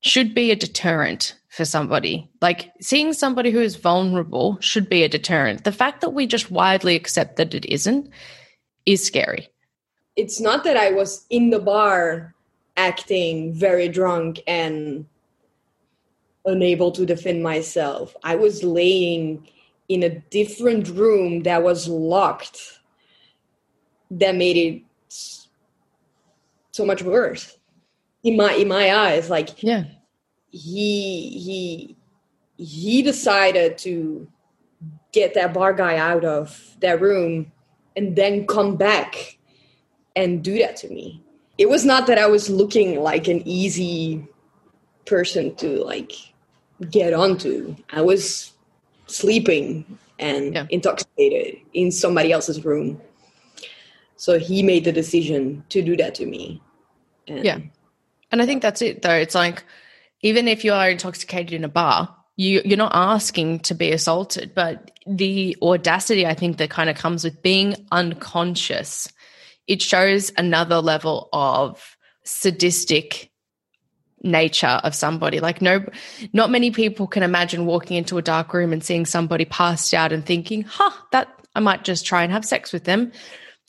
should 0.01 0.33
be 0.33 0.49
a 0.49 0.55
deterrent 0.55 1.35
for 1.49 1.65
somebody. 1.65 2.27
Like 2.41 2.71
seeing 2.81 3.13
somebody 3.13 3.51
who 3.51 3.61
is 3.61 3.75
vulnerable 3.75 4.57
should 4.59 4.89
be 4.89 5.03
a 5.03 5.09
deterrent. 5.09 5.65
The 5.65 5.71
fact 5.71 6.01
that 6.01 6.13
we 6.15 6.25
just 6.25 6.49
widely 6.49 6.95
accept 6.95 7.35
that 7.35 7.53
it 7.53 7.65
isn't 7.65 8.09
is 8.87 9.05
scary. 9.05 9.49
It's 10.15 10.41
not 10.41 10.63
that 10.63 10.77
I 10.77 10.91
was 10.91 11.25
in 11.29 11.51
the 11.51 11.59
bar 11.59 12.33
acting 12.75 13.53
very 13.53 13.87
drunk 13.87 14.41
and 14.47 15.05
unable 16.45 16.91
to 16.91 17.05
defend 17.05 17.43
myself. 17.43 18.15
I 18.23 18.35
was 18.35 18.63
laying 18.63 19.47
in 19.89 20.03
a 20.03 20.09
different 20.09 20.89
room 20.89 21.43
that 21.43 21.63
was 21.63 21.87
locked 21.87 22.79
that 24.11 24.35
made 24.35 24.57
it 24.57 24.81
so 26.71 26.85
much 26.85 27.01
worse. 27.01 27.57
In 28.23 28.37
my 28.37 28.53
in 28.53 28.69
my 28.69 28.95
eyes 28.95 29.29
like 29.29 29.61
yeah. 29.61 29.83
he 30.49 31.29
he 31.29 31.97
he 32.57 33.01
decided 33.01 33.77
to 33.79 34.27
get 35.11 35.33
that 35.33 35.53
bar 35.53 35.73
guy 35.73 35.97
out 35.97 36.23
of 36.23 36.77
that 36.79 37.01
room 37.01 37.51
and 37.97 38.15
then 38.15 38.47
come 38.47 38.77
back 38.77 39.37
and 40.15 40.43
do 40.43 40.57
that 40.59 40.77
to 40.77 40.89
me. 40.89 41.21
It 41.57 41.69
was 41.69 41.85
not 41.85 42.07
that 42.07 42.17
i 42.17 42.25
was 42.25 42.49
looking 42.49 43.01
like 43.01 43.27
an 43.27 43.45
easy 43.45 44.25
person 45.05 45.53
to 45.55 45.83
like 45.83 46.32
get 46.83 47.13
onto. 47.13 47.75
I 47.91 48.01
was 48.01 48.51
sleeping 49.07 49.97
and 50.19 50.53
yeah. 50.53 50.67
intoxicated 50.69 51.59
in 51.73 51.91
somebody 51.91 52.31
else's 52.31 52.63
room. 52.63 53.01
So 54.15 54.39
he 54.39 54.63
made 54.63 54.85
the 54.85 54.91
decision 54.91 55.63
to 55.69 55.81
do 55.81 55.97
that 55.97 56.15
to 56.15 56.25
me. 56.25 56.61
And 57.27 57.43
yeah. 57.43 57.59
And 58.31 58.41
i 58.41 58.45
think 58.45 58.61
that's 58.61 58.81
it 58.81 59.01
though. 59.01 59.15
It's 59.15 59.35
like 59.35 59.63
even 60.21 60.47
if 60.47 60.63
you 60.63 60.73
are 60.73 60.89
intoxicated 60.89 61.53
in 61.53 61.63
a 61.63 61.69
bar, 61.69 62.15
you 62.35 62.61
you're 62.65 62.77
not 62.77 62.95
asking 62.95 63.59
to 63.61 63.75
be 63.75 63.91
assaulted, 63.91 64.55
but 64.55 64.91
the 65.05 65.57
audacity 65.61 66.25
I 66.25 66.33
think 66.33 66.57
that 66.57 66.69
kind 66.69 66.89
of 66.89 66.95
comes 66.95 67.23
with 67.23 67.41
being 67.41 67.75
unconscious, 67.91 69.11
it 69.67 69.81
shows 69.81 70.31
another 70.37 70.77
level 70.77 71.29
of 71.33 71.97
sadistic 72.23 73.29
nature 74.23 74.79
of 74.83 74.95
somebody. 74.95 75.39
Like 75.39 75.61
no 75.61 75.85
not 76.31 76.49
many 76.49 76.71
people 76.71 77.07
can 77.07 77.23
imagine 77.23 77.65
walking 77.65 77.97
into 77.97 78.17
a 78.17 78.21
dark 78.21 78.53
room 78.53 78.73
and 78.73 78.83
seeing 78.83 79.05
somebody 79.05 79.45
passed 79.45 79.93
out 79.93 80.11
and 80.11 80.25
thinking 80.25 80.63
huh 80.63 80.91
that 81.11 81.27
i 81.55 81.59
might 81.59 81.83
just 81.83 82.05
try 82.05 82.23
and 82.23 82.31
have 82.31 82.45
sex 82.45 82.73
with 82.73 82.85
them. 82.85 83.11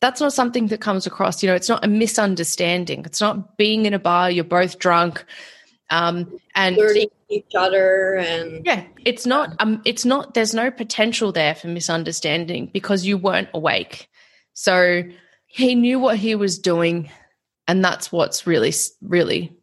That's 0.01 0.21
not 0.21 0.33
something 0.33 0.69
that 0.69 0.81
comes 0.81 1.07
across 1.07 1.43
you 1.43 1.49
know 1.49 1.55
it's 1.55 1.69
not 1.69 1.85
a 1.85 1.89
misunderstanding. 1.89 3.05
It's 3.05 3.21
not 3.21 3.57
being 3.59 3.85
in 3.87 3.95
a 3.95 3.99
bar 3.99 4.31
you're 4.31 4.45
both 4.45 4.79
drunk 4.79 5.25
um, 5.91 6.41
and 6.55 6.77
flirting 6.77 7.09
each 7.29 7.55
other 7.55 8.15
and 8.17 8.65
yeah 8.65 8.85
it's 9.05 9.27
not 9.27 9.55
um 9.59 9.83
it's 9.85 10.05
not 10.05 10.35
there's 10.35 10.55
no 10.55 10.71
potential 10.71 11.33
there 11.33 11.55
for 11.55 11.69
misunderstanding 11.69 12.71
because 12.73 13.05
you 13.05 13.19
weren't 13.19 13.49
awake. 13.53 14.09
So 14.53 15.03
he 15.47 15.75
knew 15.75 15.99
what 15.99 16.17
he 16.17 16.37
was 16.37 16.59
doing 16.59 17.11
and 17.67 17.85
that's 17.85 18.13
what's 18.13 18.47
really 18.47 18.73
really 19.03 19.57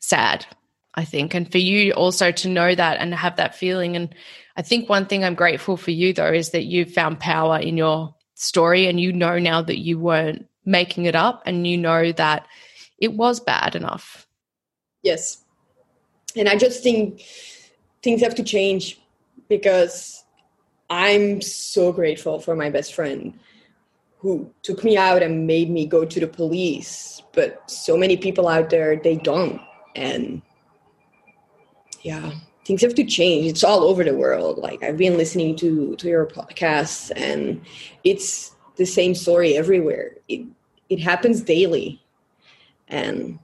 sad 0.00 0.46
i 0.94 1.04
think 1.04 1.34
and 1.34 1.50
for 1.50 1.58
you 1.58 1.92
also 1.92 2.32
to 2.32 2.48
know 2.48 2.74
that 2.74 2.98
and 2.98 3.14
have 3.14 3.36
that 3.36 3.54
feeling 3.54 3.96
and 3.96 4.14
i 4.56 4.62
think 4.62 4.88
one 4.88 5.06
thing 5.06 5.24
i'm 5.24 5.34
grateful 5.34 5.76
for 5.76 5.92
you 5.92 6.12
though 6.12 6.32
is 6.32 6.50
that 6.50 6.64
you 6.64 6.84
found 6.84 7.20
power 7.20 7.58
in 7.58 7.76
your 7.76 8.14
story 8.34 8.86
and 8.86 8.98
you 8.98 9.12
know 9.12 9.38
now 9.38 9.62
that 9.62 9.78
you 9.78 9.98
weren't 9.98 10.46
making 10.64 11.04
it 11.04 11.14
up 11.14 11.42
and 11.46 11.66
you 11.66 11.76
know 11.76 12.10
that 12.12 12.46
it 12.98 13.12
was 13.12 13.38
bad 13.40 13.76
enough 13.76 14.26
yes 15.02 15.44
and 16.36 16.48
I 16.48 16.56
just 16.56 16.82
think 16.82 17.22
things 18.02 18.20
have 18.22 18.34
to 18.36 18.42
change 18.42 19.00
because 19.48 20.24
I'm 20.88 21.40
so 21.40 21.92
grateful 21.92 22.38
for 22.38 22.54
my 22.54 22.70
best 22.70 22.94
friend 22.94 23.38
who 24.18 24.52
took 24.62 24.84
me 24.84 24.96
out 24.96 25.22
and 25.22 25.46
made 25.46 25.70
me 25.70 25.86
go 25.86 26.04
to 26.04 26.20
the 26.20 26.26
police. 26.26 27.22
But 27.32 27.70
so 27.70 27.96
many 27.96 28.16
people 28.16 28.48
out 28.48 28.70
there, 28.70 28.96
they 28.96 29.16
don't. 29.16 29.60
And 29.94 30.42
yeah, 32.02 32.32
things 32.64 32.82
have 32.82 32.94
to 32.94 33.04
change. 33.04 33.46
It's 33.46 33.64
all 33.64 33.82
over 33.82 34.04
the 34.04 34.14
world. 34.14 34.58
Like 34.58 34.82
I've 34.82 34.96
been 34.96 35.16
listening 35.16 35.56
to, 35.56 35.96
to 35.96 36.08
your 36.08 36.26
podcasts 36.26 37.10
and 37.16 37.60
it's 38.04 38.54
the 38.76 38.86
same 38.86 39.14
story 39.14 39.56
everywhere. 39.56 40.12
It, 40.28 40.46
it 40.88 41.00
happens 41.00 41.42
daily 41.42 42.02
and 42.88 43.38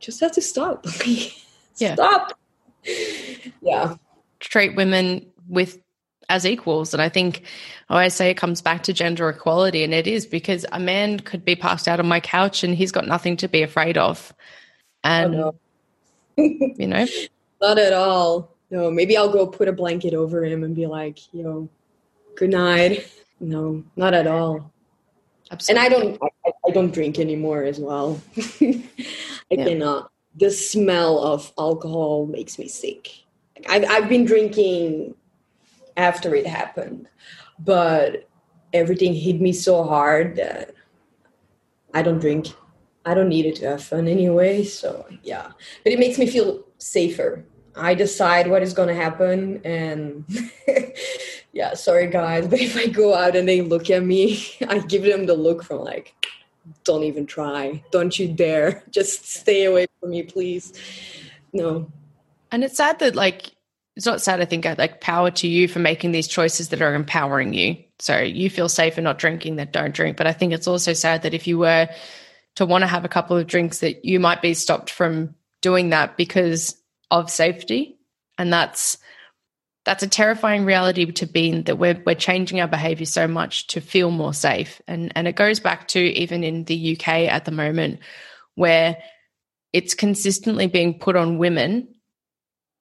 just 0.00 0.20
have 0.20 0.32
to 0.32 0.42
stop. 0.42 0.86
yeah. 1.76 1.94
stop. 1.94 2.38
yeah. 3.62 3.94
Treat 4.40 4.74
women 4.74 5.26
with 5.48 5.78
as 6.28 6.46
equals. 6.46 6.92
And 6.94 7.02
I 7.02 7.08
think 7.08 7.42
oh, 7.90 7.94
I 7.94 7.98
always 7.98 8.14
say 8.14 8.30
it 8.30 8.36
comes 8.36 8.62
back 8.62 8.82
to 8.84 8.92
gender 8.92 9.28
equality, 9.28 9.84
and 9.84 9.94
it 9.94 10.06
is 10.06 10.26
because 10.26 10.64
a 10.72 10.80
man 10.80 11.20
could 11.20 11.44
be 11.44 11.54
passed 11.54 11.86
out 11.86 12.00
on 12.00 12.08
my 12.08 12.20
couch 12.20 12.64
and 12.64 12.74
he's 12.74 12.90
got 12.92 13.06
nothing 13.06 13.36
to 13.38 13.48
be 13.48 13.62
afraid 13.62 13.98
of. 13.98 14.34
And 15.04 15.34
oh, 15.34 15.38
no. 15.38 15.54
You 16.36 16.86
know, 16.86 17.06
not 17.60 17.78
at 17.78 17.92
all. 17.92 18.54
No, 18.70 18.90
maybe 18.90 19.16
I'll 19.16 19.32
go 19.32 19.46
put 19.46 19.68
a 19.68 19.72
blanket 19.72 20.14
over 20.14 20.44
him 20.44 20.64
and 20.64 20.74
be 20.74 20.86
like, 20.86 21.18
yo, 21.32 21.68
good 22.36 22.50
night. 22.50 23.08
No, 23.44 23.82
not 23.96 24.14
at 24.14 24.28
all. 24.28 24.72
Absolutely. 25.50 25.84
And 25.84 25.94
I 25.94 25.98
don't, 25.98 26.22
I, 26.46 26.52
I 26.68 26.70
don't 26.70 26.94
drink 26.94 27.18
anymore 27.18 27.64
as 27.64 27.80
well. 27.80 28.22
I 28.38 28.84
yeah. 29.50 29.64
cannot 29.64 30.12
the 30.36 30.50
smell 30.50 31.18
of 31.18 31.52
alcohol 31.58 32.26
makes 32.26 32.58
me 32.58 32.68
sick. 32.68 33.10
I've, 33.68 33.84
I've 33.88 34.08
been 34.08 34.24
drinking 34.24 35.14
after 35.96 36.34
it 36.34 36.46
happened, 36.46 37.08
but 37.58 38.28
everything 38.72 39.14
hit 39.14 39.40
me 39.40 39.52
so 39.52 39.84
hard 39.84 40.36
that 40.36 40.74
I 41.92 42.02
don't 42.02 42.18
drink. 42.18 42.48
I 43.04 43.14
don't 43.14 43.28
need 43.28 43.46
it 43.46 43.56
to 43.56 43.68
have 43.68 43.82
fun 43.82 44.06
anyway. 44.06 44.64
So, 44.64 45.06
yeah. 45.22 45.50
But 45.84 45.92
it 45.92 45.98
makes 45.98 46.18
me 46.18 46.26
feel 46.26 46.64
safer. 46.78 47.44
I 47.74 47.94
decide 47.94 48.48
what 48.48 48.62
is 48.62 48.74
going 48.74 48.88
to 48.88 48.94
happen. 48.94 49.60
And 49.64 50.24
yeah, 51.52 51.74
sorry 51.74 52.08
guys, 52.08 52.46
but 52.46 52.60
if 52.60 52.76
I 52.76 52.86
go 52.86 53.14
out 53.14 53.36
and 53.36 53.48
they 53.48 53.62
look 53.62 53.90
at 53.90 54.04
me, 54.04 54.44
I 54.68 54.78
give 54.80 55.02
them 55.02 55.26
the 55.26 55.34
look 55.34 55.62
from 55.62 55.80
like, 55.80 56.14
don't 56.84 57.04
even 57.04 57.26
try. 57.26 57.82
Don't 57.90 58.16
you 58.18 58.28
dare. 58.28 58.82
Just 58.90 59.26
stay 59.28 59.64
away 59.64 59.86
from 60.00 60.10
me, 60.10 60.22
please. 60.22 60.72
No. 61.52 61.90
And 62.50 62.62
it's 62.62 62.76
sad 62.76 62.98
that, 63.00 63.14
like, 63.16 63.50
it's 63.96 64.06
not 64.06 64.22
sad, 64.22 64.40
I 64.40 64.44
think, 64.44 64.64
like, 64.64 65.00
power 65.00 65.30
to 65.32 65.48
you 65.48 65.68
for 65.68 65.80
making 65.80 66.12
these 66.12 66.28
choices 66.28 66.68
that 66.68 66.80
are 66.80 66.94
empowering 66.94 67.52
you. 67.52 67.76
So 67.98 68.18
you 68.18 68.48
feel 68.48 68.68
safe 68.68 68.94
safer 68.94 69.00
not 69.00 69.18
drinking, 69.18 69.56
that 69.56 69.72
don't 69.72 69.94
drink. 69.94 70.16
But 70.16 70.26
I 70.26 70.32
think 70.32 70.52
it's 70.52 70.68
also 70.68 70.92
sad 70.92 71.22
that 71.22 71.34
if 71.34 71.46
you 71.46 71.58
were 71.58 71.88
to 72.56 72.66
want 72.66 72.82
to 72.82 72.88
have 72.88 73.04
a 73.04 73.08
couple 73.08 73.36
of 73.36 73.46
drinks, 73.46 73.78
that 73.78 74.04
you 74.04 74.20
might 74.20 74.42
be 74.42 74.54
stopped 74.54 74.90
from 74.90 75.34
doing 75.60 75.90
that 75.90 76.16
because 76.16 76.76
of 77.10 77.30
safety. 77.30 77.98
And 78.38 78.52
that's 78.52 78.98
that's 79.84 80.02
a 80.02 80.08
terrifying 80.08 80.64
reality 80.64 81.10
to 81.10 81.26
be 81.26 81.48
in 81.48 81.64
that 81.64 81.76
we're, 81.76 82.00
we're 82.06 82.14
changing 82.14 82.60
our 82.60 82.68
behavior 82.68 83.06
so 83.06 83.26
much 83.26 83.66
to 83.68 83.80
feel 83.80 84.12
more 84.12 84.32
safe. 84.32 84.80
And, 84.86 85.10
and 85.16 85.26
it 85.26 85.34
goes 85.34 85.58
back 85.58 85.88
to 85.88 85.98
even 85.98 86.44
in 86.44 86.64
the 86.64 86.96
UK 86.96 87.08
at 87.08 87.44
the 87.44 87.50
moment, 87.50 87.98
where 88.54 88.98
it's 89.72 89.94
consistently 89.94 90.68
being 90.68 90.98
put 91.00 91.16
on 91.16 91.38
women 91.38 91.88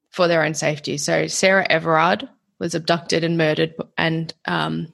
for 0.10 0.28
their 0.28 0.44
own 0.44 0.54
safety. 0.54 0.98
So 0.98 1.26
Sarah 1.28 1.66
Everard 1.68 2.30
was 2.60 2.76
abducted 2.76 3.24
and 3.24 3.38
murdered 3.38 3.74
and 3.98 4.32
um, 4.46 4.94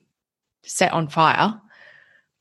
set 0.64 0.94
on 0.94 1.10
fire 1.10 1.60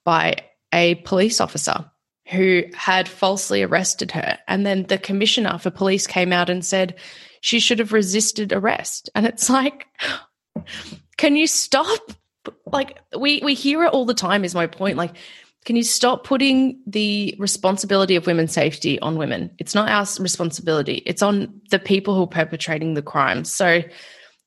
by 0.05 0.37
a 0.73 0.95
police 0.97 1.41
officer 1.41 1.91
who 2.29 2.65
had 2.75 3.09
falsely 3.09 3.63
arrested 3.63 4.11
her. 4.13 4.39
And 4.49 4.67
then 4.67 4.85
the 4.85 4.99
commissioner 4.99 5.59
for 5.59 5.71
police 5.71 6.07
came 6.07 6.33
out 6.33 6.51
and 6.51 6.65
said, 6.65 6.97
she 7.41 7.61
should 7.61 7.79
have 7.79 7.93
resisted 7.93 8.53
arrest. 8.53 9.09
And 9.15 9.27
it's 9.27 9.49
like, 9.51 9.87
can 11.17 11.37
you 11.37 11.47
stop? 11.47 12.01
Like 12.67 12.99
we 13.17 13.41
we 13.45 13.55
hear 13.55 13.85
it 13.85 13.93
all 13.93 14.05
the 14.05 14.15
time. 14.15 14.45
Is 14.45 14.55
my 14.55 14.67
point 14.67 14.97
like 14.97 15.17
Can 15.65 15.75
you 15.75 15.83
stop 15.83 16.25
putting 16.25 16.81
the 16.87 17.35
responsibility 17.39 18.15
of 18.15 18.27
women's 18.27 18.53
safety 18.53 19.01
on 19.01 19.17
women? 19.17 19.51
It's 19.59 19.75
not 19.75 19.89
our 19.89 20.07
responsibility. 20.23 21.03
It's 21.07 21.23
on 21.23 21.61
the 21.71 21.81
people 21.81 22.15
who 22.15 22.23
are 22.23 22.29
perpetrating 22.29 22.95
the 22.95 23.03
crimes. 23.03 23.53
So 23.53 23.83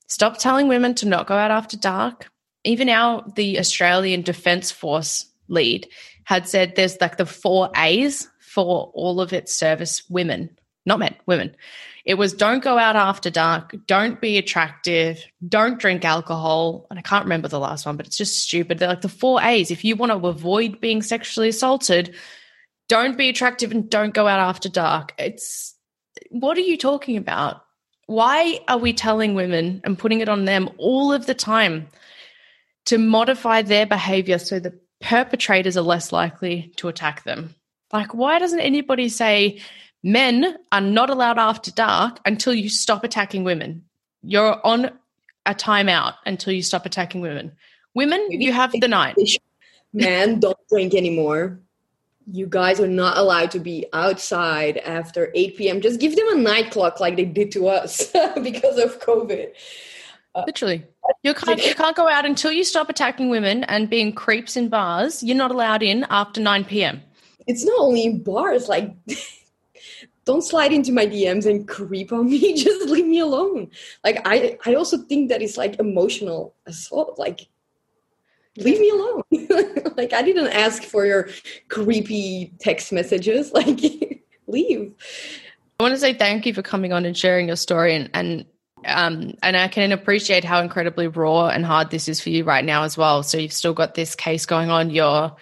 stop 0.08 0.38
telling 0.38 0.68
women 0.68 0.94
to 0.96 1.06
not 1.06 1.26
go 1.26 1.34
out 1.34 1.50
after 1.50 1.76
dark. 1.76 2.30
Even 2.64 2.88
our 2.88 3.24
the 3.36 3.58
Australian 3.58 4.22
Defence 4.22 4.70
Force 4.70 5.26
lead 5.48 5.86
had 6.30 6.48
said 6.48 6.76
there's 6.76 7.00
like 7.00 7.16
the 7.16 7.26
four 7.26 7.70
A's 7.74 8.28
for 8.38 8.92
all 8.94 9.20
of 9.20 9.32
its 9.32 9.52
service 9.52 10.08
women, 10.08 10.48
not 10.86 11.00
men, 11.00 11.16
women. 11.26 11.56
It 12.04 12.14
was 12.14 12.32
don't 12.32 12.62
go 12.62 12.78
out 12.78 12.94
after 12.94 13.30
dark, 13.30 13.74
don't 13.88 14.20
be 14.20 14.38
attractive, 14.38 15.24
don't 15.48 15.80
drink 15.80 16.04
alcohol. 16.04 16.86
And 16.88 17.00
I 17.00 17.02
can't 17.02 17.24
remember 17.24 17.48
the 17.48 17.58
last 17.58 17.84
one, 17.84 17.96
but 17.96 18.06
it's 18.06 18.16
just 18.16 18.38
stupid. 18.44 18.78
They're 18.78 18.90
like 18.90 19.00
the 19.00 19.08
four 19.08 19.42
A's. 19.42 19.72
If 19.72 19.84
you 19.84 19.96
want 19.96 20.12
to 20.12 20.28
avoid 20.28 20.80
being 20.80 21.02
sexually 21.02 21.48
assaulted, 21.48 22.14
don't 22.88 23.18
be 23.18 23.28
attractive 23.28 23.72
and 23.72 23.90
don't 23.90 24.14
go 24.14 24.28
out 24.28 24.38
after 24.38 24.68
dark. 24.68 25.12
It's 25.18 25.74
what 26.30 26.56
are 26.56 26.60
you 26.60 26.78
talking 26.78 27.16
about? 27.16 27.64
Why 28.06 28.60
are 28.68 28.78
we 28.78 28.92
telling 28.92 29.34
women 29.34 29.80
and 29.82 29.98
putting 29.98 30.20
it 30.20 30.28
on 30.28 30.44
them 30.44 30.70
all 30.78 31.12
of 31.12 31.26
the 31.26 31.34
time 31.34 31.88
to 32.86 32.98
modify 32.98 33.62
their 33.62 33.84
behavior 33.84 34.38
so 34.38 34.60
the 34.60 34.78
perpetrators 35.00 35.76
are 35.76 35.82
less 35.82 36.12
likely 36.12 36.72
to 36.76 36.88
attack 36.88 37.24
them? 37.24 37.54
Like, 37.92 38.14
why 38.14 38.38
doesn't 38.38 38.60
anybody 38.60 39.08
say, 39.08 39.60
Men 40.02 40.56
are 40.72 40.80
not 40.80 41.10
allowed 41.10 41.38
after 41.38 41.70
dark 41.70 42.20
until 42.24 42.54
you 42.54 42.68
stop 42.68 43.04
attacking 43.04 43.44
women. 43.44 43.84
You're 44.22 44.64
on 44.64 44.90
a 45.44 45.54
timeout 45.54 46.14
until 46.24 46.52
you 46.52 46.62
stop 46.62 46.86
attacking 46.86 47.20
women. 47.20 47.52
Women, 47.94 48.26
you 48.30 48.52
have 48.52 48.72
the 48.72 48.88
night. 48.88 49.16
Men 49.92 50.40
don't 50.40 50.56
drink 50.70 50.94
anymore. 50.94 51.60
You 52.32 52.46
guys 52.46 52.80
are 52.80 52.88
not 52.88 53.18
allowed 53.18 53.50
to 53.52 53.58
be 53.58 53.86
outside 53.92 54.78
after 54.78 55.32
8 55.34 55.56
p.m. 55.56 55.80
Just 55.80 56.00
give 56.00 56.16
them 56.16 56.28
a 56.30 56.36
night 56.36 56.70
clock 56.70 57.00
like 57.00 57.16
they 57.16 57.24
did 57.24 57.50
to 57.52 57.68
us 57.68 58.06
because 58.42 58.78
of 58.78 59.00
COVID. 59.00 59.48
Uh, 60.34 60.44
Literally. 60.46 60.84
You 61.22 61.34
can't, 61.34 61.64
you 61.64 61.74
can't 61.74 61.96
go 61.96 62.08
out 62.08 62.24
until 62.24 62.52
you 62.52 62.64
stop 62.64 62.88
attacking 62.88 63.28
women 63.30 63.64
and 63.64 63.88
being 63.88 64.12
creeps 64.12 64.56
in 64.56 64.68
bars. 64.68 65.22
You're 65.22 65.36
not 65.36 65.50
allowed 65.50 65.82
in 65.82 66.06
after 66.10 66.40
9 66.40 66.64
p.m. 66.64 67.02
It's 67.46 67.64
not 67.64 67.78
only 67.78 68.04
in 68.04 68.22
bars, 68.22 68.68
like 68.68 68.94
don't 70.24 70.42
slide 70.42 70.72
into 70.72 70.92
my 70.92 71.06
DMs 71.06 71.46
and 71.46 71.66
creep 71.66 72.12
on 72.12 72.30
me. 72.30 72.54
Just 72.62 72.88
leave 72.88 73.06
me 73.06 73.18
alone. 73.18 73.70
Like 74.04 74.20
I, 74.24 74.58
I 74.66 74.74
also 74.74 74.98
think 74.98 75.28
that 75.28 75.42
it's 75.42 75.56
like 75.56 75.78
emotional 75.78 76.54
assault. 76.66 77.18
Like 77.18 77.48
leave 78.56 78.78
me 78.78 78.90
alone. 78.90 79.22
like 79.96 80.12
I 80.12 80.22
didn't 80.22 80.48
ask 80.48 80.84
for 80.84 81.06
your 81.06 81.28
creepy 81.68 82.52
text 82.60 82.92
messages. 82.92 83.52
Like 83.52 83.80
leave. 84.46 84.92
I 85.78 85.82
want 85.82 85.94
to 85.94 85.98
say 85.98 86.12
thank 86.14 86.46
you 86.46 86.52
for 86.52 86.62
coming 86.62 86.92
on 86.92 87.04
and 87.04 87.16
sharing 87.16 87.46
your 87.46 87.56
story 87.56 87.94
and 87.94 88.10
and 88.14 88.44
um, 88.84 89.34
and 89.42 89.56
I 89.56 89.68
can 89.68 89.92
appreciate 89.92 90.44
how 90.44 90.60
incredibly 90.60 91.06
raw 91.06 91.48
and 91.48 91.64
hard 91.64 91.90
this 91.90 92.08
is 92.08 92.20
for 92.20 92.30
you 92.30 92.44
right 92.44 92.64
now 92.64 92.84
as 92.84 92.96
well. 92.96 93.22
So 93.22 93.38
you've 93.38 93.52
still 93.52 93.74
got 93.74 93.94
this 93.94 94.14
case 94.14 94.46
going 94.46 94.70
on. 94.70 94.90
You're 94.90 95.36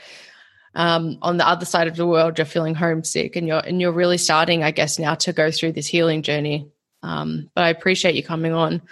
um, 0.74 1.18
on 1.22 1.36
the 1.36 1.48
other 1.48 1.64
side 1.64 1.88
of 1.88 1.96
the 1.96 2.06
world, 2.06 2.38
you're 2.38 2.44
feeling 2.44 2.74
homesick, 2.74 3.36
and 3.36 3.46
you're 3.46 3.58
and 3.58 3.80
you're 3.80 3.92
really 3.92 4.18
starting, 4.18 4.62
I 4.62 4.70
guess, 4.70 4.98
now 4.98 5.14
to 5.16 5.32
go 5.32 5.50
through 5.50 5.72
this 5.72 5.86
healing 5.86 6.22
journey. 6.22 6.70
Um, 7.02 7.50
but 7.54 7.64
I 7.64 7.70
appreciate 7.70 8.14
you 8.14 8.22
coming 8.22 8.52
on. 8.52 8.82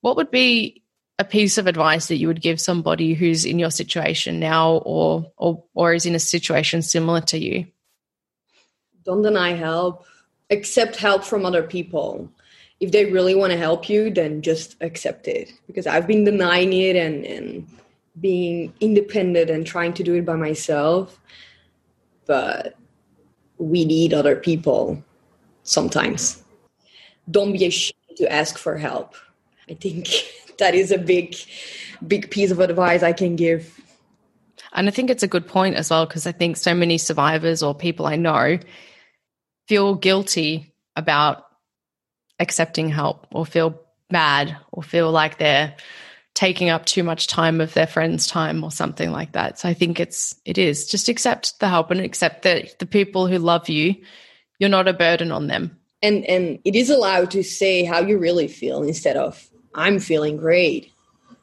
What 0.00 0.16
would 0.16 0.30
be 0.30 0.82
a 1.18 1.24
piece 1.24 1.58
of 1.58 1.66
advice 1.66 2.08
that 2.08 2.16
you 2.16 2.26
would 2.28 2.42
give 2.42 2.60
somebody 2.60 3.14
who's 3.14 3.44
in 3.44 3.58
your 3.58 3.70
situation 3.70 4.40
now, 4.40 4.74
or 4.74 5.32
or 5.36 5.64
or 5.74 5.94
is 5.94 6.06
in 6.06 6.14
a 6.14 6.20
situation 6.20 6.82
similar 6.82 7.20
to 7.22 7.38
you? 7.38 7.66
Don't 9.04 9.22
deny 9.22 9.54
help. 9.54 10.04
Accept 10.50 10.96
help 10.96 11.24
from 11.24 11.46
other 11.46 11.62
people. 11.62 12.30
If 12.82 12.92
they 12.92 13.06
really 13.06 13.34
want 13.34 13.52
to 13.52 13.58
help 13.58 13.88
you, 13.88 14.10
then 14.10 14.42
just 14.42 14.76
accept 14.82 15.28
it. 15.28 15.52
Because 15.66 15.86
I've 15.86 16.06
been 16.06 16.24
denying 16.24 16.72
it 16.74 16.96
and 16.96 17.24
and 17.24 17.66
being 18.20 18.74
independent 18.80 19.48
and 19.48 19.66
trying 19.66 19.94
to 19.94 20.02
do 20.02 20.14
it 20.14 20.26
by 20.26 20.36
myself 20.36 21.18
but 22.26 22.76
we 23.58 23.84
need 23.84 24.14
other 24.14 24.36
people 24.36 25.02
sometimes. 25.62 26.42
Don't 27.30 27.52
be 27.52 27.66
ashamed 27.66 28.16
to 28.16 28.32
ask 28.32 28.58
for 28.58 28.76
help. 28.76 29.14
I 29.68 29.74
think 29.74 30.08
that 30.58 30.74
is 30.74 30.90
a 30.90 30.98
big 30.98 31.36
big 32.06 32.30
piece 32.30 32.50
of 32.50 32.58
advice 32.58 33.02
i 33.02 33.12
can 33.12 33.36
give. 33.36 33.78
And 34.72 34.88
i 34.88 34.90
think 34.90 35.08
it's 35.08 35.22
a 35.22 35.28
good 35.28 35.46
point 35.46 35.76
as 35.76 35.90
well 35.90 36.04
because 36.06 36.26
i 36.26 36.32
think 36.32 36.56
so 36.56 36.74
many 36.74 36.98
survivors 36.98 37.62
or 37.62 37.74
people 37.74 38.06
i 38.06 38.16
know 38.16 38.58
feel 39.68 39.94
guilty 39.94 40.74
about 40.96 41.44
accepting 42.42 42.90
help 42.90 43.26
or 43.30 43.46
feel 43.46 43.80
bad 44.10 44.54
or 44.72 44.82
feel 44.82 45.10
like 45.10 45.38
they're 45.38 45.74
taking 46.34 46.70
up 46.70 46.84
too 46.84 47.02
much 47.02 47.26
time 47.26 47.60
of 47.60 47.72
their 47.74 47.86
friends' 47.86 48.26
time 48.26 48.64
or 48.64 48.70
something 48.70 49.12
like 49.12 49.32
that. 49.32 49.58
So 49.58 49.68
I 49.68 49.74
think 49.74 50.00
it's 50.00 50.34
it 50.44 50.58
is 50.58 50.86
just 50.86 51.08
accept 51.08 51.60
the 51.60 51.68
help 51.68 51.90
and 51.90 52.00
accept 52.00 52.42
that 52.42 52.78
the 52.78 52.86
people 52.86 53.26
who 53.26 53.38
love 53.38 53.68
you, 53.68 53.94
you're 54.58 54.70
not 54.70 54.88
a 54.88 54.92
burden 54.92 55.32
on 55.32 55.46
them. 55.46 55.78
And 56.02 56.24
and 56.26 56.58
it 56.64 56.74
is 56.74 56.90
allowed 56.90 57.30
to 57.30 57.42
say 57.42 57.84
how 57.84 58.00
you 58.00 58.18
really 58.18 58.48
feel 58.48 58.82
instead 58.82 59.16
of 59.16 59.48
I'm 59.74 59.98
feeling 59.98 60.36
great 60.36 60.90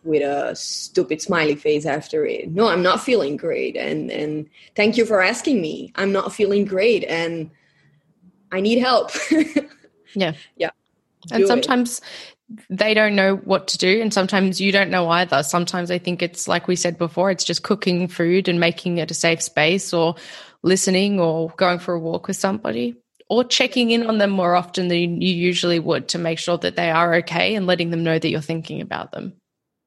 with 0.03 0.21
a 0.21 0.55
stupid 0.55 1.21
smiley 1.21 1.55
face 1.55 1.85
after 1.85 2.25
it. 2.25 2.49
No, 2.51 2.67
I'm 2.67 2.83
not 2.83 3.01
feeling 3.01 3.37
great 3.37 3.77
and 3.77 4.11
and 4.11 4.49
thank 4.75 4.97
you 4.97 5.05
for 5.05 5.21
asking 5.21 5.61
me. 5.61 5.91
I'm 5.95 6.11
not 6.11 6.33
feeling 6.33 6.65
great 6.65 7.03
and 7.05 7.51
I 8.51 8.61
need 8.61 8.79
help. 8.79 9.11
yeah. 10.15 10.33
Yeah. 10.57 10.71
And 11.32 11.47
sometimes 11.47 12.01
they 12.70 12.93
don't 12.93 13.15
know 13.15 13.36
what 13.36 13.67
to 13.67 13.78
do 13.78 14.01
and 14.01 14.13
sometimes 14.13 14.59
you 14.59 14.72
don't 14.72 14.89
know 14.89 15.09
either. 15.09 15.43
Sometimes 15.43 15.91
i 15.91 15.97
think 15.97 16.22
it's 16.22 16.47
like 16.47 16.67
we 16.67 16.76
said 16.76 16.97
before 16.97 17.30
it's 17.30 17.43
just 17.43 17.63
cooking 17.63 18.07
food 18.07 18.47
and 18.47 18.59
making 18.59 18.97
it 18.97 19.11
a 19.11 19.13
safe 19.13 19.41
space 19.41 19.93
or 19.93 20.15
listening 20.63 21.20
or 21.20 21.49
going 21.57 21.80
for 21.80 21.93
a 21.93 21.99
walk 21.99 22.28
with 22.28 22.38
somebody 22.38 22.95
or 23.30 23.43
checking 23.43 23.91
in 23.91 24.07
on 24.07 24.17
them 24.17 24.32
more 24.32 24.55
often 24.55 24.88
than 24.88 25.22
you 25.22 25.34
usually 25.34 25.80
would 25.80 26.07
to 26.09 26.17
make 26.17 26.39
sure 26.39 26.57
that 26.57 26.76
they 26.76 26.89
are 26.89 27.15
okay 27.15 27.55
and 27.55 27.67
letting 27.67 27.91
them 27.91 28.03
know 28.03 28.17
that 28.17 28.30
you're 28.30 28.41
thinking 28.41 28.82
about 28.82 29.11
them. 29.11 29.34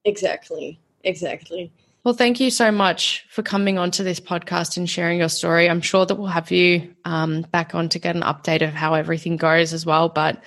Exactly. 0.05 0.79
Exactly. 1.05 1.73
Well 2.05 2.15
thank 2.15 2.41
you 2.41 2.51
so 2.51 2.71
much 2.71 3.27
for 3.29 3.43
coming 3.43 3.79
on 3.79 3.91
to 3.93 4.03
this 4.03 4.21
podcast 4.21 4.77
and 4.77 4.89
sharing 4.89 5.19
your 5.19 5.29
story. 5.29 5.69
I'm 5.69 5.81
sure 5.81 6.07
that 6.07 6.15
we'll 6.15 6.29
have 6.29 6.51
you 6.53 6.95
um, 7.05 7.43
back 7.53 7.75
on 7.75 7.89
to 7.91 7.99
get 7.99 8.15
an 8.17 8.23
update 8.23 8.63
of 8.63 8.75
how 8.75 8.95
everything 8.95 9.37
goes 9.37 9.73
as 9.73 9.85
well 9.85 10.09
but 10.09 10.43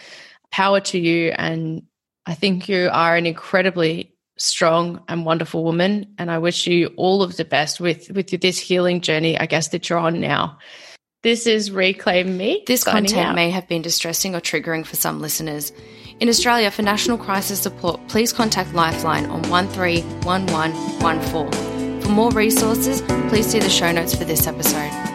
power 0.56 0.80
to 0.80 0.98
you 0.98 1.34
and 1.38 1.84
I 2.26 2.34
think 2.34 2.70
you 2.70 2.90
are 2.92 3.18
an 3.18 3.26
incredibly 3.26 4.16
strong 4.38 5.02
and 5.08 5.26
wonderful 5.26 5.66
woman, 5.66 6.14
and 6.18 6.32
I 6.32 6.40
wish 6.40 6.66
you 6.66 6.88
all 6.98 7.22
of 7.22 7.38
the 7.38 7.46
best 7.46 7.80
with 7.80 8.10
with 8.12 8.32
this 8.42 8.58
healing 8.58 9.02
journey. 9.02 9.38
I 9.38 9.46
guess 9.46 9.68
that 9.70 9.88
you're 9.90 10.00
on 10.00 10.20
now. 10.22 10.58
This 11.24 11.46
is 11.46 11.70
Reclaim 11.72 12.38
Me. 12.38 12.64
This 12.68 12.84
content 12.84 13.30
out. 13.30 13.36
may 13.36 13.50
have 13.50 13.68
been 13.68 13.82
distressing 13.82 14.34
or 14.34 14.40
triggering 14.40 14.86
for 14.86 14.96
some 14.96 15.20
listeners. 15.22 15.74
In 16.20 16.30
Australia, 16.30 16.72
for 16.72 16.84
national 16.84 17.18
crisis 17.18 17.60
support, 17.60 18.00
please 18.08 18.32
contact 18.32 18.74
Lifeline 18.74 19.26
on 19.26 19.42
131114. 19.50 22.02
For 22.02 22.10
more 22.10 22.32
resources, 22.32 23.02
please 23.30 23.48
see 23.48 23.60
the 23.60 23.70
show 23.70 23.92
notes 23.92 24.16
for 24.16 24.24
this 24.24 24.48
episode. 24.48 25.15